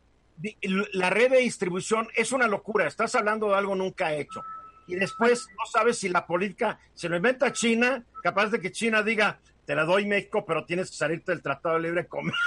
la 0.92 1.10
red 1.10 1.32
de 1.32 1.38
distribución 1.40 2.10
es 2.14 2.34
una 2.34 2.48
locura. 2.48 2.88
Estás 2.88 3.16
hablando 3.16 3.50
de 3.50 3.56
algo 3.56 3.74
nunca 3.74 4.14
hecho. 4.14 4.44
Y 4.86 4.96
después 4.96 5.48
no 5.58 5.66
sabes 5.72 5.98
si 5.98 6.10
la 6.10 6.28
política 6.28 6.78
se 6.94 7.08
lo 7.08 7.16
inventa 7.16 7.54
China, 7.54 8.04
capaz 8.22 8.48
de 8.48 8.60
que 8.60 8.72
China 8.72 9.02
diga, 9.02 9.40
te 9.70 9.76
la 9.76 9.86
doy 9.86 10.08
México, 10.08 10.44
pero 10.48 10.66
tienes 10.66 10.90
que 10.90 10.98
salirte 10.98 11.32
del 11.32 11.44
Tratado 11.44 11.76
de 11.76 11.82
Libre 11.82 12.08
Comercio. 12.08 12.40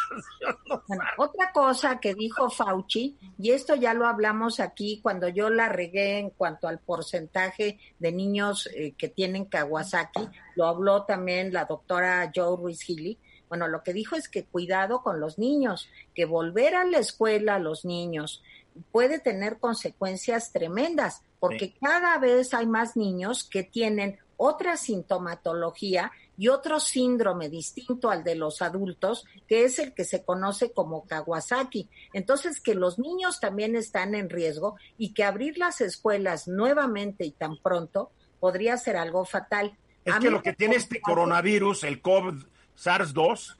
otra 1.18 1.52
cosa 1.52 2.00
que 2.00 2.14
dijo 2.14 2.50
Fauci, 2.50 3.16
y 3.38 3.52
esto 3.52 3.76
ya 3.76 3.94
lo 3.94 4.08
hablamos 4.08 4.58
aquí 4.58 4.98
cuando 5.00 5.28
yo 5.28 5.48
la 5.48 5.68
regué 5.68 6.18
en 6.18 6.30
cuanto 6.30 6.66
al 6.66 6.80
porcentaje 6.80 7.78
de 8.00 8.10
niños 8.10 8.68
eh, 8.74 8.94
que 8.98 9.08
tienen 9.08 9.44
Kawasaki, 9.44 10.28
lo 10.56 10.66
habló 10.66 11.04
también 11.04 11.52
la 11.52 11.64
doctora 11.64 12.28
Joe 12.34 12.56
Ruiz 12.56 12.82
Gili. 12.82 13.20
Bueno, 13.48 13.68
lo 13.68 13.84
que 13.84 13.92
dijo 13.92 14.16
es 14.16 14.28
que 14.28 14.44
cuidado 14.44 15.04
con 15.04 15.20
los 15.20 15.38
niños, 15.38 15.88
que 16.16 16.24
volver 16.24 16.74
a 16.74 16.84
la 16.84 16.98
escuela 16.98 17.54
a 17.54 17.60
los 17.60 17.84
niños 17.84 18.42
puede 18.90 19.20
tener 19.20 19.58
consecuencias 19.58 20.50
tremendas, 20.50 21.22
porque 21.38 21.72
cada 21.80 22.18
vez 22.18 22.52
hay 22.52 22.66
más 22.66 22.96
niños 22.96 23.44
que 23.44 23.62
tienen 23.62 24.18
otra 24.36 24.76
sintomatología 24.76 26.10
y 26.36 26.48
otro 26.48 26.80
síndrome 26.80 27.48
distinto 27.48 28.10
al 28.10 28.24
de 28.24 28.34
los 28.34 28.62
adultos, 28.62 29.24
que 29.46 29.64
es 29.64 29.78
el 29.78 29.94
que 29.94 30.04
se 30.04 30.24
conoce 30.24 30.72
como 30.72 31.06
Kawasaki. 31.06 31.88
Entonces, 32.12 32.60
que 32.60 32.74
los 32.74 32.98
niños 32.98 33.40
también 33.40 33.76
están 33.76 34.14
en 34.14 34.30
riesgo 34.30 34.76
y 34.98 35.12
que 35.12 35.24
abrir 35.24 35.58
las 35.58 35.80
escuelas 35.80 36.48
nuevamente 36.48 37.24
y 37.24 37.32
tan 37.32 37.56
pronto 37.58 38.10
podría 38.40 38.76
ser 38.76 38.96
algo 38.96 39.24
fatal. 39.24 39.76
Es 40.04 40.16
que 40.16 40.30
lo 40.30 40.42
que 40.42 40.52
tiene 40.52 40.76
este 40.76 41.00
coronavirus, 41.00 41.84
el 41.84 42.00
COVID 42.00 42.42
SARS-2, 42.76 43.56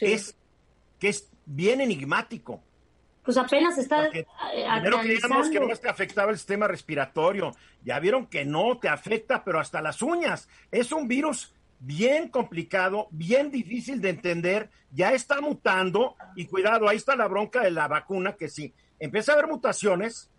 es 0.00 0.36
que 0.98 1.08
es 1.08 1.28
bien 1.44 1.80
enigmático. 1.80 2.62
Pues 3.24 3.36
apenas 3.36 3.78
está. 3.78 4.10
Primero 4.10 5.00
creíamos 5.00 5.48
que 5.48 5.60
no 5.60 5.68
te 5.76 5.88
afectaba 5.88 6.30
el 6.30 6.36
sistema 6.36 6.66
respiratorio. 6.66 7.52
Ya 7.84 7.98
vieron 8.00 8.26
que 8.26 8.44
no 8.44 8.78
te 8.78 8.88
afecta, 8.88 9.44
pero 9.44 9.60
hasta 9.60 9.80
las 9.80 10.02
uñas. 10.02 10.48
Es 10.70 10.92
un 10.92 11.06
virus 11.06 11.52
bien 11.82 12.28
complicado, 12.28 13.08
bien 13.10 13.50
difícil 13.50 14.00
de 14.00 14.10
entender, 14.10 14.70
ya 14.92 15.12
está 15.12 15.40
mutando 15.40 16.14
y 16.36 16.46
cuidado, 16.46 16.88
ahí 16.88 16.96
está 16.96 17.16
la 17.16 17.26
bronca 17.26 17.62
de 17.62 17.72
la 17.72 17.88
vacuna, 17.88 18.36
que 18.36 18.48
si 18.48 18.72
empieza 19.00 19.32
a 19.32 19.34
haber 19.34 19.48
mutaciones, 19.48 20.30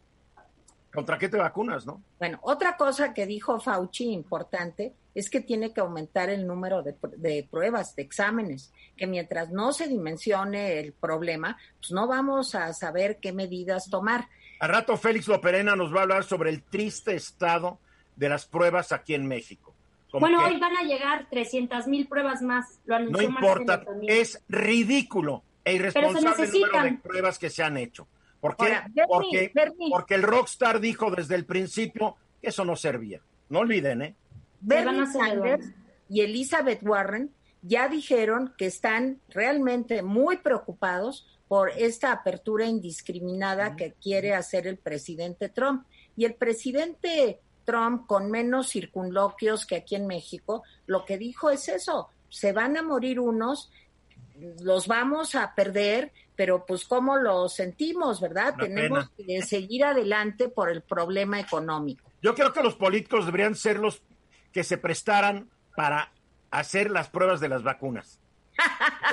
¿contra 0.93 1.17
qué 1.17 1.27
te 1.27 1.37
vacunas, 1.37 1.85
no? 1.85 2.01
Bueno, 2.17 2.39
otra 2.43 2.77
cosa 2.77 3.13
que 3.13 3.25
dijo 3.25 3.59
Fauci 3.59 4.05
importante 4.13 4.93
es 5.13 5.29
que 5.29 5.41
tiene 5.41 5.73
que 5.73 5.81
aumentar 5.81 6.29
el 6.29 6.47
número 6.47 6.81
de, 6.81 6.95
de 7.17 7.45
pruebas, 7.51 7.93
de 7.95 8.03
exámenes, 8.03 8.71
que 8.95 9.05
mientras 9.05 9.51
no 9.51 9.73
se 9.73 9.87
dimensione 9.87 10.79
el 10.79 10.93
problema, 10.93 11.57
pues 11.77 11.91
no 11.91 12.07
vamos 12.07 12.55
a 12.55 12.71
saber 12.73 13.17
qué 13.19 13.33
medidas 13.33 13.89
tomar. 13.89 14.29
Al 14.61 14.69
rato 14.69 14.95
Félix 14.95 15.27
Loperena 15.27 15.75
nos 15.75 15.93
va 15.93 15.99
a 15.99 16.03
hablar 16.03 16.23
sobre 16.23 16.51
el 16.51 16.63
triste 16.63 17.15
estado 17.15 17.79
de 18.15 18.29
las 18.29 18.45
pruebas 18.45 18.93
aquí 18.93 19.13
en 19.13 19.27
México. 19.27 19.72
Bueno, 20.19 20.45
hoy 20.45 20.59
van 20.59 20.77
a 20.77 20.83
llegar 20.83 21.27
300 21.29 21.87
mil 21.87 22.07
pruebas 22.07 22.41
más. 22.41 22.79
Lo 22.85 22.99
no 22.99 23.21
importa, 23.21 23.83
es 24.07 24.43
ridículo 24.47 25.43
e 25.65 25.73
irresponsable 25.73 26.43
el 26.43 26.51
número 26.51 26.83
de 26.83 26.93
pruebas 26.93 27.39
que 27.39 27.49
se 27.49 27.63
han 27.63 27.77
hecho. 27.77 28.07
¿Por 28.39 28.55
qué? 28.57 28.77
porque, 29.07 29.51
porque 29.89 30.15
el 30.15 30.23
Rockstar 30.23 30.79
dijo 30.79 31.09
desde 31.09 31.35
el 31.35 31.45
principio 31.45 32.17
que 32.41 32.49
eso 32.49 32.65
no 32.65 32.75
servía. 32.75 33.21
No 33.49 33.59
olviden, 33.59 34.01
¿eh? 34.01 34.15
Bernie 34.59 35.07
Sanders 35.07 35.71
y 36.09 36.21
Elizabeth 36.21 36.83
Warren 36.83 37.31
ya 37.61 37.87
dijeron 37.87 38.53
que 38.57 38.65
están 38.65 39.19
realmente 39.29 40.03
muy 40.03 40.37
preocupados 40.37 41.25
por 41.47 41.69
esta 41.69 42.11
apertura 42.11 42.65
indiscriminada 42.65 43.75
que 43.75 43.93
quiere 43.93 44.33
hacer 44.33 44.67
el 44.67 44.77
presidente 44.77 45.49
Trump. 45.49 45.85
Y 46.15 46.25
el 46.25 46.35
presidente 46.35 47.39
Trump, 47.63 48.05
con 48.07 48.29
menos 48.29 48.69
circunloquios 48.69 49.65
que 49.65 49.77
aquí 49.77 49.95
en 49.95 50.07
México, 50.07 50.63
lo 50.85 51.05
que 51.05 51.17
dijo 51.17 51.49
es 51.49 51.69
eso, 51.69 52.09
se 52.29 52.51
van 52.51 52.77
a 52.77 52.81
morir 52.81 53.19
unos, 53.19 53.71
los 54.61 54.87
vamos 54.87 55.35
a 55.35 55.53
perder, 55.53 56.11
pero 56.35 56.65
pues 56.65 56.85
cómo 56.85 57.17
lo 57.17 57.47
sentimos, 57.49 58.19
¿verdad? 58.19 58.55
Tenemos 58.57 59.09
que 59.11 59.41
seguir 59.43 59.85
adelante 59.85 60.49
por 60.49 60.69
el 60.69 60.81
problema 60.81 61.39
económico. 61.39 62.09
Yo 62.21 62.33
creo 62.33 62.51
que 62.51 62.63
los 62.63 62.75
políticos 62.75 63.25
deberían 63.25 63.55
ser 63.55 63.79
los 63.79 64.01
que 64.51 64.63
se 64.63 64.77
prestaran 64.77 65.49
para 65.75 66.11
hacer 66.51 66.89
las 66.89 67.09
pruebas 67.09 67.39
de 67.39 67.49
las 67.49 67.63
vacunas. 67.63 68.19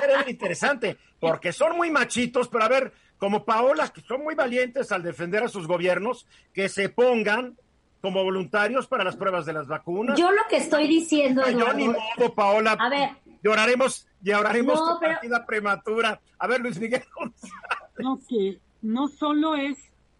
Era 0.03 0.29
interesante, 0.29 0.97
porque 1.19 1.51
son 1.51 1.75
muy 1.75 1.91
machitos, 1.91 2.47
pero 2.47 2.63
a 2.63 2.69
ver, 2.69 2.93
como 3.17 3.45
Paola, 3.45 3.87
que 3.89 4.01
son 4.01 4.23
muy 4.23 4.35
valientes 4.35 4.91
al 4.91 5.03
defender 5.03 5.43
a 5.43 5.47
sus 5.47 5.67
gobiernos, 5.67 6.25
que 6.53 6.69
se 6.69 6.89
pongan 6.89 7.57
como 8.01 8.23
voluntarios 8.23 8.87
para 8.87 9.03
las 9.03 9.15
pruebas 9.15 9.45
de 9.45 9.53
las 9.53 9.67
vacunas. 9.67 10.17
Yo 10.17 10.31
lo 10.31 10.41
que 10.49 10.57
estoy 10.57 10.87
diciendo, 10.87 11.43
es 11.43 11.55
Yo 11.55 11.71
ni 11.73 11.87
modo, 11.87 12.33
Paola. 12.35 12.71
A 12.79 12.89
ver. 12.89 13.09
Lloraremos, 13.43 14.07
lloraremos 14.21 14.79
no, 14.79 14.93
tu 14.93 14.99
partida 14.99 15.45
prematura. 15.45 16.19
A 16.37 16.47
ver, 16.47 16.61
Luis 16.61 16.79
Miguel. 16.79 17.03
no, 17.99 18.19
que 18.27 18.59
no 18.81 19.07
solo 19.07 19.55
es 19.55 19.77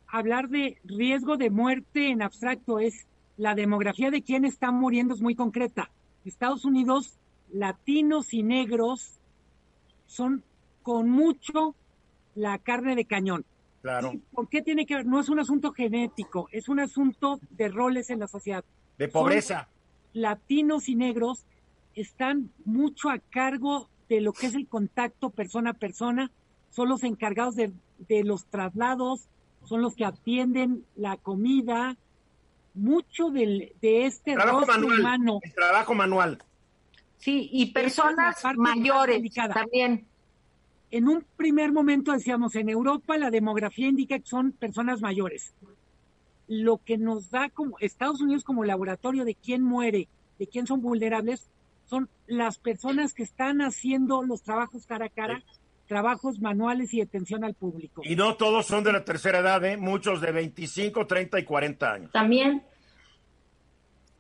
hablar 0.08 0.50
de 0.50 0.78
riesgo 0.84 1.38
de 1.38 1.50
muerte 1.50 2.10
en 2.10 2.22
abstracto, 2.22 2.80
es 2.80 3.08
la 3.38 3.56
demografía 3.56 4.12
de 4.12 4.22
quién 4.22 4.46
está 4.46 4.72
muriendo 4.72 5.14
es 5.14 5.22
muy 5.22 5.36
concreta. 5.36 5.90
Estados 6.26 6.66
Unidos, 6.66 7.18
latinos 7.52 8.34
y 8.34 8.44
negros 8.44 9.20
son 10.06 10.44
con 10.84 11.10
mucho 11.10 11.76
la 12.36 12.58
carne 12.60 12.96
de 12.96 13.06
cañón. 13.06 13.46
Claro. 13.82 14.14
¿Por 14.32 14.48
qué 14.48 14.62
tiene 14.62 14.86
que 14.86 14.96
ver? 14.96 15.06
No 15.06 15.20
es 15.20 15.30
un 15.30 15.40
asunto 15.40 15.72
genético, 15.72 16.48
es 16.52 16.70
un 16.70 16.80
asunto 16.80 17.40
de 17.50 17.68
roles 17.68 18.10
en 18.10 18.20
la 18.20 18.28
sociedad. 18.28 18.64
De 18.98 19.08
pobreza. 19.08 19.68
latinos 20.14 20.88
y 20.88 20.96
negros 20.96 21.46
están 21.96 22.52
mucho 22.66 23.10
a 23.10 23.18
cargo 23.18 23.90
de 24.10 24.22
lo 24.22 24.34
que 24.34 24.48
es 24.48 24.56
el 24.56 24.68
contacto 24.68 25.30
persona 25.30 25.72
a 25.72 25.74
persona, 25.74 26.32
son 26.70 26.90
los 26.90 27.04
encargados 27.04 27.56
de, 27.56 27.72
los 28.24 28.46
traslados, 28.46 29.28
son 29.64 29.82
los 29.82 29.96
que 29.96 30.06
atienden 30.06 30.86
la 30.96 31.18
comida, 31.18 31.98
mucho 32.74 33.30
del, 33.30 33.74
de 33.82 34.06
este 34.06 34.34
trabajo 34.34 34.66
manual, 34.66 35.00
humano. 35.00 35.40
El 35.42 35.54
trabajo 35.54 35.94
manual. 35.94 36.44
Sí, 37.18 37.50
y 37.52 37.68
personas 37.68 38.44
mayores 38.56 39.22
también. 39.34 40.08
En 40.92 41.08
un 41.08 41.26
primer 41.38 41.72
momento 41.72 42.12
decíamos, 42.12 42.56
en 42.56 42.70
Europa 42.70 43.18
la 43.18 43.32
demografía 43.32 43.88
indica 43.88 44.20
que 44.20 44.28
son 44.28 44.52
personas 44.52 45.02
mayores. 45.02 45.54
Lo 46.48 46.78
que 46.78 46.98
nos 46.98 47.32
da 47.32 47.50
como 47.50 47.80
Estados 47.80 48.22
Unidos 48.22 48.44
como 48.44 48.66
laboratorio 48.66 49.24
de 49.24 49.36
quién 49.36 49.64
muere, 49.64 50.10
de 50.38 50.48
quién 50.48 50.68
son 50.68 50.82
vulnerables, 50.82 51.50
son 51.86 52.10
las 52.28 52.58
personas 52.58 53.14
que 53.14 53.24
están 53.24 53.62
haciendo 53.62 54.22
los 54.24 54.44
trabajos 54.44 54.86
cara 54.86 55.06
a 55.06 55.10
cara, 55.10 55.44
trabajos 55.88 56.39
manuales 56.42 56.94
y 56.94 56.98
de 56.98 57.04
atención 57.04 57.44
al 57.46 57.54
público. 57.54 58.02
Y 58.04 58.18
no 58.18 58.36
todos 58.36 58.66
son 58.66 58.84
de 58.84 58.92
la 58.92 59.06
tercera 59.06 59.39
edad, 59.39 59.64
¿eh? 59.64 59.78
muchos 59.78 60.20
de 60.20 60.32
25, 60.32 61.08
30 61.08 61.39
y 61.39 61.44
40 61.44 61.92
años. 61.92 62.12
También. 62.12 62.64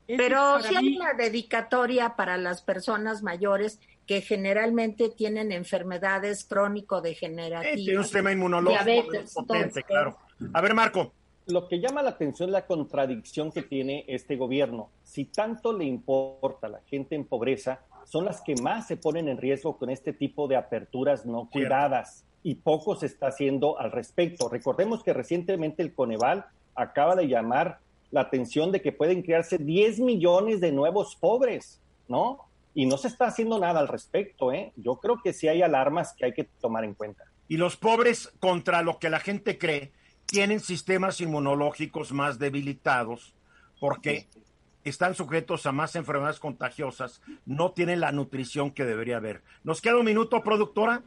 Pero 0.07 0.59
sí 0.61 0.75
hay 0.75 0.97
una 0.97 1.13
dedicatoria 1.13 2.15
para 2.15 2.37
las 2.37 2.61
personas 2.61 3.23
mayores 3.23 3.79
que 4.05 4.21
generalmente 4.21 5.09
tienen 5.09 5.51
enfermedades 5.51 6.43
crónico-degenerativas. 6.45 7.75
tiene 7.75 7.97
un 7.97 8.03
sistema 8.03 8.31
inmunológico 8.31 9.07
potente, 9.33 9.83
claro. 9.83 10.17
A 10.53 10.61
ver, 10.61 10.73
Marco 10.73 11.13
lo 11.47 11.67
que 11.67 11.79
llama 11.79 12.03
la 12.03 12.11
atención 12.11 12.49
es 12.49 12.53
la 12.53 12.65
contradicción 12.65 13.51
que 13.51 13.61
tiene 13.61 14.05
este 14.07 14.35
gobierno. 14.35 14.89
Si 15.03 15.25
tanto 15.25 15.73
le 15.73 15.85
importa 15.85 16.67
a 16.67 16.69
la 16.69 16.81
gente 16.85 17.15
en 17.15 17.25
pobreza, 17.25 17.81
son 18.05 18.25
las 18.25 18.41
que 18.41 18.55
más 18.55 18.87
se 18.87 18.97
ponen 18.97 19.27
en 19.27 19.37
riesgo 19.37 19.77
con 19.77 19.89
este 19.89 20.13
tipo 20.13 20.47
de 20.47 20.55
aperturas 20.55 21.25
no 21.25 21.49
cuidadas 21.51 22.25
y 22.43 22.55
poco 22.55 22.95
se 22.95 23.05
está 23.05 23.27
haciendo 23.27 23.79
al 23.79 23.91
respecto. 23.91 24.49
Recordemos 24.49 25.03
que 25.03 25.13
recientemente 25.13 25.83
el 25.83 25.93
Coneval 25.93 26.45
acaba 26.75 27.15
de 27.15 27.27
llamar 27.27 27.79
la 28.09 28.21
atención 28.21 28.71
de 28.71 28.81
que 28.81 28.91
pueden 28.91 29.21
crearse 29.21 29.57
10 29.57 29.99
millones 29.99 30.59
de 30.59 30.71
nuevos 30.71 31.15
pobres, 31.15 31.79
¿no? 32.07 32.45
Y 32.73 32.85
no 32.85 32.97
se 32.97 33.07
está 33.07 33.25
haciendo 33.25 33.59
nada 33.59 33.79
al 33.79 33.87
respecto, 33.87 34.51
¿eh? 34.51 34.71
Yo 34.75 34.95
creo 34.95 35.21
que 35.21 35.33
sí 35.33 35.47
hay 35.47 35.61
alarmas 35.61 36.13
que 36.13 36.25
hay 36.25 36.33
que 36.33 36.45
tomar 36.45 36.83
en 36.83 36.93
cuenta. 36.93 37.25
Y 37.47 37.57
los 37.57 37.75
pobres 37.75 38.31
contra 38.39 38.81
lo 38.81 38.97
que 38.97 39.09
la 39.09 39.19
gente 39.19 39.57
cree 39.57 39.91
tienen 40.25 40.61
sistemas 40.61 41.19
inmunológicos 41.19 42.13
más 42.13 42.39
debilitados 42.39 43.35
porque 43.79 44.27
están 44.83 45.15
sujetos 45.15 45.65
a 45.65 45.71
más 45.71 45.95
enfermedades 45.95 46.39
contagiosas, 46.39 47.21
no 47.45 47.71
tienen 47.71 47.99
la 47.99 48.11
nutrición 48.11 48.71
que 48.71 48.85
debería 48.85 49.17
haber. 49.17 49.43
¿Nos 49.63 49.81
queda 49.81 49.97
un 49.97 50.05
minuto, 50.05 50.41
productora? 50.41 51.01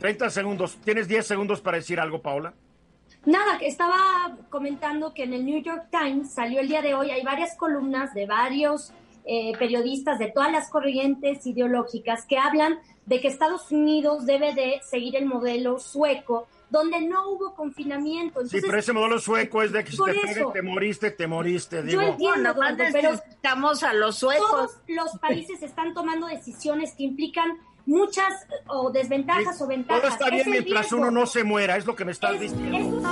30 0.00 0.30
segundos. 0.30 0.76
¿Tienes 0.84 1.08
10 1.08 1.26
segundos 1.26 1.60
para 1.60 1.78
decir 1.78 2.00
algo, 2.00 2.20
Paola? 2.20 2.54
Nada, 3.24 3.58
estaba 3.60 4.36
comentando 4.50 5.12
que 5.14 5.24
en 5.24 5.34
el 5.34 5.44
New 5.44 5.62
York 5.62 5.88
Times 5.90 6.32
salió 6.32 6.60
el 6.60 6.68
día 6.68 6.82
de 6.82 6.94
hoy, 6.94 7.10
hay 7.10 7.22
varias 7.22 7.56
columnas 7.56 8.14
de 8.14 8.26
varios 8.26 8.92
eh, 9.26 9.52
periodistas 9.58 10.18
de 10.18 10.30
todas 10.30 10.52
las 10.52 10.70
corrientes 10.70 11.46
ideológicas 11.46 12.24
que 12.26 12.38
hablan 12.38 12.78
de 13.06 13.20
que 13.20 13.28
Estados 13.28 13.70
Unidos 13.72 14.24
debe 14.24 14.54
de 14.54 14.80
seguir 14.88 15.16
el 15.16 15.26
modelo 15.26 15.78
sueco 15.80 16.46
donde 16.70 17.00
no 17.00 17.30
hubo 17.30 17.54
confinamiento. 17.54 18.44
sí, 18.46 18.58
pero 18.60 18.78
ese 18.78 18.92
modelo 18.92 19.18
sueco 19.18 19.62
es 19.62 19.72
de 19.72 19.84
que 19.84 19.92
si 19.92 19.98
te, 19.98 20.44
te 20.52 20.62
moriste, 20.62 21.10
te 21.10 21.26
moriste. 21.26 21.82
Digo. 21.82 22.02
Yo 22.02 22.08
entiendo, 22.08 22.54
pero 22.92 23.10
estamos 23.12 23.82
a 23.82 23.92
los 23.94 24.16
suecos. 24.16 24.48
Todos 24.48 24.80
los 24.88 25.18
países 25.20 25.62
están 25.62 25.94
tomando 25.94 26.26
decisiones 26.26 26.94
que 26.94 27.04
implican 27.04 27.58
muchas 27.86 28.46
o 28.66 28.90
desventajas 28.90 29.60
o 29.62 29.66
ventajas. 29.66 30.02
Todo 30.02 30.12
está 30.12 30.30
bien 30.30 30.50
mientras 30.50 30.92
uno 30.92 31.10
no 31.10 31.26
se 31.26 31.44
muera, 31.44 31.76
es 31.76 31.86
lo 31.86 31.94
que 31.94 32.04
me 32.04 32.12
estás 32.12 32.38
diciendo. 32.38 33.02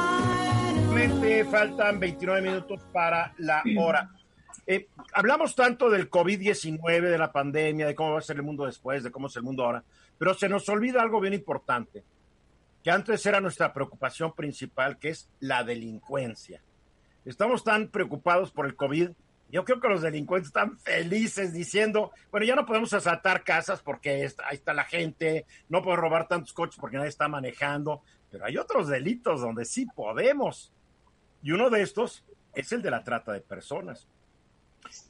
faltan 1.50 2.00
29 2.00 2.42
minutos 2.42 2.80
para 2.92 3.34
la 3.38 3.62
hora. 3.78 4.10
Eh, 4.66 4.88
hablamos 5.12 5.54
tanto 5.54 5.90
del 5.90 6.10
COVID-19, 6.10 7.00
de 7.00 7.18
la 7.18 7.32
pandemia, 7.32 7.86
de 7.86 7.94
cómo 7.94 8.12
va 8.12 8.18
a 8.18 8.22
ser 8.22 8.36
el 8.36 8.42
mundo 8.42 8.64
después, 8.64 9.02
de 9.02 9.10
cómo 9.10 9.26
es 9.26 9.36
el 9.36 9.42
mundo 9.42 9.64
ahora, 9.64 9.84
pero 10.16 10.32
se 10.34 10.48
nos 10.48 10.68
olvida 10.68 11.02
algo 11.02 11.20
bien 11.20 11.34
importante 11.34 12.02
que 12.84 12.90
antes 12.90 13.24
era 13.24 13.40
nuestra 13.40 13.72
preocupación 13.72 14.34
principal, 14.34 14.98
que 14.98 15.08
es 15.08 15.30
la 15.40 15.64
delincuencia. 15.64 16.62
Estamos 17.24 17.64
tan 17.64 17.88
preocupados 17.88 18.50
por 18.50 18.66
el 18.66 18.76
COVID. 18.76 19.10
Yo 19.50 19.64
creo 19.64 19.80
que 19.80 19.88
los 19.88 20.02
delincuentes 20.02 20.48
están 20.48 20.78
felices 20.78 21.54
diciendo, 21.54 22.12
bueno, 22.30 22.44
ya 22.44 22.54
no 22.54 22.66
podemos 22.66 22.92
asaltar 22.92 23.42
casas 23.42 23.80
porque 23.80 24.28
ahí 24.44 24.54
está 24.56 24.74
la 24.74 24.84
gente, 24.84 25.46
no 25.70 25.82
podemos 25.82 26.02
robar 26.02 26.28
tantos 26.28 26.52
coches 26.52 26.78
porque 26.78 26.98
nadie 26.98 27.08
está 27.08 27.26
manejando, 27.26 28.02
pero 28.30 28.44
hay 28.44 28.58
otros 28.58 28.88
delitos 28.88 29.40
donde 29.40 29.64
sí 29.64 29.86
podemos. 29.86 30.70
Y 31.42 31.52
uno 31.52 31.70
de 31.70 31.80
estos 31.80 32.22
es 32.54 32.70
el 32.72 32.82
de 32.82 32.90
la 32.90 33.02
trata 33.02 33.32
de 33.32 33.40
personas. 33.40 34.06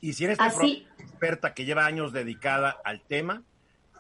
Y 0.01 0.12
si 0.12 0.25
en 0.25 0.33
esta 0.33 0.47
experta 0.99 1.55
que 1.55 1.64
lleva 1.64 1.87
años 1.87 2.12
dedicada 2.12 2.77
al 2.85 3.03
tema, 3.03 3.43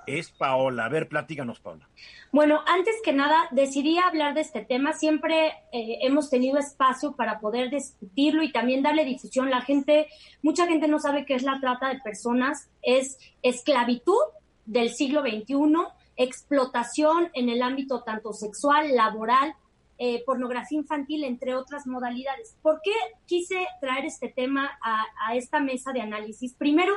es 0.06 0.30
Paola. 0.30 0.84
A 0.84 0.88
ver, 0.88 1.08
platícanos, 1.08 1.60
Paola. 1.60 1.88
Bueno, 2.32 2.60
antes 2.66 2.94
que 3.04 3.12
nada, 3.12 3.48
decidí 3.52 3.98
hablar 3.98 4.34
de 4.34 4.40
este 4.40 4.64
tema. 4.64 4.92
Siempre 4.92 5.48
eh, 5.72 5.98
hemos 6.02 6.30
tenido 6.30 6.58
espacio 6.58 7.14
para 7.16 7.38
poder 7.40 7.70
discutirlo 7.70 8.42
y 8.42 8.52
también 8.52 8.82
darle 8.82 9.04
difusión. 9.04 9.50
La 9.50 9.62
gente, 9.62 10.08
mucha 10.42 10.66
gente 10.66 10.88
no 10.88 10.98
sabe 10.98 11.24
qué 11.24 11.34
es 11.34 11.42
la 11.42 11.60
trata 11.60 11.88
de 11.88 12.00
personas. 12.00 12.68
Es 12.82 13.18
esclavitud 13.42 14.20
del 14.66 14.90
siglo 14.90 15.22
XXI, 15.22 15.54
explotación 16.16 17.30
en 17.34 17.48
el 17.48 17.62
ámbito 17.62 18.02
tanto 18.02 18.32
sexual, 18.32 18.94
laboral, 18.94 19.54
eh, 20.06 20.22
pornografía 20.26 20.76
infantil, 20.76 21.24
entre 21.24 21.54
otras 21.54 21.86
modalidades. 21.86 22.58
¿Por 22.60 22.82
qué 22.82 22.92
quise 23.24 23.66
traer 23.80 24.04
este 24.04 24.28
tema 24.28 24.78
a 24.82 25.34
esta 25.34 25.60
mesa 25.60 25.92
de 25.92 26.02
análisis? 26.02 26.52
Primero, 26.52 26.92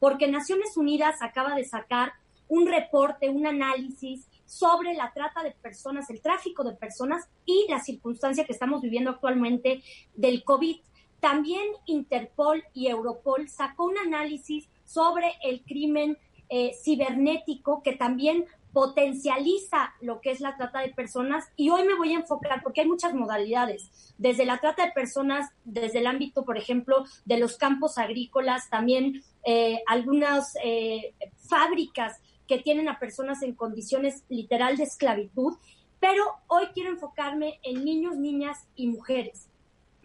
porque 0.00 0.26
Naciones 0.26 0.76
Unidas 0.76 1.22
acaba 1.22 1.54
de 1.54 1.64
sacar 1.64 2.14
un 2.48 2.66
reporte, 2.66 3.28
un 3.28 3.46
análisis 3.46 4.26
sobre 4.44 4.94
la 4.94 5.12
trata 5.12 5.44
de 5.44 5.52
personas, 5.52 6.10
el 6.10 6.20
tráfico 6.20 6.64
de 6.64 6.74
personas 6.74 7.28
y 7.46 7.66
la 7.68 7.78
circunstancia 7.78 8.44
que 8.44 8.54
estamos 8.54 8.82
viviendo 8.82 9.10
actualmente 9.10 9.80
del 10.16 10.42
COVID. 10.42 10.80
También 11.20 11.62
Interpol 11.86 12.64
y 12.74 12.88
Europol 12.88 13.48
sacó 13.48 13.84
un 13.84 13.98
análisis 13.98 14.68
sobre 14.84 15.32
el 15.44 15.62
crimen 15.62 16.18
eh, 16.48 16.72
cibernético 16.82 17.82
que 17.84 17.92
también 17.92 18.46
potencializa 18.72 19.94
lo 20.00 20.20
que 20.20 20.30
es 20.30 20.40
la 20.40 20.56
trata 20.56 20.80
de 20.80 20.90
personas 20.90 21.46
y 21.56 21.70
hoy 21.70 21.84
me 21.84 21.94
voy 21.94 22.12
a 22.12 22.18
enfocar 22.18 22.62
porque 22.62 22.82
hay 22.82 22.88
muchas 22.88 23.14
modalidades, 23.14 24.14
desde 24.18 24.44
la 24.44 24.58
trata 24.58 24.86
de 24.86 24.92
personas, 24.92 25.50
desde 25.64 25.98
el 26.00 26.06
ámbito, 26.06 26.44
por 26.44 26.58
ejemplo, 26.58 27.04
de 27.24 27.38
los 27.38 27.56
campos 27.56 27.98
agrícolas, 27.98 28.68
también 28.70 29.22
eh, 29.44 29.80
algunas 29.86 30.54
eh, 30.62 31.14
fábricas 31.48 32.20
que 32.46 32.58
tienen 32.58 32.88
a 32.88 32.98
personas 32.98 33.42
en 33.42 33.54
condiciones 33.54 34.24
literal 34.28 34.76
de 34.76 34.84
esclavitud, 34.84 35.54
pero 36.00 36.24
hoy 36.46 36.66
quiero 36.74 36.90
enfocarme 36.90 37.60
en 37.62 37.84
niños, 37.84 38.16
niñas 38.16 38.66
y 38.76 38.88
mujeres. 38.88 39.48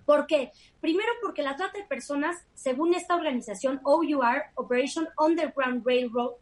¿Por 0.06 0.28
qué? 0.28 0.52
Primero 0.82 1.10
porque 1.22 1.44
la 1.44 1.56
trata 1.56 1.78
de 1.78 1.86
personas, 1.86 2.46
según 2.54 2.94
esta 2.94 3.16
organización 3.16 3.80
OUR, 3.84 4.44
Operation 4.56 5.08
Underground 5.18 5.86
Railroad, 5.86 6.34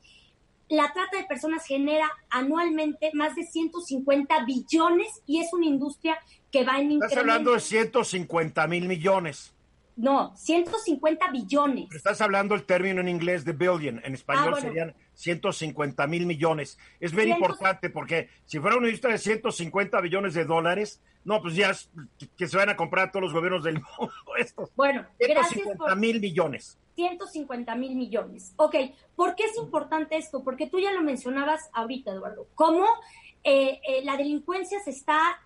la 0.71 0.93
trata 0.93 1.17
de 1.17 1.25
personas 1.25 1.65
genera 1.65 2.09
anualmente 2.29 3.11
más 3.13 3.35
de 3.35 3.43
150 3.43 4.45
billones 4.45 5.21
y 5.27 5.41
es 5.41 5.51
una 5.51 5.65
industria 5.65 6.17
que 6.49 6.63
va 6.63 6.79
en 6.79 6.91
incremento. 6.93 7.05
Estás 7.07 7.19
hablando 7.19 7.51
de 7.51 7.59
150 7.59 8.67
mil 8.67 8.87
millones. 8.87 9.53
No, 10.01 10.35
150 10.35 11.29
billones. 11.31 11.93
estás 11.93 12.21
hablando 12.21 12.55
el 12.55 12.63
término 12.63 13.01
en 13.01 13.07
inglés 13.07 13.45
de 13.45 13.53
billion, 13.53 14.01
en 14.03 14.15
español 14.15 14.55
ah, 14.57 14.61
serían 14.61 14.95
150 15.13 16.07
mil 16.07 16.25
millones. 16.25 16.79
Es 16.99 17.13
muy 17.13 17.31
importante 17.31 17.91
porque 17.91 18.27
si 18.45 18.59
fuera 18.59 18.77
una 18.77 18.87
industria 18.87 19.13
de 19.13 19.19
150 19.19 20.01
billones 20.01 20.33
de 20.33 20.45
dólares, 20.45 21.01
no, 21.23 21.39
pues 21.39 21.55
ya 21.55 21.71
que 22.35 22.47
se 22.47 22.57
van 22.57 22.69
a 22.69 22.75
comprar 22.75 23.11
todos 23.11 23.25
los 23.25 23.33
gobiernos 23.33 23.63
del 23.63 23.75
mundo 23.99 24.13
estos. 24.39 24.71
Bueno, 24.75 25.05
150 25.19 25.95
mil 25.95 26.19
millones. 26.19 26.79
150 26.95 27.75
mil 27.75 27.95
millones. 27.95 28.53
Ok, 28.55 28.75
¿por 29.15 29.35
qué 29.35 29.43
es 29.43 29.57
importante 29.57 30.17
esto? 30.17 30.43
Porque 30.43 30.67
tú 30.67 30.79
ya 30.79 30.91
lo 30.91 31.03
mencionabas 31.03 31.69
ahorita, 31.73 32.11
Eduardo. 32.11 32.47
Cómo 32.55 32.87
eh, 33.43 33.79
eh, 33.87 34.03
la 34.03 34.17
delincuencia 34.17 34.79
se 34.79 34.89
está, 34.89 35.39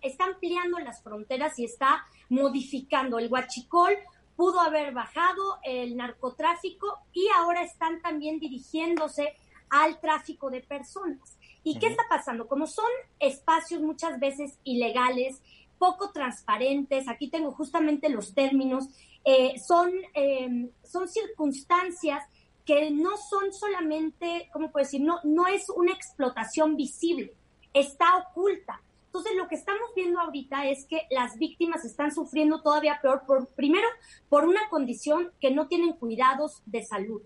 está 0.00 0.24
ampliando 0.24 0.78
las 0.78 1.02
fronteras 1.02 1.58
y 1.58 1.64
está 1.64 2.06
modificando. 2.28 3.18
El 3.18 3.30
huachicol 3.30 3.92
pudo 4.36 4.60
haber 4.60 4.92
bajado 4.92 5.58
el 5.64 5.96
narcotráfico 5.96 6.98
y 7.12 7.26
ahora 7.36 7.62
están 7.62 8.00
también 8.00 8.38
dirigiéndose 8.38 9.34
al 9.70 10.00
tráfico 10.00 10.50
de 10.50 10.60
personas. 10.60 11.36
¿Y 11.64 11.78
qué 11.78 11.88
está 11.88 12.04
pasando? 12.08 12.46
Como 12.46 12.66
son 12.66 12.88
espacios 13.18 13.82
muchas 13.82 14.18
veces 14.20 14.58
ilegales, 14.64 15.42
poco 15.78 16.10
transparentes, 16.12 17.08
aquí 17.08 17.28
tengo 17.28 17.52
justamente 17.52 18.08
los 18.08 18.34
términos, 18.34 18.88
eh, 19.24 19.54
son, 19.58 19.90
em, 20.14 20.70
son 20.82 21.08
circunstancias 21.08 22.24
que 22.64 22.90
no 22.90 23.16
son 23.16 23.52
solamente, 23.52 24.48
¿cómo 24.52 24.70
puedo 24.70 24.84
decir? 24.84 25.00
No, 25.00 25.20
no 25.24 25.46
es 25.46 25.68
una 25.70 25.92
explotación 25.92 26.76
visible, 26.76 27.34
está 27.72 28.18
oculta. 28.18 28.80
Entonces, 29.08 29.32
lo 29.36 29.48
que 29.48 29.54
estamos 29.54 29.90
viendo 29.96 30.20
ahorita 30.20 30.66
es 30.66 30.84
que 30.84 31.06
las 31.10 31.38
víctimas 31.38 31.84
están 31.84 32.14
sufriendo 32.14 32.60
todavía 32.60 33.00
peor, 33.00 33.22
por, 33.26 33.48
primero, 33.48 33.88
por 34.28 34.44
una 34.44 34.68
condición 34.68 35.32
que 35.40 35.50
no 35.50 35.66
tienen 35.66 35.94
cuidados 35.94 36.62
de 36.66 36.84
salud. 36.84 37.22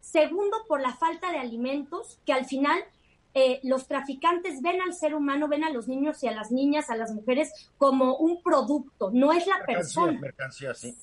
Segundo, 0.00 0.56
por 0.66 0.80
la 0.80 0.94
falta 0.94 1.30
de 1.30 1.38
alimentos, 1.38 2.18
que 2.26 2.32
al 2.32 2.46
final 2.46 2.82
eh, 3.34 3.60
los 3.62 3.86
traficantes 3.86 4.60
ven 4.60 4.80
al 4.82 4.92
ser 4.92 5.14
humano, 5.14 5.46
ven 5.46 5.62
a 5.62 5.70
los 5.70 5.86
niños 5.86 6.20
y 6.24 6.26
a 6.26 6.32
las 6.32 6.50
niñas, 6.50 6.90
a 6.90 6.96
las 6.96 7.12
mujeres, 7.12 7.52
como 7.78 8.16
un 8.16 8.42
producto, 8.42 9.10
no 9.12 9.32
es 9.32 9.46
la 9.46 9.64
persona. 9.64 10.18
Mercancía, 10.18 10.74
sí 10.74 10.96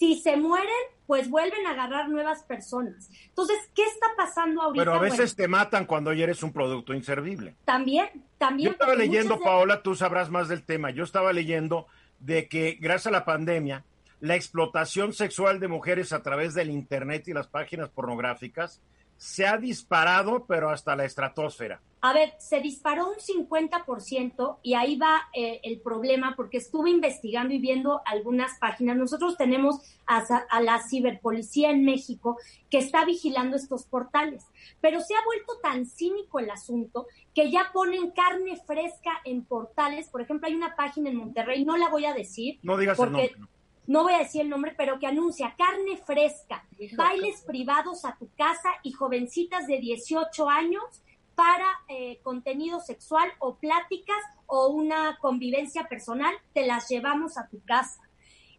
si 0.00 0.18
se 0.18 0.34
mueren, 0.38 0.70
pues 1.06 1.28
vuelven 1.28 1.66
a 1.66 1.72
agarrar 1.72 2.08
nuevas 2.08 2.42
personas. 2.44 3.10
Entonces, 3.26 3.58
¿qué 3.74 3.82
está 3.82 4.06
pasando 4.16 4.62
ahorita? 4.62 4.82
Pero 4.82 4.94
a 4.94 4.98
veces 4.98 5.36
te 5.36 5.46
matan 5.46 5.84
cuando 5.84 6.10
ya 6.14 6.24
eres 6.24 6.42
un 6.42 6.54
producto 6.54 6.94
inservible. 6.94 7.54
También, 7.66 8.08
también. 8.38 8.68
Yo 8.68 8.72
estaba 8.72 8.94
leyendo, 8.94 9.38
Paola, 9.38 9.82
tú 9.82 9.94
sabrás 9.94 10.30
más 10.30 10.48
del 10.48 10.64
tema. 10.64 10.90
Yo 10.90 11.04
estaba 11.04 11.34
leyendo 11.34 11.86
de 12.18 12.48
que 12.48 12.78
gracias 12.80 13.08
a 13.08 13.10
la 13.10 13.26
pandemia, 13.26 13.84
la 14.20 14.36
explotación 14.36 15.12
sexual 15.12 15.60
de 15.60 15.68
mujeres 15.68 16.14
a 16.14 16.22
través 16.22 16.54
del 16.54 16.70
Internet 16.70 17.28
y 17.28 17.34
las 17.34 17.48
páginas 17.48 17.90
pornográficas 17.90 18.80
se 19.18 19.46
ha 19.46 19.58
disparado, 19.58 20.46
pero 20.46 20.70
hasta 20.70 20.96
la 20.96 21.04
estratosfera. 21.04 21.82
A 22.02 22.14
ver, 22.14 22.34
se 22.38 22.60
disparó 22.60 23.08
un 23.08 23.16
50% 23.16 24.58
y 24.62 24.74
ahí 24.74 24.96
va 24.96 25.28
eh, 25.34 25.60
el 25.62 25.80
problema 25.80 26.34
porque 26.34 26.56
estuve 26.56 26.90
investigando 26.90 27.52
y 27.52 27.58
viendo 27.58 28.00
algunas 28.06 28.58
páginas. 28.58 28.96
Nosotros 28.96 29.36
tenemos 29.36 29.80
a, 30.06 30.18
a, 30.48 30.60
la 30.62 30.82
ciberpolicía 30.82 31.70
en 31.70 31.84
México 31.84 32.38
que 32.70 32.78
está 32.78 33.04
vigilando 33.04 33.56
estos 33.56 33.84
portales, 33.84 34.46
pero 34.80 35.00
se 35.00 35.14
ha 35.14 35.24
vuelto 35.24 35.58
tan 35.62 35.84
cínico 35.84 36.38
el 36.38 36.50
asunto 36.50 37.06
que 37.34 37.50
ya 37.50 37.70
ponen 37.72 38.10
carne 38.12 38.56
fresca 38.56 39.20
en 39.24 39.44
portales. 39.44 40.08
Por 40.08 40.22
ejemplo, 40.22 40.48
hay 40.48 40.54
una 40.54 40.76
página 40.76 41.10
en 41.10 41.16
Monterrey, 41.16 41.64
no 41.64 41.76
la 41.76 41.90
voy 41.90 42.06
a 42.06 42.14
decir. 42.14 42.58
No 42.62 42.78
digas 42.78 42.96
porque, 42.96 43.24
el 43.24 43.32
nombre 43.32 43.60
no 43.90 44.04
voy 44.04 44.12
a 44.12 44.18
decir 44.18 44.42
el 44.42 44.48
nombre, 44.48 44.72
pero 44.76 45.00
que 45.00 45.08
anuncia 45.08 45.56
carne 45.58 45.96
fresca, 45.96 46.64
bailes 46.96 47.40
privados 47.40 48.04
a 48.04 48.16
tu 48.16 48.28
casa 48.36 48.70
y 48.84 48.92
jovencitas 48.92 49.66
de 49.66 49.80
18 49.80 50.48
años 50.48 51.02
para 51.40 51.80
eh, 51.88 52.20
contenido 52.22 52.80
sexual 52.80 53.26
o 53.38 53.56
pláticas 53.56 54.18
o 54.44 54.68
una 54.68 55.16
convivencia 55.22 55.84
personal, 55.84 56.34
te 56.52 56.66
las 56.66 56.86
llevamos 56.90 57.38
a 57.38 57.48
tu 57.48 57.64
casa. 57.64 58.02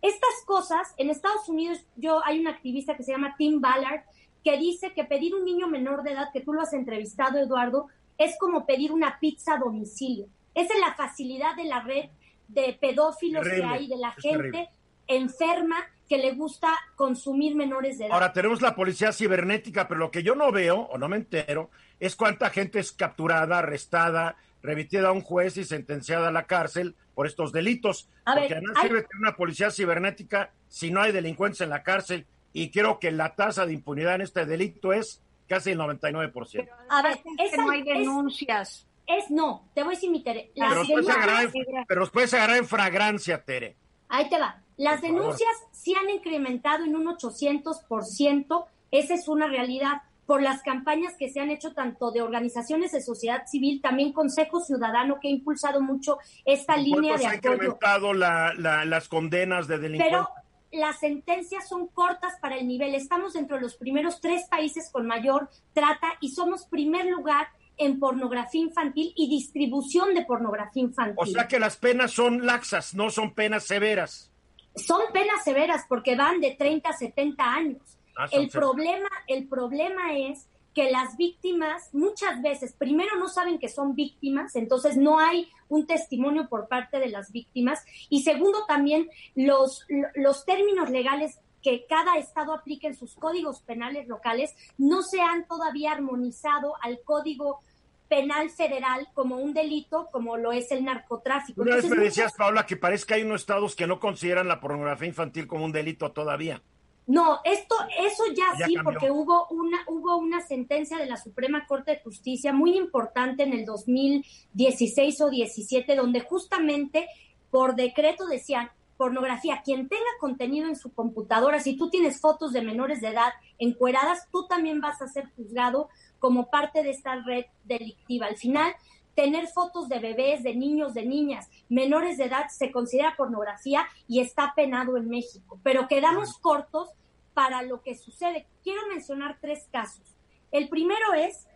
Estas 0.01 0.43
cosas, 0.47 0.91
en 0.97 1.11
Estados 1.11 1.47
Unidos, 1.47 1.85
yo 1.95 2.25
hay 2.25 2.39
un 2.39 2.47
activista 2.47 2.97
que 2.97 3.03
se 3.03 3.11
llama 3.11 3.35
Tim 3.37 3.61
Ballard, 3.61 4.01
que 4.43 4.57
dice 4.57 4.93
que 4.93 5.03
pedir 5.03 5.35
un 5.35 5.45
niño 5.45 5.67
menor 5.67 6.01
de 6.01 6.13
edad, 6.13 6.29
que 6.33 6.41
tú 6.41 6.53
lo 6.53 6.61
has 6.63 6.73
entrevistado, 6.73 7.37
Eduardo, 7.37 7.85
es 8.17 8.35
como 8.39 8.65
pedir 8.65 8.91
una 8.91 9.19
pizza 9.19 9.53
a 9.53 9.59
domicilio. 9.59 10.25
Esa 10.55 10.73
es 10.73 10.79
la 10.79 10.95
facilidad 10.95 11.55
de 11.55 11.65
la 11.65 11.81
red 11.81 12.09
de 12.47 12.75
pedófilos 12.81 13.47
que 13.47 13.63
hay, 13.63 13.89
de 13.89 13.97
la 13.97 14.11
gente 14.13 14.69
enferma 15.05 15.75
que 16.09 16.17
le 16.17 16.33
gusta 16.33 16.75
consumir 16.95 17.55
menores 17.55 17.99
de 17.99 18.05
edad. 18.05 18.13
Ahora 18.15 18.33
tenemos 18.33 18.59
la 18.61 18.75
policía 18.75 19.13
cibernética, 19.13 19.87
pero 19.87 19.99
lo 19.99 20.09
que 20.09 20.23
yo 20.23 20.33
no 20.33 20.51
veo 20.51 20.79
o 20.79 20.97
no 20.97 21.07
me 21.07 21.17
entero 21.17 21.69
es 22.01 22.15
cuánta 22.15 22.49
gente 22.49 22.79
es 22.79 22.91
capturada, 22.91 23.59
arrestada, 23.59 24.35
remitida 24.63 25.09
a 25.09 25.11
un 25.11 25.21
juez 25.21 25.55
y 25.57 25.63
sentenciada 25.63 26.29
a 26.29 26.31
la 26.31 26.47
cárcel 26.47 26.95
por 27.13 27.27
estos 27.27 27.51
delitos. 27.51 28.09
porque 28.25 28.55
ver, 28.55 28.63
no 28.63 28.81
sirve 28.81 29.03
tener 29.03 29.21
una 29.21 29.35
policía 29.35 29.69
cibernética 29.69 30.51
si 30.67 30.89
no 30.89 31.01
hay 31.01 31.11
delincuentes 31.11 31.61
en 31.61 31.69
la 31.69 31.83
cárcel 31.83 32.25
y 32.53 32.71
creo 32.71 32.99
que 32.99 33.11
la 33.11 33.35
tasa 33.35 33.67
de 33.67 33.73
impunidad 33.73 34.15
en 34.15 34.21
este 34.21 34.45
delito 34.47 34.93
es 34.93 35.21
casi 35.47 35.71
el 35.71 35.79
99%. 35.79 36.67
a 36.89 37.01
ver, 37.03 37.21
es 37.37 37.51
que 37.51 37.57
no 37.57 37.69
hay 37.69 37.83
denuncias. 37.83 38.87
Es, 39.05 39.29
no, 39.29 39.69
te 39.75 39.83
voy 39.83 39.93
a 39.93 39.95
decir 39.95 40.09
mi 40.09 40.23
Tere. 40.23 40.51
Pero 40.55 40.73
los, 40.73 42.09
puedes 42.09 42.33
agarrar 42.33 42.57
en 42.57 42.65
fragrancia, 42.65 43.43
Tere. 43.43 43.75
Ahí 44.09 44.27
te 44.27 44.39
va. 44.39 44.59
Las 44.77 45.01
denuncias 45.01 45.51
sí 45.71 45.93
han 45.93 46.09
incrementado 46.09 46.83
en 46.83 46.95
un 46.95 47.05
800%, 47.05 48.65
esa 48.89 49.13
es 49.13 49.27
una 49.27 49.47
realidad 49.47 50.01
por 50.31 50.41
las 50.41 50.63
campañas 50.63 51.17
que 51.19 51.27
se 51.27 51.41
han 51.41 51.49
hecho 51.49 51.73
tanto 51.73 52.09
de 52.09 52.21
organizaciones 52.21 52.93
de 52.93 53.01
sociedad 53.01 53.45
civil, 53.47 53.81
también 53.81 54.13
Consejo 54.13 54.61
Ciudadano 54.61 55.19
que 55.19 55.27
ha 55.27 55.31
impulsado 55.31 55.81
mucho 55.81 56.19
esta 56.45 56.77
línea 56.77 57.17
de 57.17 57.25
apoyo. 57.25 57.29
ha 57.29 57.35
incrementado 57.35 58.13
las 58.13 59.09
condenas 59.09 59.67
de 59.67 59.77
delincuentes? 59.77 60.19
Pero 60.19 60.29
las 60.71 61.01
sentencias 61.01 61.67
son 61.67 61.87
cortas 61.87 62.35
para 62.41 62.55
el 62.55 62.65
nivel. 62.65 62.95
Estamos 62.95 63.33
dentro 63.33 63.57
de 63.57 63.63
los 63.63 63.75
primeros 63.75 64.21
tres 64.21 64.47
países 64.47 64.89
con 64.89 65.05
mayor 65.05 65.49
trata 65.73 66.07
y 66.21 66.29
somos 66.29 66.65
primer 66.65 67.07
lugar 67.07 67.47
en 67.75 67.99
pornografía 67.99 68.61
infantil 68.61 69.11
y 69.17 69.27
distribución 69.27 70.13
de 70.13 70.23
pornografía 70.23 70.83
infantil. 70.83 71.17
O 71.17 71.25
sea 71.25 71.49
que 71.49 71.59
las 71.59 71.75
penas 71.75 72.11
son 72.11 72.45
laxas, 72.45 72.93
no 72.93 73.09
son 73.09 73.33
penas 73.33 73.65
severas. 73.65 74.31
Son 74.77 75.01
penas 75.11 75.43
severas 75.43 75.83
porque 75.89 76.15
van 76.15 76.39
de 76.39 76.51
30 76.51 76.87
a 76.87 76.93
70 76.93 77.43
años. 77.43 77.97
Ah, 78.15 78.27
el 78.31 78.49
problema, 78.49 79.09
el 79.27 79.47
problema 79.47 80.17
es 80.17 80.47
que 80.73 80.89
las 80.89 81.17
víctimas 81.17 81.89
muchas 81.93 82.41
veces, 82.41 82.73
primero 82.73 83.17
no 83.17 83.27
saben 83.27 83.59
que 83.59 83.67
son 83.67 83.93
víctimas, 83.93 84.55
entonces 84.55 84.95
no 84.97 85.19
hay 85.19 85.49
un 85.67 85.85
testimonio 85.85 86.47
por 86.47 86.67
parte 86.67 86.99
de 86.99 87.09
las 87.09 87.31
víctimas, 87.31 87.83
y 88.09 88.23
segundo 88.23 88.65
también 88.67 89.09
los, 89.35 89.85
los 90.15 90.45
términos 90.45 90.89
legales 90.89 91.39
que 91.61 91.85
cada 91.87 92.17
estado 92.17 92.53
aplique 92.53 92.87
en 92.87 92.95
sus 92.95 93.15
códigos 93.15 93.61
penales 93.61 94.07
locales 94.07 94.55
no 94.77 95.03
se 95.03 95.21
han 95.21 95.47
todavía 95.47 95.91
armonizado 95.91 96.73
al 96.81 97.01
código 97.03 97.61
penal 98.09 98.49
federal 98.49 99.07
como 99.13 99.37
un 99.37 99.53
delito 99.53 100.09
como 100.11 100.35
lo 100.35 100.51
es 100.51 100.71
el 100.71 100.83
narcotráfico. 100.83 101.61
Una 101.61 101.75
vez 101.75 101.89
me 101.89 102.03
decías, 102.03 102.33
Paula, 102.37 102.65
que 102.65 102.75
parece 102.75 103.05
que 103.05 103.13
hay 103.13 103.23
unos 103.23 103.41
estados 103.41 103.75
que 103.75 103.87
no 103.87 103.99
consideran 103.99 104.47
la 104.47 104.59
pornografía 104.59 105.07
infantil 105.07 105.47
como 105.47 105.63
un 105.63 105.71
delito 105.71 106.11
todavía. 106.11 106.61
No, 107.07 107.39
esto, 107.43 107.75
eso 107.99 108.23
ya, 108.35 108.65
sí, 108.65 108.75
porque 108.83 109.11
hubo 109.11 109.47
una, 109.49 109.79
hubo 109.87 110.17
una 110.17 110.39
sentencia 110.41 110.97
de 110.97 111.07
la 111.07 111.17
Suprema 111.17 111.65
Corte 111.65 111.91
de 111.91 112.01
Justicia 112.01 112.53
muy 112.53 112.77
importante 112.77 113.43
en 113.43 113.53
el 113.53 113.65
2016 113.65 115.21
o 115.21 115.29
17, 115.29 115.95
donde 115.95 116.21
justamente 116.21 117.07
por 117.49 117.75
decreto 117.75 118.25
decían 118.25 118.71
pornografía, 118.97 119.63
quien 119.65 119.89
tenga 119.89 120.05
contenido 120.19 120.67
en 120.67 120.75
su 120.75 120.93
computadora, 120.93 121.59
si 121.59 121.75
tú 121.75 121.89
tienes 121.89 122.21
fotos 122.21 122.53
de 122.53 122.61
menores 122.61 123.01
de 123.01 123.07
edad 123.07 123.33
encueradas, 123.57 124.27
tú 124.31 124.45
también 124.47 124.79
vas 124.79 125.01
a 125.01 125.07
ser 125.07 125.25
juzgado 125.35 125.89
como 126.19 126.51
parte 126.51 126.83
de 126.83 126.91
esta 126.91 127.15
red 127.15 127.45
delictiva. 127.63 128.27
Al 128.27 128.37
final, 128.37 128.75
tener 129.21 129.45
fotos 129.49 129.87
de 129.87 129.99
bebés, 129.99 130.41
de 130.41 130.55
niños, 130.55 130.95
de 130.95 131.05
niñas 131.05 131.47
menores 131.69 132.17
de 132.17 132.25
edad 132.25 132.47
se 132.49 132.71
considera 132.71 133.15
pornografía 133.15 133.85
y 134.07 134.19
está 134.19 134.53
penado 134.55 134.97
en 134.97 135.09
México. 135.09 135.59
Pero 135.61 135.87
quedamos 135.87 136.39
cortos 136.39 136.89
para 137.35 137.61
lo 137.61 137.83
que 137.83 137.95
sucede. 137.95 138.47
Quiero 138.63 138.81
mencionar 138.87 139.37
tres 139.39 139.67
casos. 139.71 140.15
El 140.49 140.69
primero 140.69 141.13
es, 141.13 141.47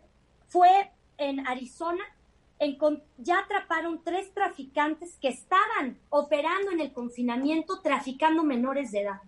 fue 0.47 0.69
en 1.17 1.47
Arizona, 1.47 2.03
ya 3.17 3.39
atraparon 3.39 4.03
tres 4.03 4.31
traficantes 4.31 5.17
que 5.19 5.29
estaban 5.29 5.97
operando 6.09 6.69
en 6.69 6.81
el 6.81 6.93
confinamiento 6.93 7.81
traficando 7.81 8.43
menores 8.43 8.91
de 8.91 9.01
edad. 9.01 9.21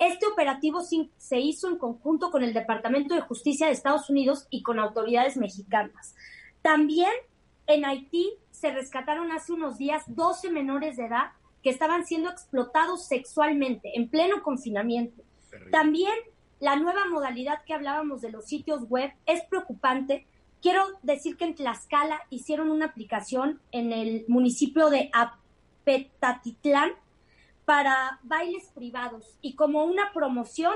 Este 0.00 0.26
operativo 0.26 0.80
se 0.82 1.38
hizo 1.38 1.68
en 1.68 1.78
conjunto 1.78 2.32
con 2.32 2.42
el 2.42 2.54
Departamento 2.54 3.14
de 3.14 3.20
Justicia 3.20 3.68
de 3.68 3.72
Estados 3.72 4.10
Unidos 4.10 4.48
y 4.50 4.64
con 4.64 4.80
autoridades 4.80 5.36
mexicanas. 5.36 6.16
También 6.60 7.12
en 7.66 7.84
Haití 7.84 8.32
se 8.50 8.70
rescataron 8.72 9.32
hace 9.32 9.52
unos 9.52 9.78
días 9.78 10.04
12 10.06 10.50
menores 10.50 10.96
de 10.96 11.06
edad 11.06 11.32
que 11.62 11.70
estaban 11.70 12.06
siendo 12.06 12.30
explotados 12.30 13.06
sexualmente 13.06 13.92
en 13.96 14.08
pleno 14.08 14.42
confinamiento. 14.42 15.22
También 15.70 16.14
la 16.60 16.76
nueva 16.76 17.06
modalidad 17.06 17.64
que 17.64 17.74
hablábamos 17.74 18.20
de 18.20 18.30
los 18.30 18.46
sitios 18.46 18.88
web 18.88 19.12
es 19.26 19.42
preocupante. 19.44 20.26
Quiero 20.60 20.82
decir 21.02 21.36
que 21.36 21.44
en 21.44 21.54
Tlaxcala 21.54 22.20
hicieron 22.30 22.70
una 22.70 22.86
aplicación 22.86 23.60
en 23.70 23.92
el 23.92 24.24
municipio 24.28 24.88
de 24.88 25.10
Apetatitlán 25.12 26.92
para 27.64 28.18
bailes 28.22 28.70
privados 28.74 29.36
y 29.40 29.54
como 29.54 29.84
una 29.84 30.12
promoción 30.12 30.74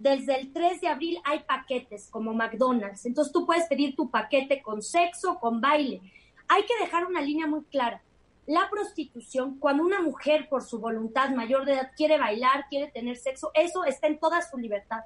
desde 0.00 0.40
el 0.40 0.50
3 0.50 0.80
de 0.80 0.88
abril 0.88 1.18
hay 1.24 1.40
paquetes 1.40 2.08
como 2.10 2.32
McDonald's. 2.32 3.04
Entonces 3.04 3.30
tú 3.32 3.44
puedes 3.44 3.66
pedir 3.68 3.94
tu 3.94 4.10
paquete 4.10 4.62
con 4.62 4.80
sexo, 4.80 5.38
con 5.38 5.60
baile. 5.60 6.00
Hay 6.48 6.62
que 6.62 6.82
dejar 6.82 7.04
una 7.04 7.20
línea 7.20 7.46
muy 7.46 7.64
clara. 7.64 8.02
La 8.46 8.70
prostitución, 8.70 9.58
cuando 9.58 9.84
una 9.84 10.00
mujer 10.00 10.48
por 10.48 10.62
su 10.62 10.80
voluntad 10.80 11.28
mayor 11.30 11.66
de 11.66 11.74
edad 11.74 11.90
quiere 11.94 12.18
bailar, 12.18 12.64
quiere 12.70 12.90
tener 12.90 13.18
sexo, 13.18 13.50
eso 13.52 13.84
está 13.84 14.06
en 14.06 14.18
toda 14.18 14.40
su 14.40 14.56
libertad. 14.56 15.00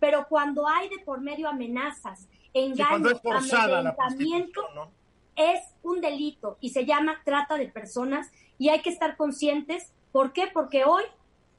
Pero 0.00 0.26
cuando 0.30 0.66
hay 0.66 0.88
de 0.88 0.98
por 1.04 1.20
medio 1.20 1.46
amenazas, 1.46 2.26
engaños, 2.54 3.20
amedrentamiento, 3.22 4.62
es 5.36 5.60
un 5.82 6.00
delito 6.00 6.56
y 6.60 6.70
se 6.70 6.86
llama 6.86 7.20
trata 7.22 7.58
de 7.58 7.68
personas 7.68 8.32
y 8.56 8.70
hay 8.70 8.80
que 8.80 8.90
estar 8.90 9.18
conscientes. 9.18 9.92
¿Por 10.10 10.32
qué? 10.32 10.48
Porque 10.50 10.86
hoy 10.86 11.04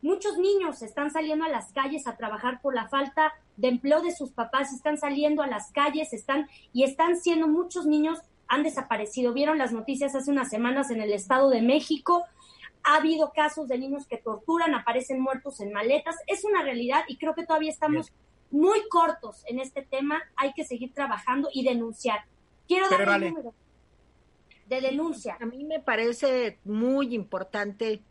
muchos 0.02 0.38
niños 0.38 0.82
están 0.82 1.12
saliendo 1.12 1.46
a 1.46 1.50
las 1.50 1.72
calles 1.74 2.08
a 2.08 2.16
trabajar 2.16 2.62
por 2.62 2.74
la 2.74 2.88
falta 2.88 3.34
de 3.58 3.68
empleo 3.68 4.02
de 4.02 4.16
sus 4.16 4.32
papás, 4.32 4.74
están 4.74 4.98
saliendo 4.98 5.42
a 5.42 5.48
las 5.48 5.72
calles, 5.72 6.14
están 6.14 6.48
y 6.74 6.84
están 6.84 7.18
siendo 7.20 7.48
muchos 7.48 7.86
niños 7.86 8.20
han 8.50 8.64
desaparecido. 8.64 9.32
Vieron 9.34 9.58
las 9.58 9.72
noticias 9.72 10.16
hace 10.16 10.32
unas 10.32 10.50
semanas 10.50 10.90
en 10.90 11.02
el 11.02 11.14
Estado 11.14 11.50
de 11.50 11.62
México. 11.62 12.26
Ha 12.84 12.98
habido 12.98 13.32
casos 13.34 13.68
de 13.68 13.78
niños 13.78 14.08
que 14.08 14.18
torturan, 14.18 14.74
aparecen 14.74 15.22
muertos 15.22 15.62
en 15.62 15.72
maletas. 15.72 16.16
Es 16.28 16.44
una 16.44 16.64
realidad 16.64 17.04
y 17.08 17.18
creo 17.18 17.36
que 17.36 17.46
todavía 17.46 17.70
estamos 17.70 18.12
muy 18.50 18.80
cortos 18.90 19.44
en 19.46 19.60
este 19.60 19.84
tema. 19.84 20.20
Hay 20.36 20.54
que 20.54 20.66
seguir 20.66 20.94
trabajando 20.94 21.50
y 21.54 21.64
denunciar. 21.64 22.26
Quiero 22.68 22.90
dar 22.90 23.08
un 23.08 23.28
número 23.30 23.54
de 24.68 24.82
denuncia. 24.82 25.38
A 25.40 25.46
mí 25.46 25.64
me 25.64 25.80
parece 25.80 26.60
muy 26.64 27.14
importante 27.14 28.02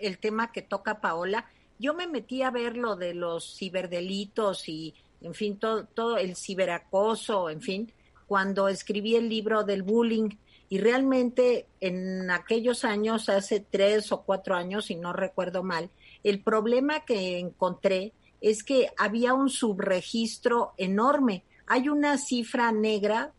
el 0.00 0.18
tema 0.18 0.52
que 0.52 0.62
toca 0.62 1.00
Paola. 1.00 1.46
Yo 1.78 1.94
me 1.94 2.06
metí 2.06 2.42
a 2.42 2.50
ver 2.50 2.76
lo 2.76 2.96
de 2.96 3.14
los 3.14 3.56
ciberdelitos 3.56 4.68
y, 4.68 4.94
en 5.20 5.34
fin, 5.34 5.58
todo, 5.58 5.84
todo 5.86 6.18
el 6.18 6.36
ciberacoso, 6.36 7.50
en 7.50 7.60
fin, 7.60 7.92
cuando 8.26 8.68
escribí 8.68 9.16
el 9.16 9.28
libro 9.28 9.64
del 9.64 9.82
bullying 9.82 10.30
y 10.68 10.78
realmente 10.78 11.66
en 11.80 12.30
aquellos 12.30 12.84
años, 12.84 13.28
hace 13.28 13.60
tres 13.60 14.12
o 14.12 14.22
cuatro 14.22 14.54
años, 14.54 14.86
si 14.86 14.96
no 14.96 15.12
recuerdo 15.12 15.62
mal, 15.62 15.90
el 16.22 16.42
problema 16.42 17.04
que 17.06 17.38
encontré 17.38 18.12
es 18.40 18.62
que 18.62 18.90
había 18.98 19.34
un 19.34 19.48
subregistro 19.48 20.74
enorme. 20.76 21.44
Hay 21.66 21.88
una 21.88 22.18
cifra 22.18 22.70
negra. 22.70 23.32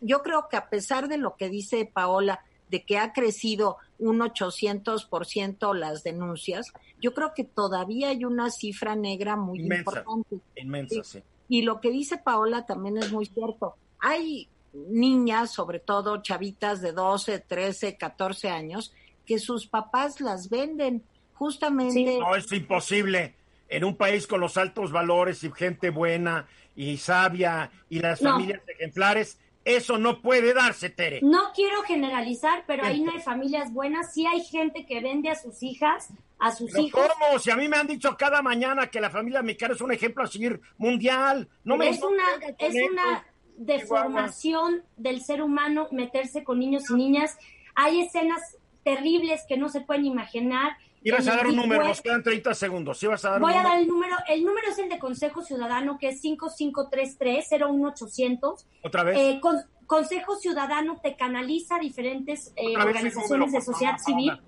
Yo 0.00 0.22
creo 0.22 0.48
que 0.50 0.56
a 0.56 0.68
pesar 0.68 1.08
de 1.08 1.16
lo 1.16 1.36
que 1.36 1.48
dice 1.48 1.90
Paola, 1.90 2.44
de 2.70 2.84
que 2.84 2.98
ha 2.98 3.12
crecido 3.12 3.78
un 3.98 4.20
800% 4.20 5.74
las 5.74 6.02
denuncias, 6.02 6.72
yo 7.00 7.14
creo 7.14 7.32
que 7.34 7.44
todavía 7.44 8.08
hay 8.08 8.24
una 8.24 8.50
cifra 8.50 8.94
negra 8.94 9.36
muy 9.36 9.60
importante. 9.60 10.40
Inmensa, 10.56 11.02
sí. 11.04 11.22
Y 11.48 11.62
lo 11.62 11.80
que 11.80 11.90
dice 11.90 12.18
Paola 12.18 12.66
también 12.66 12.98
es 12.98 13.10
muy 13.10 13.26
cierto 13.26 13.76
hay 14.00 14.48
niñas, 14.72 15.52
sobre 15.52 15.80
todo 15.80 16.22
chavitas 16.22 16.80
de 16.80 16.92
12, 16.92 17.40
13, 17.40 17.96
14 17.96 18.50
años, 18.50 18.92
que 19.26 19.38
sus 19.38 19.66
papás 19.66 20.20
las 20.20 20.48
venden 20.48 21.02
justamente. 21.34 22.18
No, 22.18 22.34
es 22.34 22.50
imposible. 22.52 23.34
En 23.68 23.84
un 23.84 23.96
país 23.96 24.26
con 24.26 24.40
los 24.40 24.56
altos 24.56 24.92
valores 24.92 25.44
y 25.44 25.50
gente 25.52 25.90
buena 25.90 26.46
y 26.74 26.96
sabia 26.96 27.70
y 27.90 27.98
las 27.98 28.20
familias 28.20 28.62
ejemplares, 28.66 29.38
eso 29.76 29.98
no 29.98 30.22
puede 30.22 30.54
darse, 30.54 30.88
Tere. 30.88 31.20
No 31.22 31.52
quiero 31.54 31.82
generalizar, 31.82 32.64
pero 32.66 32.84
ahí 32.84 33.02
no 33.02 33.12
hay 33.12 33.20
familias 33.20 33.72
buenas. 33.72 34.14
Sí 34.14 34.26
hay 34.26 34.42
gente 34.42 34.86
que 34.86 35.00
vende 35.00 35.28
a 35.28 35.34
sus 35.34 35.62
hijas, 35.62 36.08
a 36.38 36.52
sus 36.52 36.76
hijos. 36.78 37.06
¿Cómo? 37.06 37.38
Si 37.38 37.50
a 37.50 37.56
mí 37.56 37.68
me 37.68 37.76
han 37.76 37.86
dicho 37.86 38.16
cada 38.16 38.40
mañana 38.40 38.86
que 38.86 38.98
la 39.00 39.10
familia 39.10 39.42
mexicana 39.42 39.74
es 39.74 39.80
un 39.82 39.92
ejemplo 39.92 40.24
a 40.24 40.26
seguir 40.26 40.60
mundial. 40.78 41.48
No 41.64 41.76
me 41.76 41.90
es 41.90 42.02
una, 42.02 42.24
es 42.58 42.74
una 42.90 43.26
de 43.58 43.80
formación 43.80 44.84
del 44.96 45.20
ser 45.20 45.42
humano 45.42 45.88
meterse 45.90 46.44
con 46.44 46.58
niños 46.58 46.88
y 46.88 46.94
niñas. 46.94 47.36
Hay 47.74 48.00
escenas 48.00 48.56
terribles 48.84 49.42
que 49.46 49.58
no 49.58 49.68
se 49.68 49.82
pueden 49.82 50.06
imaginar. 50.06 50.78
Ibas 51.02 51.26
a 51.28 51.36
dar 51.36 51.46
un 51.46 51.56
número, 51.56 51.84
nos 51.84 52.02
quedan 52.02 52.22
30 52.22 52.54
segundos. 52.54 53.02
Ibas 53.02 53.24
a 53.24 53.30
dar 53.30 53.40
Voy 53.40 53.54
a 53.54 53.62
dar 53.62 53.78
el 53.78 53.86
número. 53.86 54.16
El 54.26 54.44
número 54.44 54.68
es 54.68 54.78
el 54.78 54.88
de 54.88 54.98
Consejo 54.98 55.42
Ciudadano, 55.42 55.98
que 55.98 56.08
es 56.08 56.24
5533-01800. 56.24 58.64
¿Otra 58.82 59.04
vez? 59.04 59.18
Eh, 59.18 59.40
Consejo 59.86 60.36
Ciudadano 60.36 60.98
te 61.02 61.16
canaliza 61.16 61.78
diferentes 61.78 62.52
eh, 62.56 62.76
organizaciones 62.76 63.52
de 63.52 63.60
sociedad 63.60 63.98
civil. 63.98 64.40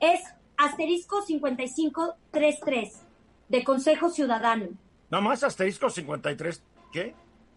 Es 0.00 0.20
asterisco 0.56 1.22
5533 1.22 3.02
de 3.48 3.64
Consejo 3.64 4.10
Ciudadano. 4.10 4.70
Nada 5.10 5.22
más 5.22 5.44
asterisco 5.44 5.88
53, 5.88 6.62
¿qué? 6.92 7.14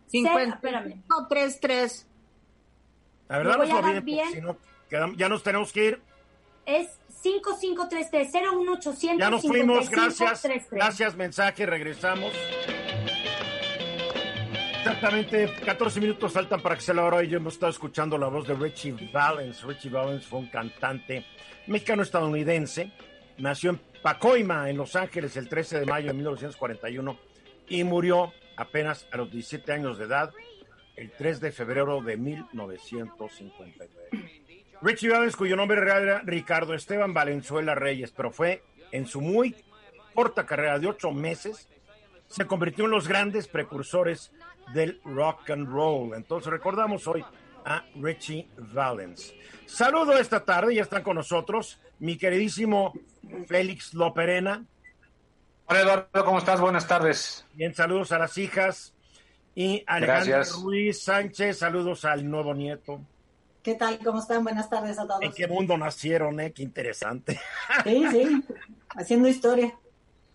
5533. 0.07 2.07
La 3.27 3.39
verdad 3.39 3.57
no 3.57 3.81
lo 3.81 4.01
bien, 4.01 4.31
Si 4.31 4.39
no, 4.41 4.55
ya 5.15 5.29
nos 5.29 5.41
tenemos 5.41 5.73
que 5.73 5.85
ir. 5.85 5.99
Es 6.65 6.99
5533 7.21 9.19
Ya 9.19 9.29
nos 9.29 9.41
fuimos, 9.41 9.89
gracias. 9.89 10.47
Gracias, 10.71 11.15
mensaje, 11.15 11.65
regresamos. 11.65 12.31
Exactamente 14.77 15.51
14 15.65 15.99
minutos 15.99 16.31
faltan 16.31 16.61
para 16.61 16.75
que 16.75 16.81
sea 16.81 16.93
la 16.93 17.05
hora 17.05 17.23
y 17.23 17.27
yo 17.27 17.37
hemos 17.37 17.55
estado 17.55 17.71
escuchando 17.71 18.19
la 18.19 18.27
voz 18.27 18.47
de 18.47 18.53
Richie 18.53 19.09
Valens. 19.11 19.63
Richie 19.63 19.89
Valens 19.89 20.27
fue 20.27 20.39
un 20.39 20.47
cantante 20.47 21.25
mexicano-estadounidense. 21.65 22.91
Nació 23.39 23.71
en 23.71 23.81
Pacoima, 24.03 24.69
en 24.69 24.77
Los 24.77 24.95
Ángeles, 24.95 25.35
el 25.37 25.49
13 25.49 25.79
de 25.79 25.85
mayo 25.87 26.09
de 26.09 26.13
1941 26.13 27.17
y 27.67 27.83
murió 27.83 28.31
apenas 28.55 29.07
a 29.11 29.17
los 29.17 29.31
17 29.31 29.71
años 29.71 29.97
de 29.97 30.05
edad, 30.05 30.31
el 30.95 31.11
3 31.11 31.41
de 31.41 31.51
febrero 31.51 32.01
de 32.01 32.17
1959. 32.17 34.24
Richie 34.85 35.09
Valens, 35.09 35.35
cuyo 35.35 35.55
nombre 35.55 35.81
era 35.81 36.19
Ricardo 36.19 36.75
Esteban 36.75 37.11
Valenzuela 37.11 37.73
Reyes, 37.73 38.11
pero 38.11 38.29
fue 38.29 38.61
en 38.91 39.07
su 39.07 39.19
muy 39.19 39.55
corta 40.13 40.45
carrera 40.45 40.77
de 40.77 40.85
ocho 40.85 41.11
meses, 41.11 41.67
se 42.27 42.45
convirtió 42.45 42.85
en 42.85 42.91
los 42.91 43.07
grandes 43.07 43.47
precursores 43.47 44.31
del 44.75 45.01
rock 45.03 45.49
and 45.49 45.67
roll. 45.67 46.13
Entonces 46.13 46.51
recordamos 46.51 47.07
hoy 47.07 47.25
a 47.65 47.83
Richie 47.95 48.47
Valens. 48.57 49.33
Saludo 49.65 50.19
esta 50.19 50.45
tarde, 50.45 50.75
ya 50.75 50.83
están 50.83 51.01
con 51.01 51.15
nosotros 51.15 51.79
mi 51.97 52.15
queridísimo 52.15 52.93
Félix 53.47 53.95
Loperena, 53.95 54.63
Hola 55.67 55.81
Eduardo, 55.81 56.25
¿cómo 56.25 56.37
estás? 56.37 56.61
Buenas 56.61 56.87
tardes. 56.87 57.43
Bien, 57.53 57.73
saludos 57.73 58.11
a 58.11 58.19
las 58.19 58.37
hijas. 58.37 58.93
Y 59.55 59.83
Alejandro 59.87 60.43
Ruiz 60.61 61.01
Sánchez, 61.01 61.57
saludos 61.57 62.05
al 62.05 62.29
nuevo 62.29 62.53
nieto. 62.53 63.01
¿Qué 63.65 63.73
tal? 63.73 63.97
¿Cómo 64.03 64.19
están? 64.19 64.43
Buenas 64.43 64.69
tardes 64.69 64.99
a 64.99 65.07
todos. 65.07 65.23
¿En 65.23 65.33
qué 65.33 65.47
mundo 65.47 65.75
nacieron, 65.75 66.39
eh? 66.39 66.53
Qué 66.53 66.61
interesante. 66.61 67.41
Sí, 67.83 68.05
sí, 68.11 68.43
haciendo 68.89 69.27
historia. 69.27 69.73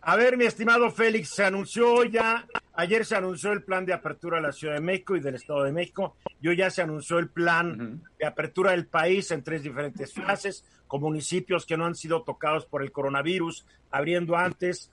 A 0.00 0.16
ver, 0.16 0.36
mi 0.36 0.46
estimado 0.46 0.90
Félix, 0.90 1.28
se 1.28 1.44
anunció 1.44 2.02
ya, 2.02 2.44
ayer 2.74 3.06
se 3.06 3.14
anunció 3.14 3.52
el 3.52 3.62
plan 3.62 3.86
de 3.86 3.92
apertura 3.92 4.38
de 4.38 4.42
la 4.42 4.52
Ciudad 4.52 4.74
de 4.74 4.80
México 4.80 5.14
y 5.14 5.20
del 5.20 5.36
Estado 5.36 5.62
de 5.62 5.70
México, 5.70 6.16
y 6.42 6.48
hoy 6.48 6.56
ya 6.56 6.70
se 6.70 6.82
anunció 6.82 7.20
el 7.20 7.28
plan 7.28 8.02
de 8.18 8.26
apertura 8.26 8.72
del 8.72 8.88
país 8.88 9.30
en 9.30 9.44
tres 9.44 9.62
diferentes 9.62 10.12
fases, 10.12 10.64
con 10.88 11.00
municipios 11.00 11.64
que 11.66 11.76
no 11.76 11.86
han 11.86 11.94
sido 11.94 12.24
tocados 12.24 12.66
por 12.66 12.82
el 12.82 12.90
coronavirus, 12.90 13.64
abriendo 13.92 14.36
antes, 14.36 14.90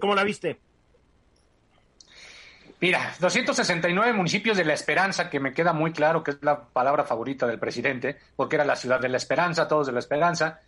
¿Cómo 0.00 0.14
la 0.14 0.24
viste? 0.24 0.58
Mira, 2.80 3.14
269 3.18 4.12
municipios 4.12 4.56
de 4.56 4.64
la 4.64 4.74
esperanza, 4.74 5.30
que 5.30 5.40
me 5.40 5.54
queda 5.54 5.72
muy 5.72 5.92
claro 5.92 6.22
que 6.22 6.32
es 6.32 6.38
la 6.42 6.60
palabra 6.60 7.04
favorita 7.04 7.46
del 7.46 7.58
presidente, 7.58 8.18
porque 8.36 8.56
era 8.56 8.64
la 8.64 8.76
ciudad 8.76 9.00
de 9.00 9.08
la 9.08 9.16
esperanza, 9.16 9.68
todos 9.68 9.86
de 9.86 9.92
la 9.92 10.00
esperanza, 10.00 10.60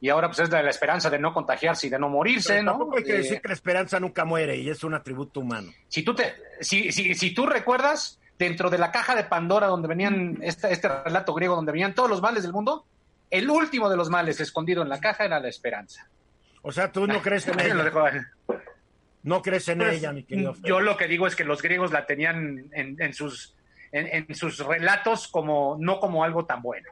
y 0.00 0.08
ahora 0.10 0.28
pues 0.28 0.40
es 0.40 0.50
de 0.50 0.62
la 0.62 0.70
esperanza 0.70 1.10
de 1.10 1.18
no 1.18 1.32
contagiarse 1.32 1.86
y 1.86 1.90
de 1.90 1.98
no 1.98 2.08
morirse, 2.08 2.62
¿no? 2.62 2.72
Tampoco 2.72 2.98
hay 2.98 3.04
que 3.04 3.14
decir 3.14 3.40
que 3.40 3.48
la 3.48 3.54
esperanza 3.54 3.98
nunca 3.98 4.24
muere 4.24 4.56
y 4.56 4.68
es 4.68 4.84
un 4.84 4.94
atributo 4.94 5.40
humano. 5.40 5.72
Si 5.88 6.02
tú, 6.02 6.14
te, 6.14 6.34
si, 6.60 6.92
si, 6.92 7.14
si 7.14 7.34
tú 7.34 7.46
recuerdas, 7.46 8.20
dentro 8.38 8.70
de 8.70 8.78
la 8.78 8.90
caja 8.90 9.14
de 9.14 9.24
Pandora 9.24 9.66
donde 9.66 9.88
venían 9.88 10.38
este, 10.42 10.72
este 10.72 10.88
relato 10.88 11.34
griego, 11.34 11.56
donde 11.56 11.72
venían 11.72 11.94
todos 11.94 12.10
los 12.10 12.20
males 12.20 12.42
del 12.42 12.52
mundo, 12.52 12.84
el 13.30 13.48
último 13.50 13.88
de 13.88 13.96
los 13.96 14.10
males 14.10 14.40
escondido 14.40 14.82
en 14.82 14.88
la 14.88 15.00
caja 15.00 15.24
era 15.24 15.40
la 15.40 15.48
esperanza. 15.48 16.08
O 16.62 16.72
sea, 16.72 16.90
tú 16.90 17.06
no 17.06 17.22
crees 17.22 17.46
en 17.48 17.60
ella. 17.60 17.74
No 19.26 19.42
crees 19.42 19.66
en 19.68 19.78
Pues, 19.78 19.98
ella, 19.98 20.12
mi 20.12 20.22
querido. 20.22 20.54
Fred. 20.54 20.68
Yo 20.68 20.80
lo 20.80 20.96
que 20.96 21.08
digo 21.08 21.26
es 21.26 21.34
que 21.34 21.44
los 21.44 21.60
griegos 21.60 21.90
la 21.92 22.06
tenían 22.06 22.70
en, 22.72 22.96
en 23.00 23.12
sus, 23.12 23.54
en, 23.90 24.24
en 24.28 24.34
sus 24.36 24.58
relatos 24.58 25.26
como 25.28 25.76
no 25.80 25.98
como 25.98 26.22
algo 26.22 26.46
tan 26.46 26.62
bueno. 26.62 26.88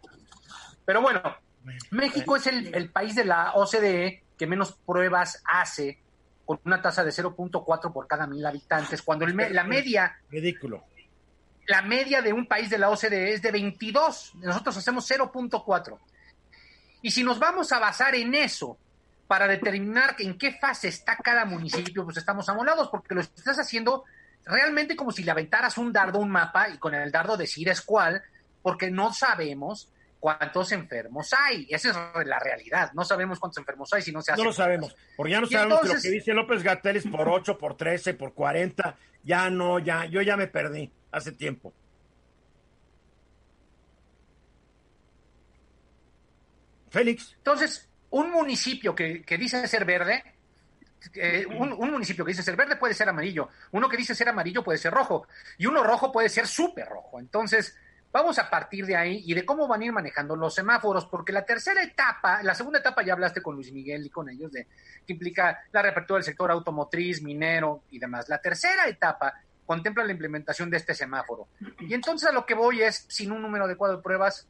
Pero 0.85 1.01
bueno, 1.01 1.23
México 1.93 2.37
es 2.37 2.47
el, 2.49 2.75
el 2.75 2.91
país 2.91 3.15
de 3.15 3.25
la 3.25 3.53
OCDE 3.55 4.25
que 4.37 4.47
menos 4.49 4.73
pruebas 4.85 5.43
hace 5.47 6.01
con 6.45 6.59
una 6.65 6.83
tasa 6.83 7.05
de 7.05 7.11
0.4 7.13 7.93
por 7.93 8.07
cada 8.09 8.27
mil 8.27 8.45
habitantes, 8.45 9.01
cuando 9.01 9.25
el 9.25 9.35
la 9.55 9.65
media 9.65 10.19
Ridículo. 10.29 10.85
la 11.69 11.83
media 11.83 12.21
de 12.21 12.33
un 12.33 12.47
país 12.47 12.69
de 12.69 12.79
la 12.79 12.91
OCDE 12.91 13.33
es 13.35 13.43
de 13.43 13.53
22, 13.53 14.35
nosotros 14.43 14.77
hacemos 14.77 15.09
0.4. 15.09 15.99
Y 17.01 17.11
si 17.13 17.23
nos 17.23 17.39
vamos 17.39 17.71
a 17.73 17.79
basar 17.79 18.15
en 18.17 18.35
eso 18.35 18.77
para 19.27 19.47
determinar 19.47 20.17
en 20.19 20.37
qué 20.39 20.53
fase 20.53 20.89
está 20.89 21.17
cada 21.17 21.45
municipio, 21.45 22.05
pues 22.05 22.17
estamos 22.17 22.49
amolados 22.49 22.89
porque 22.89 23.15
lo 23.15 23.21
estás 23.21 23.59
haciendo 23.59 24.05
realmente 24.45 24.97
como 24.97 25.11
si 25.11 25.25
le 25.25 25.31
aventaras 25.31 25.79
un 25.79 25.93
dardo 25.93 26.19
un 26.19 26.31
mapa 26.31 26.69
y 26.69 26.79
con 26.79 26.95
el 26.95 27.11
dardo 27.11 27.37
decides 27.37 27.81
cuál, 27.81 28.23
porque 28.63 28.91
no 28.91 29.13
sabemos 29.13 29.91
cuántos 30.21 30.73
enfermos 30.73 31.33
hay. 31.33 31.67
Esa 31.71 31.91
es 31.91 32.27
la 32.27 32.39
realidad. 32.39 32.93
No 32.95 33.05
sabemos 33.05 33.39
cuántos 33.39 33.59
enfermos 33.59 33.93
hay 33.93 34.03
si 34.03 34.13
no 34.13 34.23
se 34.23 34.33
hace. 34.33 34.41
No 34.41 34.49
lo 34.49 34.53
sabemos. 34.53 34.95
Porque 35.17 35.33
ya 35.33 35.41
no 35.41 35.47
sabemos 35.47 35.81
que 35.81 35.89
lo 35.89 36.01
que 36.01 36.11
dice 36.11 36.33
López 36.33 36.63
Gatel 36.63 36.97
es 36.97 37.07
por 37.07 37.29
8, 37.29 37.59
por 37.59 37.77
13, 37.77 38.15
por 38.15 38.35
40. 38.35 38.97
Ya 39.23 39.51
no, 39.51 39.79
ya, 39.79 40.07
yo 40.07 40.23
ya 40.23 40.37
me 40.37 40.47
perdí 40.47 40.91
hace 41.11 41.33
tiempo. 41.33 41.73
Félix, 46.91 47.35
Entonces, 47.39 47.89
un 48.15 48.31
municipio 48.31 48.95
que, 48.95 49.23
que 49.23 49.37
dice 49.37 49.67
ser 49.67 49.85
verde, 49.85 50.23
eh, 51.15 51.45
un, 51.47 51.73
un 51.73 51.91
municipio 51.91 52.25
que 52.25 52.31
dice 52.31 52.45
ser 52.45 52.55
verde 52.55 52.77
puede 52.77 52.95
ser 52.95 53.09
amarillo, 53.09 53.49
uno 53.73 53.89
que 53.89 53.97
dice 53.97 54.15
ser 54.15 54.29
amarillo 54.29 54.63
puede 54.63 54.79
ser 54.79 54.93
rojo, 54.93 55.27
y 55.59 55.67
uno 55.67 55.83
rojo 55.83 56.13
puede 56.13 56.29
ser 56.29 56.47
súper 56.47 56.89
rojo. 56.89 57.19
Entonces, 57.19 57.77
vamos 58.13 58.39
a 58.39 58.49
partir 58.49 58.87
de 58.87 58.95
ahí 58.95 59.25
y 59.27 59.35
de 59.35 59.45
cómo 59.45 59.67
van 59.67 59.83
a 59.83 59.87
ir 59.87 59.93
manejando 59.93 60.37
los 60.37 60.55
semáforos, 60.55 61.07
porque 61.07 61.33
la 61.33 61.45
tercera 61.45 61.83
etapa, 61.83 62.41
la 62.45 62.55
segunda 62.55 62.79
etapa 62.79 63.03
ya 63.03 63.15
hablaste 63.15 63.43
con 63.43 63.57
Luis 63.57 63.73
Miguel 63.73 64.07
y 64.07 64.11
con 64.11 64.29
ellos, 64.29 64.53
de 64.53 64.69
que 65.05 65.13
implica 65.13 65.65
la 65.73 65.83
reapertura 65.83 66.19
del 66.19 66.25
sector 66.25 66.53
automotriz, 66.53 67.21
minero 67.21 67.83
y 67.91 67.99
demás. 67.99 68.29
La 68.29 68.39
tercera 68.39 68.87
etapa 68.87 69.35
contempla 69.67 70.05
la 70.05 70.13
implementación 70.13 70.71
de 70.71 70.77
este 70.77 70.95
semáforo. 70.95 71.49
Y 71.81 71.93
entonces 71.95 72.29
a 72.29 72.33
lo 72.33 72.47
que 72.47 72.55
voy 72.55 72.83
es, 72.83 73.07
sin 73.09 73.33
un 73.33 73.43
número 73.43 73.65
adecuado 73.65 73.97
de 73.97 74.03
pruebas, 74.05 74.47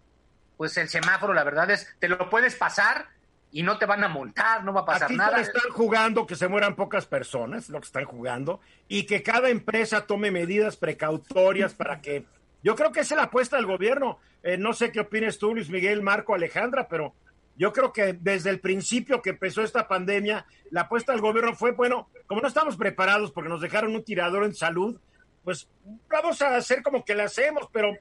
pues 0.59 0.77
el 0.77 0.91
semáforo, 0.91 1.33
la 1.33 1.45
verdad 1.45 1.71
es, 1.71 1.97
te 1.99 2.09
lo 2.09 2.29
puedes 2.29 2.57
pasar 2.57 3.15
y 3.55 3.63
no 3.63 3.79
te 3.79 3.87
van 3.87 4.03
a 4.03 4.09
multar, 4.09 4.65
no 4.65 4.73
va 4.73 4.81
a 4.81 4.85
pasar 4.85 5.05
aquí 5.05 5.15
nada. 5.15 5.41
están 5.41 5.71
jugando 5.71 6.27
que 6.27 6.35
se 6.35 6.49
mueran 6.49 6.75
pocas 6.75 7.07
personas, 7.07 7.69
lo 7.69 7.79
que 7.79 7.87
están 7.87 8.05
jugando, 8.05 8.61
y 8.89 9.07
que 9.07 9.23
cada 9.23 9.49
empresa 9.49 10.09
tome 10.09 10.33
medidas 10.33 10.77
precautorias 10.77 11.73
para 11.75 12.01
que... 12.01 12.25
Yo 12.65 12.75
creo 12.75 12.91
que 12.91 13.01
esa 13.01 13.15
es 13.15 13.19
la 13.19 13.27
apuesta 13.27 13.55
del 13.55 13.67
gobierno. 13.67 14.19
Eh, 14.43 14.59
no 14.59 14.73
sé 14.73 14.91
qué 14.91 14.99
opines 14.99 15.39
tú, 15.39 15.55
Luis 15.55 15.71
Miguel, 15.71 16.03
Marco, 16.03 16.35
Alejandra, 16.35 16.89
pero 16.89 17.15
yo 17.57 17.73
creo 17.73 17.93
que 17.93 18.15
desde 18.15 18.51
el 18.51 18.59
principio 18.59 19.23
que 19.23 19.31
empezó 19.31 19.63
esta 19.63 19.87
pandemia, 19.87 20.47
la 20.73 20.83
apuesta 20.83 21.13
del 21.13 21.21
gobierno 21.21 21.55
fue, 21.55 21.71
bueno, 21.71 22.09
como 22.27 22.41
no 22.41 22.49
estamos 22.49 22.77
preparados 22.77 23.31
porque 23.31 23.51
nos 23.51 23.61
dejaron 23.61 23.95
un 23.95 24.03
tirador 24.03 24.43
en 24.43 24.55
salud, 24.57 24.99
pues 25.45 25.69
vamos 26.09 26.43
a 26.43 26.57
hacer 26.57 26.83
como 26.83 27.05
que 27.05 27.15
la 27.15 27.25
hacemos, 27.25 27.69
pero 27.71 27.93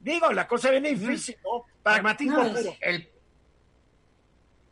digo, 0.00 0.32
la 0.32 0.48
cosa 0.48 0.70
viene 0.70 0.94
difícil, 0.94 1.36
¿no? 1.44 1.66
Pragmatismo 1.82 2.44
No, 2.44 2.76
el, 2.80 3.11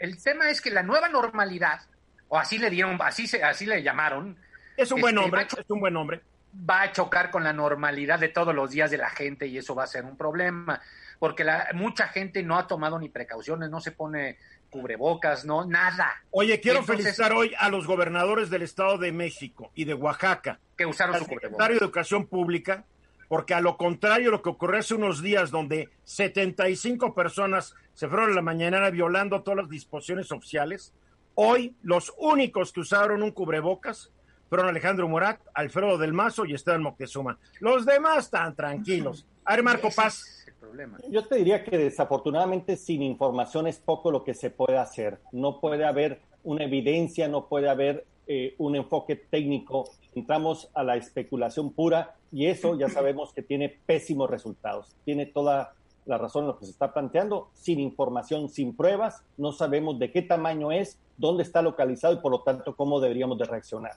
el 0.01 0.20
tema 0.22 0.51
es 0.51 0.61
que 0.61 0.70
la 0.70 0.82
nueva 0.82 1.09
normalidad, 1.09 1.80
o 2.28 2.36
así 2.38 2.59
le 2.59 2.70
dieron, 2.70 2.98
así 3.03 3.26
se, 3.28 3.44
así 3.44 3.66
le 3.66 3.82
llamaron, 3.82 4.36
Es 4.76 4.90
un 4.90 5.01
buen 5.01 5.14
este, 5.16 5.24
hombre, 5.24 5.42
macho- 5.42 5.61
es 5.61 5.70
un 5.70 5.80
buen 5.80 5.96
hombre. 5.96 6.20
va 6.68 6.82
a 6.82 6.92
chocar 6.92 7.30
con 7.30 7.44
la 7.44 7.53
normalidad 7.53 8.18
de 8.18 8.28
todos 8.28 8.55
los 8.55 8.70
días 8.70 8.90
de 8.90 8.98
la 8.98 9.11
gente 9.11 9.46
y 9.46 9.57
eso 9.59 9.74
va 9.76 9.84
a 9.84 9.86
ser 9.86 10.05
un 10.05 10.16
problema, 10.16 10.80
porque 11.20 11.44
la, 11.44 11.68
mucha 11.74 12.09
gente 12.09 12.42
no 12.42 12.59
ha 12.59 12.66
tomado 12.66 12.98
ni 12.98 13.09
precauciones, 13.09 13.70
no 13.70 13.80
se 13.80 13.92
pone 13.92 14.36
cubrebocas, 14.70 15.44
no, 15.44 15.64
nada, 15.66 16.12
Oye, 16.30 16.61
quiero 16.61 16.80
Entonces- 16.80 17.05
felicitar 17.05 17.32
hoy 17.32 17.53
a 17.59 17.68
los 17.68 17.86
gobernadores 17.86 18.51
del 18.51 18.62
Estado 18.62 18.98
de 18.98 19.12
México 19.12 19.70
y 19.74 19.84
de 19.84 19.94
Oaxaca, 19.94 20.59
que 20.76 20.86
usaron 20.86 21.14
su 21.18 21.24
cubrebocas. 21.24 21.42
secretario 21.51 21.78
de 21.78 21.84
Educación 21.84 22.26
Pública, 22.26 22.84
porque 23.31 23.55
a 23.55 23.61
lo 23.61 23.76
contrario, 23.76 24.33
lo 24.33 24.43
que 24.43 24.49
ocurrió 24.49 24.81
hace 24.81 24.97
unos 24.97 25.22
días, 25.22 25.53
donde 25.53 25.89
75 26.03 27.14
personas 27.14 27.76
se 27.95 28.09
fueron 28.09 28.33
a 28.33 28.35
la 28.35 28.43
mañanera 28.43 28.91
violando 28.91 29.45
todas 29.45 29.59
las 29.59 29.68
disposiciones 29.68 30.33
oficiales, 30.33 30.93
hoy 31.37 31.76
los 31.81 32.12
únicos 32.18 32.72
que 32.72 32.81
usaron 32.81 33.22
un 33.22 33.31
cubrebocas 33.31 34.11
fueron 34.49 34.66
Alejandro 34.66 35.09
Murat, 35.09 35.39
Alfredo 35.55 35.97
del 35.97 36.12
Mazo 36.12 36.45
y 36.45 36.55
Esteban 36.55 36.83
Moctezuma. 36.83 37.39
Los 37.61 37.87
demás 37.87 38.24
están 38.24 38.57
tranquilos. 38.57 39.24
A 39.45 39.55
ver, 39.55 39.62
Marco 39.62 39.91
Paz. 39.95 40.45
problema. 40.59 40.99
Yo 41.09 41.24
te 41.24 41.37
diría 41.37 41.62
que 41.62 41.78
desafortunadamente 41.78 42.74
sin 42.74 43.01
información 43.01 43.68
es 43.68 43.78
poco 43.78 44.11
lo 44.11 44.24
que 44.24 44.35
se 44.35 44.51
puede 44.51 44.76
hacer. 44.76 45.20
No 45.31 45.61
puede 45.61 45.85
haber 45.85 46.20
una 46.43 46.64
evidencia, 46.64 47.28
no 47.28 47.47
puede 47.47 47.68
haber 47.68 48.05
eh, 48.26 48.57
un 48.59 48.74
enfoque 48.74 49.14
técnico. 49.14 49.89
Entramos 50.16 50.68
a 50.74 50.83
la 50.83 50.97
especulación 50.97 51.72
pura 51.72 52.16
y 52.33 52.47
eso 52.47 52.78
ya 52.78 52.89
sabemos 52.89 53.33
que 53.33 53.43
tiene 53.43 53.81
pésimos 53.87 54.31
resultados. 54.31 54.95
Tiene 55.05 55.26
toda 55.26 55.74
la 56.07 56.18
razón 56.18 56.45
en 56.45 56.49
lo 56.49 56.59
que 56.59 56.64
se 56.64 56.70
está 56.70 56.93
planteando. 56.93 57.51
Sin 57.55 57.81
información, 57.81 58.49
sin 58.49 58.74
pruebas, 58.74 59.24
no 59.37 59.53
sabemos 59.53 59.99
de 59.99 60.12
qué 60.12 60.22
tamaño 60.22 60.72
es, 60.72 60.99
dónde 61.16 61.43
está 61.43 61.62
localizado 61.62 62.14
y 62.14 62.18
por 62.18 62.33
lo 62.33 62.43
tanto 62.43 62.76
cómo 62.76 63.01
deberíamos 63.01 63.39
de 63.39 63.45
reaccionar. 63.45 63.93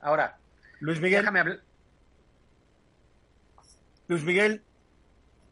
Ahora, 0.00 0.38
Luis 0.80 1.00
Miguel, 1.00 1.20
déjame 1.20 1.40
hablar. 1.40 1.60
Luis 4.06 4.22
Miguel, 4.24 4.62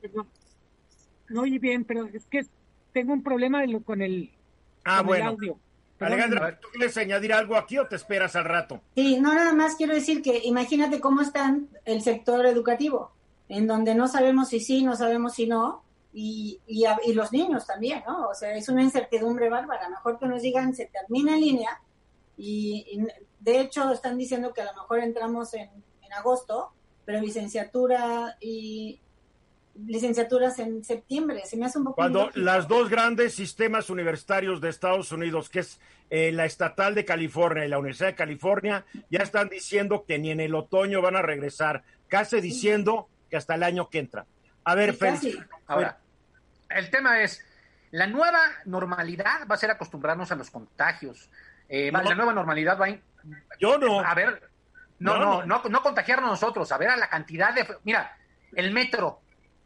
Perdón. 0.03 0.27
No 1.29 1.43
oí 1.43 1.59
bien, 1.59 1.85
pero 1.85 2.07
es 2.07 2.27
que 2.27 2.45
tengo 2.93 3.13
un 3.13 3.23
problema 3.23 3.63
con 3.85 4.03
el, 4.03 4.31
ah, 4.85 4.99
con 4.99 5.01
el 5.01 5.07
bueno. 5.07 5.31
audio. 5.31 5.59
Alejandra, 6.07 6.59
¿tú 6.61 6.69
quieres 6.73 6.97
añadir 6.97 7.33
algo 7.33 7.57
aquí 7.57 7.79
o 7.79 7.87
te 7.87 7.97
esperas 7.97 8.35
al 8.37 8.45
rato? 8.45 8.81
Sí, 8.95 9.19
no, 9.21 9.35
nada 9.35 9.53
más 9.55 9.77
quiero 9.77 9.95
decir 9.95 10.23
que 10.23 10.41
imagínate 10.45 11.01
cómo 11.01 11.21
está 11.21 11.57
el 11.85 12.03
sector 12.03 12.45
educativo, 12.47 13.13
en 13.49 13.67
donde 13.67 13.95
no 13.95 14.09
sabemos 14.09 14.49
si 14.49 14.61
sí, 14.61 14.83
no 14.83 14.97
sabemos 14.97 15.35
si 15.35 15.47
no, 15.47 15.83
y, 16.15 16.61
y, 16.67 16.85
a- 16.85 16.99
y 17.05 17.13
los 17.15 17.33
niños 17.33 17.67
también, 17.67 18.03
¿no? 18.07 18.29
O 18.29 18.35
sea, 18.35 18.55
es 18.55 18.69
una 18.69 18.83
incertidumbre 18.83 19.49
bárbara. 19.49 19.89
Mejor 19.89 20.19
que 20.19 20.27
nos 20.27 20.43
digan 20.43 20.75
se 20.75 20.87
termina 20.87 21.35
en 21.35 21.41
línea, 21.41 21.81
y, 22.37 22.85
y 22.91 23.07
de 23.41 23.61
hecho 23.61 23.91
están 23.93 24.17
diciendo 24.19 24.53
que 24.53 24.63
a 24.63 24.67
lo 24.67 24.75
mejor 24.75 25.01
entramos 25.01 25.53
en, 25.55 25.69
en 26.03 26.13
agosto, 26.13 26.73
pero 27.05 27.21
licenciatura 27.21 28.37
y 28.41 29.01
licenciaturas 29.75 30.59
en 30.59 30.85
septiembre. 30.85 31.43
Se 31.47 31.57
me 31.57 31.67
hace 31.67 31.79
un 31.79 31.85
poco 31.85 31.97
Cuando 31.97 32.21
ilógico. 32.21 32.41
las 32.41 32.69
dos 32.69 32.89
grandes 32.91 33.35
sistemas 33.35 33.91
universitarios 33.91 34.61
de 34.61 34.69
Estados 34.69 35.13
Unidos, 35.13 35.49
que 35.49 35.61
es 35.61 35.81
eh, 36.11 36.31
la 36.33 36.45
Estatal 36.45 36.95
de 36.95 37.05
California 37.05 37.65
y 37.65 37.69
la 37.69 37.79
Universidad 37.79 38.09
de 38.09 38.15
California, 38.15 38.85
ya 39.11 39.21
están 39.21 39.49
diciendo 39.49 40.05
que 40.07 40.19
ni 40.19 40.31
en 40.31 40.41
el 40.41 40.55
otoño 40.55 41.01
van 41.01 41.17
a 41.17 41.23
regresar, 41.23 41.83
casi 42.09 42.41
diciendo 42.41 43.09
que 43.31 43.37
hasta 43.37 43.55
el 43.55 43.63
año 43.63 43.89
que 43.89 43.99
entra. 43.99 44.27
A 44.65 44.75
ver, 44.75 44.95
Félix. 44.95 45.39
Ahora, 45.67 45.99
el 46.69 46.91
tema 46.91 47.23
es, 47.23 47.45
la 47.91 48.07
nueva 48.07 48.41
normalidad 48.67 49.47
va 49.51 49.55
a 49.55 49.59
ser 49.59 49.71
acostumbrarnos 49.71 50.31
a 50.31 50.37
los 50.37 50.51
contagios. 50.51 51.31
Eh, 51.69 51.91
No. 51.91 52.03
La 52.03 52.15
nueva 52.15 52.35
normalidad 52.35 52.79
va 52.79 52.87
a... 52.89 52.99
Yo 53.59 53.79
no. 53.79 54.01
A 54.01 54.15
ver, 54.15 54.51
no, 54.99 55.17
No, 55.17 55.45
no, 55.45 55.47
no, 55.47 55.63
no, 55.69 55.83
contagiarnos 55.83 56.31
nosotros, 56.31 56.71
a 56.73 56.79
ver 56.79 56.91
a 56.91 56.97
la 56.97 57.09
cantidad 57.09 57.55
de... 57.55 57.67
Mira, 57.85 58.17
el 58.55 58.71
metro. 58.73 59.21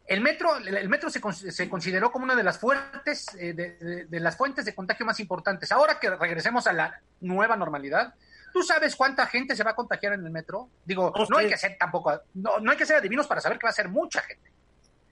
El 0.06 0.20
metro, 0.20 0.56
el 0.58 0.88
metro 0.88 1.10
se, 1.10 1.20
se 1.50 1.68
consideró 1.68 2.12
como 2.12 2.24
una 2.24 2.36
de 2.36 2.44
las 2.44 2.58
fuertes, 2.58 3.26
eh, 3.38 3.52
de, 3.54 3.72
de- 3.78 4.04
de 4.04 4.20
las 4.20 4.36
fuentes 4.36 4.64
de 4.64 4.74
contagio 4.74 5.04
más 5.04 5.18
importantes. 5.18 5.72
Ahora 5.72 5.98
que 5.98 6.10
regresemos 6.10 6.66
a 6.68 6.72
la 6.72 7.00
nueva 7.20 7.56
normalidad, 7.56 8.14
¿tú 8.52 8.62
sabes 8.62 8.94
cuánta 8.94 9.26
gente 9.26 9.56
se 9.56 9.64
va 9.64 9.72
a 9.72 9.74
contagiar 9.74 10.12
en 10.12 10.24
el 10.24 10.30
metro? 10.30 10.68
Digo, 10.84 11.12
No 11.16 11.26
no, 11.28 11.38
hay 11.38 11.48
que 11.48 11.56
ser 11.58 11.76
tampoco, 11.78 12.20
no, 12.34 12.60
no 12.60 12.70
hay 12.70 12.76
que 12.76 12.86
ser 12.86 12.96
adivinos 12.96 13.26
para 13.26 13.40
saber 13.40 13.58
que 13.58 13.66
va 13.66 13.70
a 13.70 13.74
ser 13.74 13.88
mucha 13.88 14.20
gente. 14.22 14.50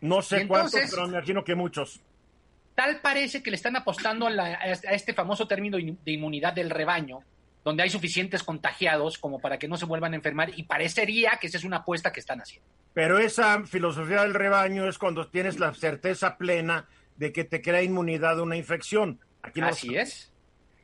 No 0.00 0.22
sé 0.22 0.46
cuántos, 0.46 0.80
pero 0.90 1.06
me 1.08 1.14
imagino 1.18 1.42
que 1.42 1.54
muchos. 1.56 2.00
Tal 2.76 3.00
parece 3.00 3.42
que 3.42 3.50
le 3.50 3.56
están 3.56 3.74
apostando 3.76 4.26
a, 4.26 4.30
la- 4.30 4.44
a 4.60 4.70
este 4.70 5.12
famoso 5.14 5.48
término 5.48 5.76
de 5.76 6.12
inmunidad 6.12 6.52
del 6.52 6.70
rebaño, 6.70 7.20
donde 7.64 7.82
hay 7.82 7.90
suficientes 7.90 8.42
contagiados 8.42 9.18
como 9.18 9.40
para 9.40 9.58
que 9.58 9.66
no 9.66 9.76
se 9.76 9.86
vuelvan 9.86 10.12
a 10.12 10.16
enfermar, 10.16 10.50
y 10.54 10.64
parecería 10.64 11.38
que 11.40 11.46
esa 11.46 11.58
es 11.58 11.64
una 11.64 11.78
apuesta 11.78 12.12
que 12.12 12.20
están 12.20 12.40
haciendo. 12.40 12.68
Pero 12.92 13.18
esa 13.18 13.64
filosofía 13.64 14.22
del 14.22 14.34
rebaño 14.34 14.86
es 14.86 14.98
cuando 14.98 15.28
tienes 15.28 15.58
la 15.58 15.74
certeza 15.74 16.36
plena 16.36 16.86
de 17.16 17.32
que 17.32 17.44
te 17.44 17.62
crea 17.62 17.82
inmunidad 17.82 18.38
a 18.38 18.42
una 18.42 18.56
infección. 18.56 19.18
Aquí 19.42 19.60
no 19.60 19.68
Así 19.68 19.96
es. 19.96 20.30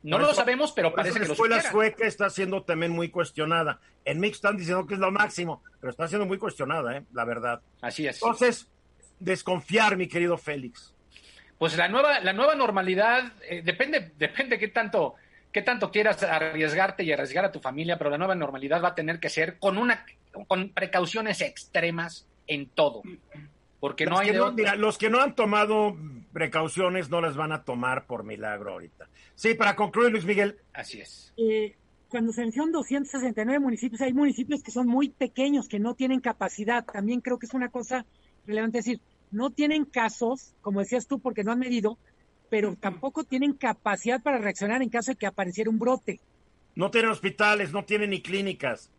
No 0.02 0.18
lo 0.18 0.32
sabemos, 0.32 0.72
pero 0.72 0.94
parece 0.94 1.20
que 1.20 1.26
la 1.26 1.32
escuela 1.32 1.60
sueca 1.60 2.06
está 2.06 2.30
siendo 2.30 2.62
también 2.62 2.92
muy 2.92 3.10
cuestionada. 3.10 3.80
En 4.04 4.18
Mix 4.18 4.36
están 4.36 4.56
diciendo 4.56 4.86
que 4.86 4.94
es 4.94 5.00
lo 5.00 5.10
máximo, 5.10 5.62
pero 5.78 5.90
está 5.90 6.08
siendo 6.08 6.24
muy 6.24 6.38
cuestionada, 6.38 6.96
¿eh? 6.96 7.04
la 7.12 7.24
verdad. 7.26 7.60
Así 7.82 8.06
es. 8.06 8.16
Entonces, 8.16 8.70
desconfiar, 9.18 9.98
mi 9.98 10.08
querido 10.08 10.38
Félix. 10.38 10.94
Pues 11.58 11.76
la 11.76 11.88
nueva, 11.88 12.20
la 12.20 12.32
nueva 12.32 12.54
normalidad 12.54 13.34
eh, 13.46 13.60
depende, 13.62 14.12
depende 14.16 14.58
qué 14.58 14.68
tanto, 14.68 15.16
qué 15.52 15.62
tanto 15.62 15.90
quieras 15.90 16.22
arriesgarte 16.22 17.02
y 17.04 17.12
arriesgar 17.12 17.44
a 17.44 17.52
tu 17.52 17.60
familia, 17.60 17.98
pero 17.98 18.10
la 18.10 18.18
nueva 18.18 18.34
normalidad 18.34 18.82
va 18.82 18.88
a 18.88 18.94
tener 18.94 19.18
que 19.20 19.28
ser 19.28 19.58
con 19.58 19.78
una, 19.78 20.04
con 20.48 20.70
precauciones 20.70 21.40
extremas 21.40 22.26
en 22.46 22.68
todo. 22.68 23.02
Porque 23.80 24.04
no 24.06 24.18
hay 24.18 24.26
que 24.28 24.32
de 24.32 24.38
no- 24.38 24.44
otra. 24.46 24.56
mira, 24.56 24.76
los 24.76 24.98
que 24.98 25.08
no 25.10 25.20
han 25.20 25.34
tomado 25.34 25.96
precauciones 26.32 27.08
no 27.10 27.20
las 27.20 27.36
van 27.36 27.52
a 27.52 27.62
tomar 27.64 28.06
por 28.06 28.24
milagro 28.24 28.72
ahorita. 28.72 29.08
Sí, 29.34 29.54
para 29.54 29.74
concluir, 29.76 30.10
Luis 30.12 30.24
Miguel. 30.24 30.56
Así 30.72 31.00
es. 31.00 31.32
eh, 31.36 31.76
cuando 32.08 32.32
se 32.32 32.40
mencionan 32.42 32.72
269 32.72 33.60
municipios, 33.60 34.00
hay 34.00 34.12
municipios 34.12 34.64
que 34.64 34.72
son 34.72 34.88
muy 34.88 35.10
pequeños, 35.10 35.68
que 35.68 35.78
no 35.78 35.94
tienen 35.94 36.18
capacidad. 36.20 36.84
También 36.84 37.20
creo 37.20 37.38
que 37.38 37.46
es 37.46 37.54
una 37.54 37.68
cosa 37.68 38.04
relevante 38.46 38.78
decir, 38.78 39.00
no 39.30 39.50
tienen 39.50 39.84
casos, 39.84 40.54
como 40.60 40.80
decías 40.80 41.06
tú, 41.06 41.20
porque 41.20 41.44
no 41.44 41.52
han 41.52 41.60
medido, 41.60 41.98
pero 42.50 42.76
tampoco 42.78 43.24
tienen 43.24 43.54
capacidad 43.54 44.20
para 44.20 44.38
reaccionar 44.38 44.82
en 44.82 44.90
caso 44.90 45.12
de 45.12 45.16
que 45.16 45.26
apareciera 45.26 45.70
un 45.70 45.78
brote. 45.78 46.20
No 46.74 46.90
tienen 46.90 47.10
hospitales, 47.10 47.72
no 47.72 47.84
tienen 47.84 48.10
ni 48.10 48.20
clínicas. 48.20 48.90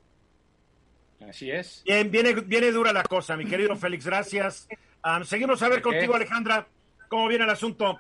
Así 1.28 1.52
es. 1.52 1.84
Bien, 1.86 2.10
viene, 2.10 2.34
viene 2.34 2.72
dura 2.72 2.92
la 2.94 3.04
cosa, 3.04 3.38
mi 3.38 3.46
querido 3.46 3.76
Félix, 3.76 4.06
gracias. 4.06 4.68
Am, 5.04 5.24
seguimos 5.26 5.62
a 5.62 5.70
ver 5.70 5.82
contigo, 5.82 6.16
Alejandra, 6.16 6.68
cómo 7.10 7.28
viene 7.28 7.44
el 7.44 7.50
asunto. 7.50 8.00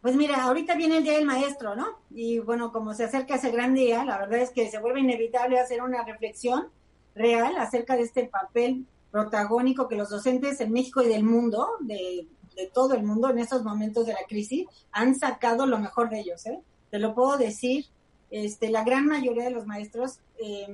Pues 0.00 0.16
mira, 0.16 0.42
ahorita 0.44 0.74
viene 0.74 0.98
el 0.98 1.04
Día 1.04 1.14
del 1.14 1.24
Maestro, 1.24 1.76
¿no? 1.76 2.00
Y 2.10 2.38
bueno, 2.38 2.72
como 2.72 2.94
se 2.94 3.04
acerca 3.04 3.34
ese 3.34 3.50
gran 3.50 3.74
día, 3.74 4.04
la 4.04 4.18
verdad 4.18 4.38
es 4.38 4.50
que 4.50 4.70
se 4.70 4.78
vuelve 4.78 5.00
inevitable 5.00 5.58
hacer 5.58 5.82
una 5.82 6.04
reflexión 6.04 6.68
real 7.14 7.56
acerca 7.58 7.96
de 7.96 8.02
este 8.02 8.24
papel 8.24 8.86
protagónico 9.10 9.88
que 9.88 9.96
los 9.96 10.10
docentes 10.10 10.60
en 10.60 10.72
México 10.72 11.02
y 11.02 11.08
del 11.08 11.24
mundo, 11.24 11.68
de, 11.80 12.26
de 12.58 12.66
todo 12.66 12.94
el 12.94 13.04
mundo 13.04 13.30
en 13.30 13.38
estos 13.38 13.62
momentos 13.62 14.04
de 14.04 14.12
la 14.12 14.26
crisis, 14.28 14.66
han 14.90 15.14
sacado 15.14 15.64
lo 15.64 15.78
mejor 15.78 16.10
de 16.10 16.20
ellos, 16.20 16.44
¿eh? 16.46 16.60
Te 16.90 16.98
lo 16.98 17.14
puedo 17.14 17.38
decir, 17.38 17.86
este, 18.30 18.68
la 18.68 18.82
gran 18.82 19.06
mayoría 19.06 19.44
de 19.44 19.52
los 19.52 19.64
maestros 19.64 20.18
eh, 20.38 20.66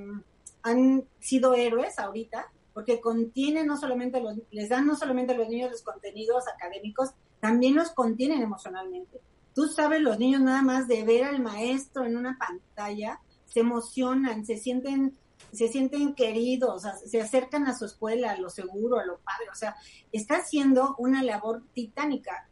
han 0.63 1.05
sido 1.19 1.53
héroes 1.53 1.99
ahorita, 1.99 2.51
porque 2.73 2.99
contienen 2.99 3.67
no 3.67 3.77
solamente 3.77 4.19
los, 4.19 4.35
les 4.49 4.67
dan 4.67 4.87
no 4.87 4.95
solamente 4.95 5.33
a 5.33 5.37
los 5.37 5.47
niños 5.47 5.71
los 5.71 5.83
contenidos 5.83 6.43
académicos, 6.47 7.11
también 7.39 7.75
los 7.75 7.91
contienen 7.91 8.41
emocionalmente. 8.41 9.21
Tú 9.53 9.67
sabes, 9.67 10.01
los 10.01 10.17
niños 10.17 10.41
nada 10.41 10.63
más 10.63 10.87
de 10.87 11.03
ver 11.03 11.23
al 11.23 11.41
maestro 11.41 12.03
en 12.03 12.17
una 12.17 12.37
pantalla 12.37 13.21
se 13.45 13.59
emocionan, 13.59 14.45
se 14.45 14.57
sienten, 14.57 15.15
se 15.55 15.67
sienten 15.67 16.13
queridos, 16.15 16.83
se 17.05 17.21
acercan 17.21 17.67
a 17.67 17.77
su 17.77 17.85
escuela, 17.85 18.31
a 18.31 18.37
lo 18.37 18.49
seguro, 18.49 18.99
a 18.99 19.05
lo 19.05 19.19
padre, 19.19 19.49
o 19.51 19.55
sea, 19.55 19.75
está 20.11 20.37
haciendo 20.37 20.95
una 20.97 21.23
labor 21.23 21.63
titánica. 21.73 22.49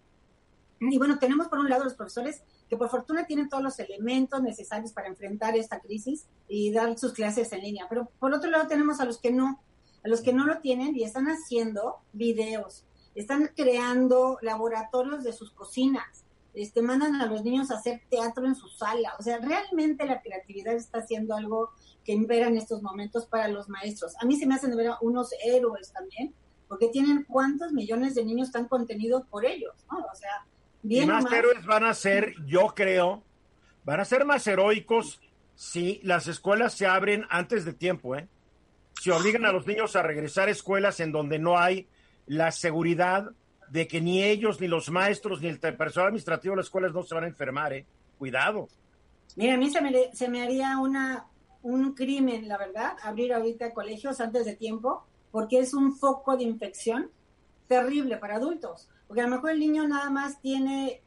Y 0.79 0.97
bueno, 0.97 1.17
tenemos 1.19 1.47
por 1.47 1.59
un 1.59 1.69
lado 1.69 1.83
los 1.83 1.93
profesores 1.93 2.43
que 2.69 2.77
por 2.77 2.89
fortuna 2.89 3.25
tienen 3.25 3.49
todos 3.49 3.63
los 3.63 3.79
elementos 3.79 4.41
necesarios 4.41 4.91
para 4.91 5.07
enfrentar 5.07 5.55
esta 5.55 5.79
crisis 5.79 6.27
y 6.47 6.71
dar 6.71 6.97
sus 6.97 7.13
clases 7.13 7.51
en 7.53 7.61
línea, 7.61 7.85
pero 7.89 8.09
por 8.19 8.33
otro 8.33 8.49
lado 8.49 8.67
tenemos 8.67 8.99
a 8.99 9.05
los 9.05 9.19
que 9.19 9.31
no, 9.31 9.61
a 10.03 10.07
los 10.07 10.21
que 10.21 10.33
no 10.33 10.45
lo 10.45 10.59
tienen 10.59 10.95
y 10.95 11.03
están 11.03 11.27
haciendo 11.27 11.97
videos, 12.11 12.85
están 13.15 13.51
creando 13.55 14.37
laboratorios 14.41 15.23
de 15.23 15.33
sus 15.33 15.51
cocinas, 15.51 16.22
este, 16.53 16.81
mandan 16.81 17.15
a 17.15 17.25
los 17.25 17.43
niños 17.43 17.71
a 17.71 17.77
hacer 17.77 18.01
teatro 18.09 18.45
en 18.45 18.55
su 18.55 18.67
sala. 18.69 19.13
O 19.19 19.23
sea, 19.23 19.39
realmente 19.39 20.05
la 20.05 20.21
creatividad 20.21 20.75
está 20.75 20.99
haciendo 20.99 21.35
algo 21.35 21.71
que 22.03 22.11
impera 22.11 22.47
en 22.47 22.57
estos 22.57 22.81
momentos 22.81 23.25
para 23.25 23.47
los 23.47 23.69
maestros. 23.69 24.13
A 24.21 24.25
mí 24.25 24.37
se 24.37 24.45
me 24.45 24.55
hacen 24.55 24.71
de 24.71 24.77
ver 24.77 24.91
unos 25.01 25.29
héroes 25.43 25.91
también, 25.91 26.33
porque 26.67 26.89
tienen 26.89 27.25
cuántos 27.27 27.71
millones 27.71 28.15
de 28.15 28.25
niños 28.25 28.47
están 28.47 28.67
contenidos 28.67 29.25
por 29.27 29.45
ellos, 29.45 29.73
¿no? 29.91 29.99
O 29.99 30.15
sea, 30.15 30.45
bien 30.81 31.05
y 31.05 31.07
más 31.07 31.23
mal, 31.23 31.33
héroes 31.33 31.65
van 31.65 31.85
a 31.85 31.93
ser, 31.93 32.33
yo 32.45 32.73
creo, 32.75 33.23
van 33.83 33.99
a 33.99 34.05
ser 34.05 34.25
más 34.25 34.45
heroicos 34.47 35.21
si 35.55 35.99
las 36.03 36.27
escuelas 36.27 36.73
se 36.73 36.85
abren 36.85 37.25
antes 37.29 37.65
de 37.65 37.73
tiempo, 37.73 38.15
¿eh? 38.15 38.27
Si 39.01 39.09
obligan 39.09 39.45
a 39.45 39.51
los 39.51 39.65
niños 39.65 39.95
a 39.95 40.03
regresar 40.03 40.47
a 40.47 40.51
escuelas 40.51 40.99
en 40.99 41.11
donde 41.11 41.39
no 41.39 41.57
hay 41.57 41.87
la 42.25 42.51
seguridad 42.51 43.31
de 43.73 43.87
que 43.87 43.99
ni 43.99 44.23
ellos, 44.23 44.61
ni 44.61 44.67
los 44.67 44.91
maestros, 44.91 45.41
ni 45.41 45.47
el 45.47 45.59
personal 45.59 46.09
administrativo 46.09 46.51
de 46.53 46.57
las 46.57 46.67
escuelas 46.67 46.93
no 46.93 47.01
se 47.01 47.15
van 47.15 47.23
a 47.23 47.27
enfermar, 47.27 47.73
¿eh? 47.73 47.87
Cuidado. 48.19 48.67
Mira, 49.35 49.55
a 49.55 49.57
mí 49.57 49.71
se 49.71 49.81
me, 49.81 49.91
se 50.13 50.29
me 50.29 50.43
haría 50.43 50.77
una, 50.77 51.25
un 51.63 51.95
crimen, 51.95 52.47
la 52.47 52.59
verdad, 52.59 52.93
abrir 53.01 53.33
ahorita 53.33 53.73
colegios 53.73 54.21
antes 54.21 54.45
de 54.45 54.55
tiempo, 54.55 55.03
porque 55.31 55.57
es 55.57 55.73
un 55.73 55.95
foco 55.95 56.37
de 56.37 56.43
infección 56.43 57.09
terrible 57.67 58.17
para 58.17 58.35
adultos. 58.35 58.89
Porque 59.07 59.21
a 59.21 59.23
lo 59.27 59.31
mejor 59.37 59.49
el 59.49 59.59
niño 59.59 59.87
nada 59.87 60.11
más 60.11 60.39
tiene 60.39 61.01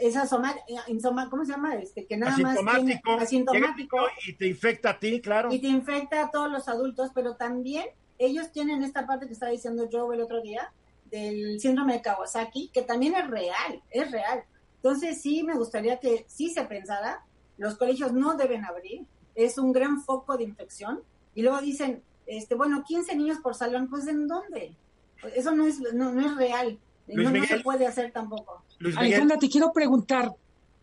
esa 0.00 0.26
soma, 0.26 0.54
insoma- 0.88 1.28
¿cómo 1.28 1.44
se 1.44 1.52
llama? 1.52 1.74
Este, 1.74 2.06
que 2.06 2.16
nada 2.16 2.38
más 2.38 2.56
tiene 2.56 3.02
Asintomático. 3.20 3.98
y 4.26 4.32
te 4.32 4.46
infecta 4.46 4.90
a 4.90 4.98
ti, 4.98 5.20
claro. 5.20 5.52
y 5.52 5.58
te 5.60 5.66
infecta 5.68 6.24
a 6.24 6.30
todos 6.30 6.50
los 6.50 6.68
adultos, 6.68 7.10
pero 7.14 7.36
también 7.36 7.84
ellos 8.18 8.50
tienen 8.50 8.82
esta 8.82 9.06
parte 9.06 9.26
que 9.26 9.34
estaba 9.34 9.52
diciendo 9.52 9.86
Joe 9.92 10.14
el 10.16 10.22
otro 10.22 10.40
día, 10.40 10.72
del 11.12 11.60
síndrome 11.60 11.92
de 11.92 12.02
Kawasaki, 12.02 12.70
que 12.72 12.82
también 12.82 13.14
es 13.14 13.28
real, 13.28 13.82
es 13.90 14.10
real. 14.10 14.42
Entonces 14.76 15.20
sí 15.20 15.44
me 15.44 15.54
gustaría 15.54 16.00
que 16.00 16.24
sí 16.26 16.50
se 16.50 16.64
pensara, 16.64 17.24
los 17.58 17.76
colegios 17.76 18.12
no 18.12 18.34
deben 18.34 18.64
abrir, 18.64 19.04
es 19.34 19.58
un 19.58 19.72
gran 19.72 20.02
foco 20.02 20.36
de 20.36 20.44
infección, 20.44 21.02
y 21.34 21.42
luego 21.42 21.60
dicen, 21.60 22.02
este, 22.26 22.54
bueno, 22.54 22.82
15 22.82 23.14
niños 23.14 23.38
por 23.42 23.54
salón, 23.54 23.88
pues 23.88 24.08
¿en 24.08 24.26
dónde? 24.26 24.74
Eso 25.36 25.54
no 25.54 25.66
es, 25.66 25.78
no, 25.94 26.12
no 26.12 26.26
es 26.26 26.36
real, 26.36 26.78
no, 27.06 27.44
se 27.44 27.60
puede 27.60 27.86
hacer 27.86 28.10
tampoco. 28.10 28.64
Alejandra, 28.96 29.38
te 29.38 29.48
quiero 29.48 29.72
preguntar, 29.72 30.32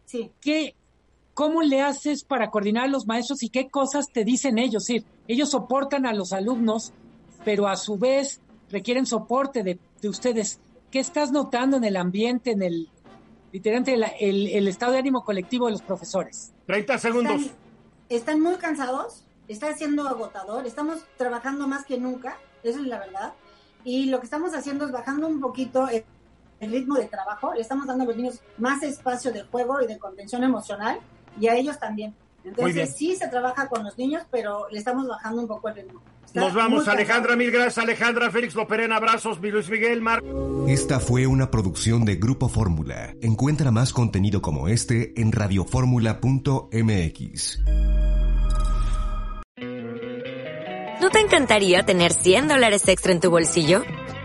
Sí. 0.05 0.31
¿qué, 0.41 0.75
¿cómo 1.33 1.61
le 1.61 1.81
haces 1.81 2.23
para 2.23 2.49
coordinar 2.49 2.85
a 2.85 2.87
los 2.87 3.05
maestros 3.05 3.43
y 3.43 3.49
qué 3.49 3.69
cosas 3.69 4.05
te 4.11 4.23
dicen 4.23 4.59
ellos? 4.59 4.85
Sí, 4.85 5.03
ellos 5.27 5.49
soportan 5.49 6.05
a 6.05 6.13
los 6.13 6.33
alumnos, 6.33 6.93
pero 7.43 7.67
a 7.67 7.75
su 7.75 7.97
vez 7.97 8.39
requieren 8.69 9.05
soporte 9.05 9.63
de, 9.63 9.79
de 10.01 10.09
ustedes. 10.09 10.59
¿Qué 10.91 10.99
estás 10.99 11.31
notando 11.31 11.77
en 11.77 11.83
el 11.83 11.97
ambiente, 11.97 12.51
en 12.51 12.61
el, 12.63 12.89
literalmente, 13.51 13.93
el, 13.93 14.03
el- 14.19 14.47
el 14.47 14.67
estado 14.67 14.93
de 14.93 14.99
ánimo 14.99 15.23
colectivo 15.23 15.65
de 15.67 15.73
los 15.73 15.81
profesores? 15.81 16.51
30 16.65 16.97
segundos. 16.97 17.41
Están, 17.41 17.55
están 18.09 18.41
muy 18.41 18.55
cansados, 18.55 19.23
está 19.47 19.73
siendo 19.75 20.07
agotador, 20.07 20.65
estamos 20.65 20.99
trabajando 21.17 21.67
más 21.67 21.85
que 21.85 21.97
nunca, 21.97 22.37
eso 22.63 22.79
es 22.79 22.85
la 22.87 22.99
verdad. 22.99 23.33
Y 23.83 24.05
lo 24.05 24.19
que 24.19 24.25
estamos 24.25 24.53
haciendo 24.53 24.85
es 24.85 24.91
bajando 24.91 25.27
un 25.27 25.39
poquito 25.39 25.87
el, 25.89 26.03
el 26.59 26.71
ritmo 26.71 26.95
de 26.95 27.05
trabajo, 27.07 27.53
le 27.53 27.61
estamos 27.61 27.87
dando 27.87 28.03
a 28.03 28.07
los 28.07 28.15
niños 28.17 28.41
más 28.57 28.83
espacio 28.83 29.31
de 29.31 29.43
juego 29.43 29.81
y 29.81 29.87
de 29.87 29.97
contención 29.99 30.43
emocional 30.43 30.99
y 31.39 31.47
a 31.47 31.55
ellos 31.55 31.79
también. 31.79 32.13
Entonces 32.43 32.95
sí 32.95 33.15
se 33.15 33.27
trabaja 33.27 33.67
con 33.69 33.83
los 33.83 33.97
niños, 33.97 34.23
pero 34.31 34.67
le 34.69 34.79
estamos 34.79 35.07
bajando 35.07 35.41
un 35.41 35.47
poco 35.47 35.69
el 35.69 35.75
ritmo. 35.75 36.01
Está 36.29 36.41
Nos 36.41 36.53
vamos. 36.53 36.87
Alejandra, 36.87 37.35
mil 37.35 37.49
gracias, 37.49 37.79
Alejandra, 37.79 38.29
Félix 38.29 38.53
Loperena, 38.53 38.97
abrazos, 38.97 39.41
mi 39.41 39.49
Luis 39.49 39.67
Miguel, 39.67 39.99
Mar. 39.99 40.21
Esta 40.67 40.99
fue 40.99 41.25
una 41.25 41.49
producción 41.49 42.05
de 42.05 42.17
Grupo 42.17 42.49
Fórmula. 42.49 43.15
Encuentra 43.19 43.71
más 43.71 43.93
contenido 43.93 44.39
como 44.39 44.67
este 44.67 45.19
en 45.19 45.31
radioformula.mx. 45.31 47.61
¿No 51.01 51.09
te 51.09 51.19
encantaría 51.19 51.81
tener 51.81 52.13
100 52.13 52.47
dólares 52.47 52.87
extra 52.87 53.11
en 53.11 53.21
tu 53.21 53.31
bolsillo? 53.31 53.81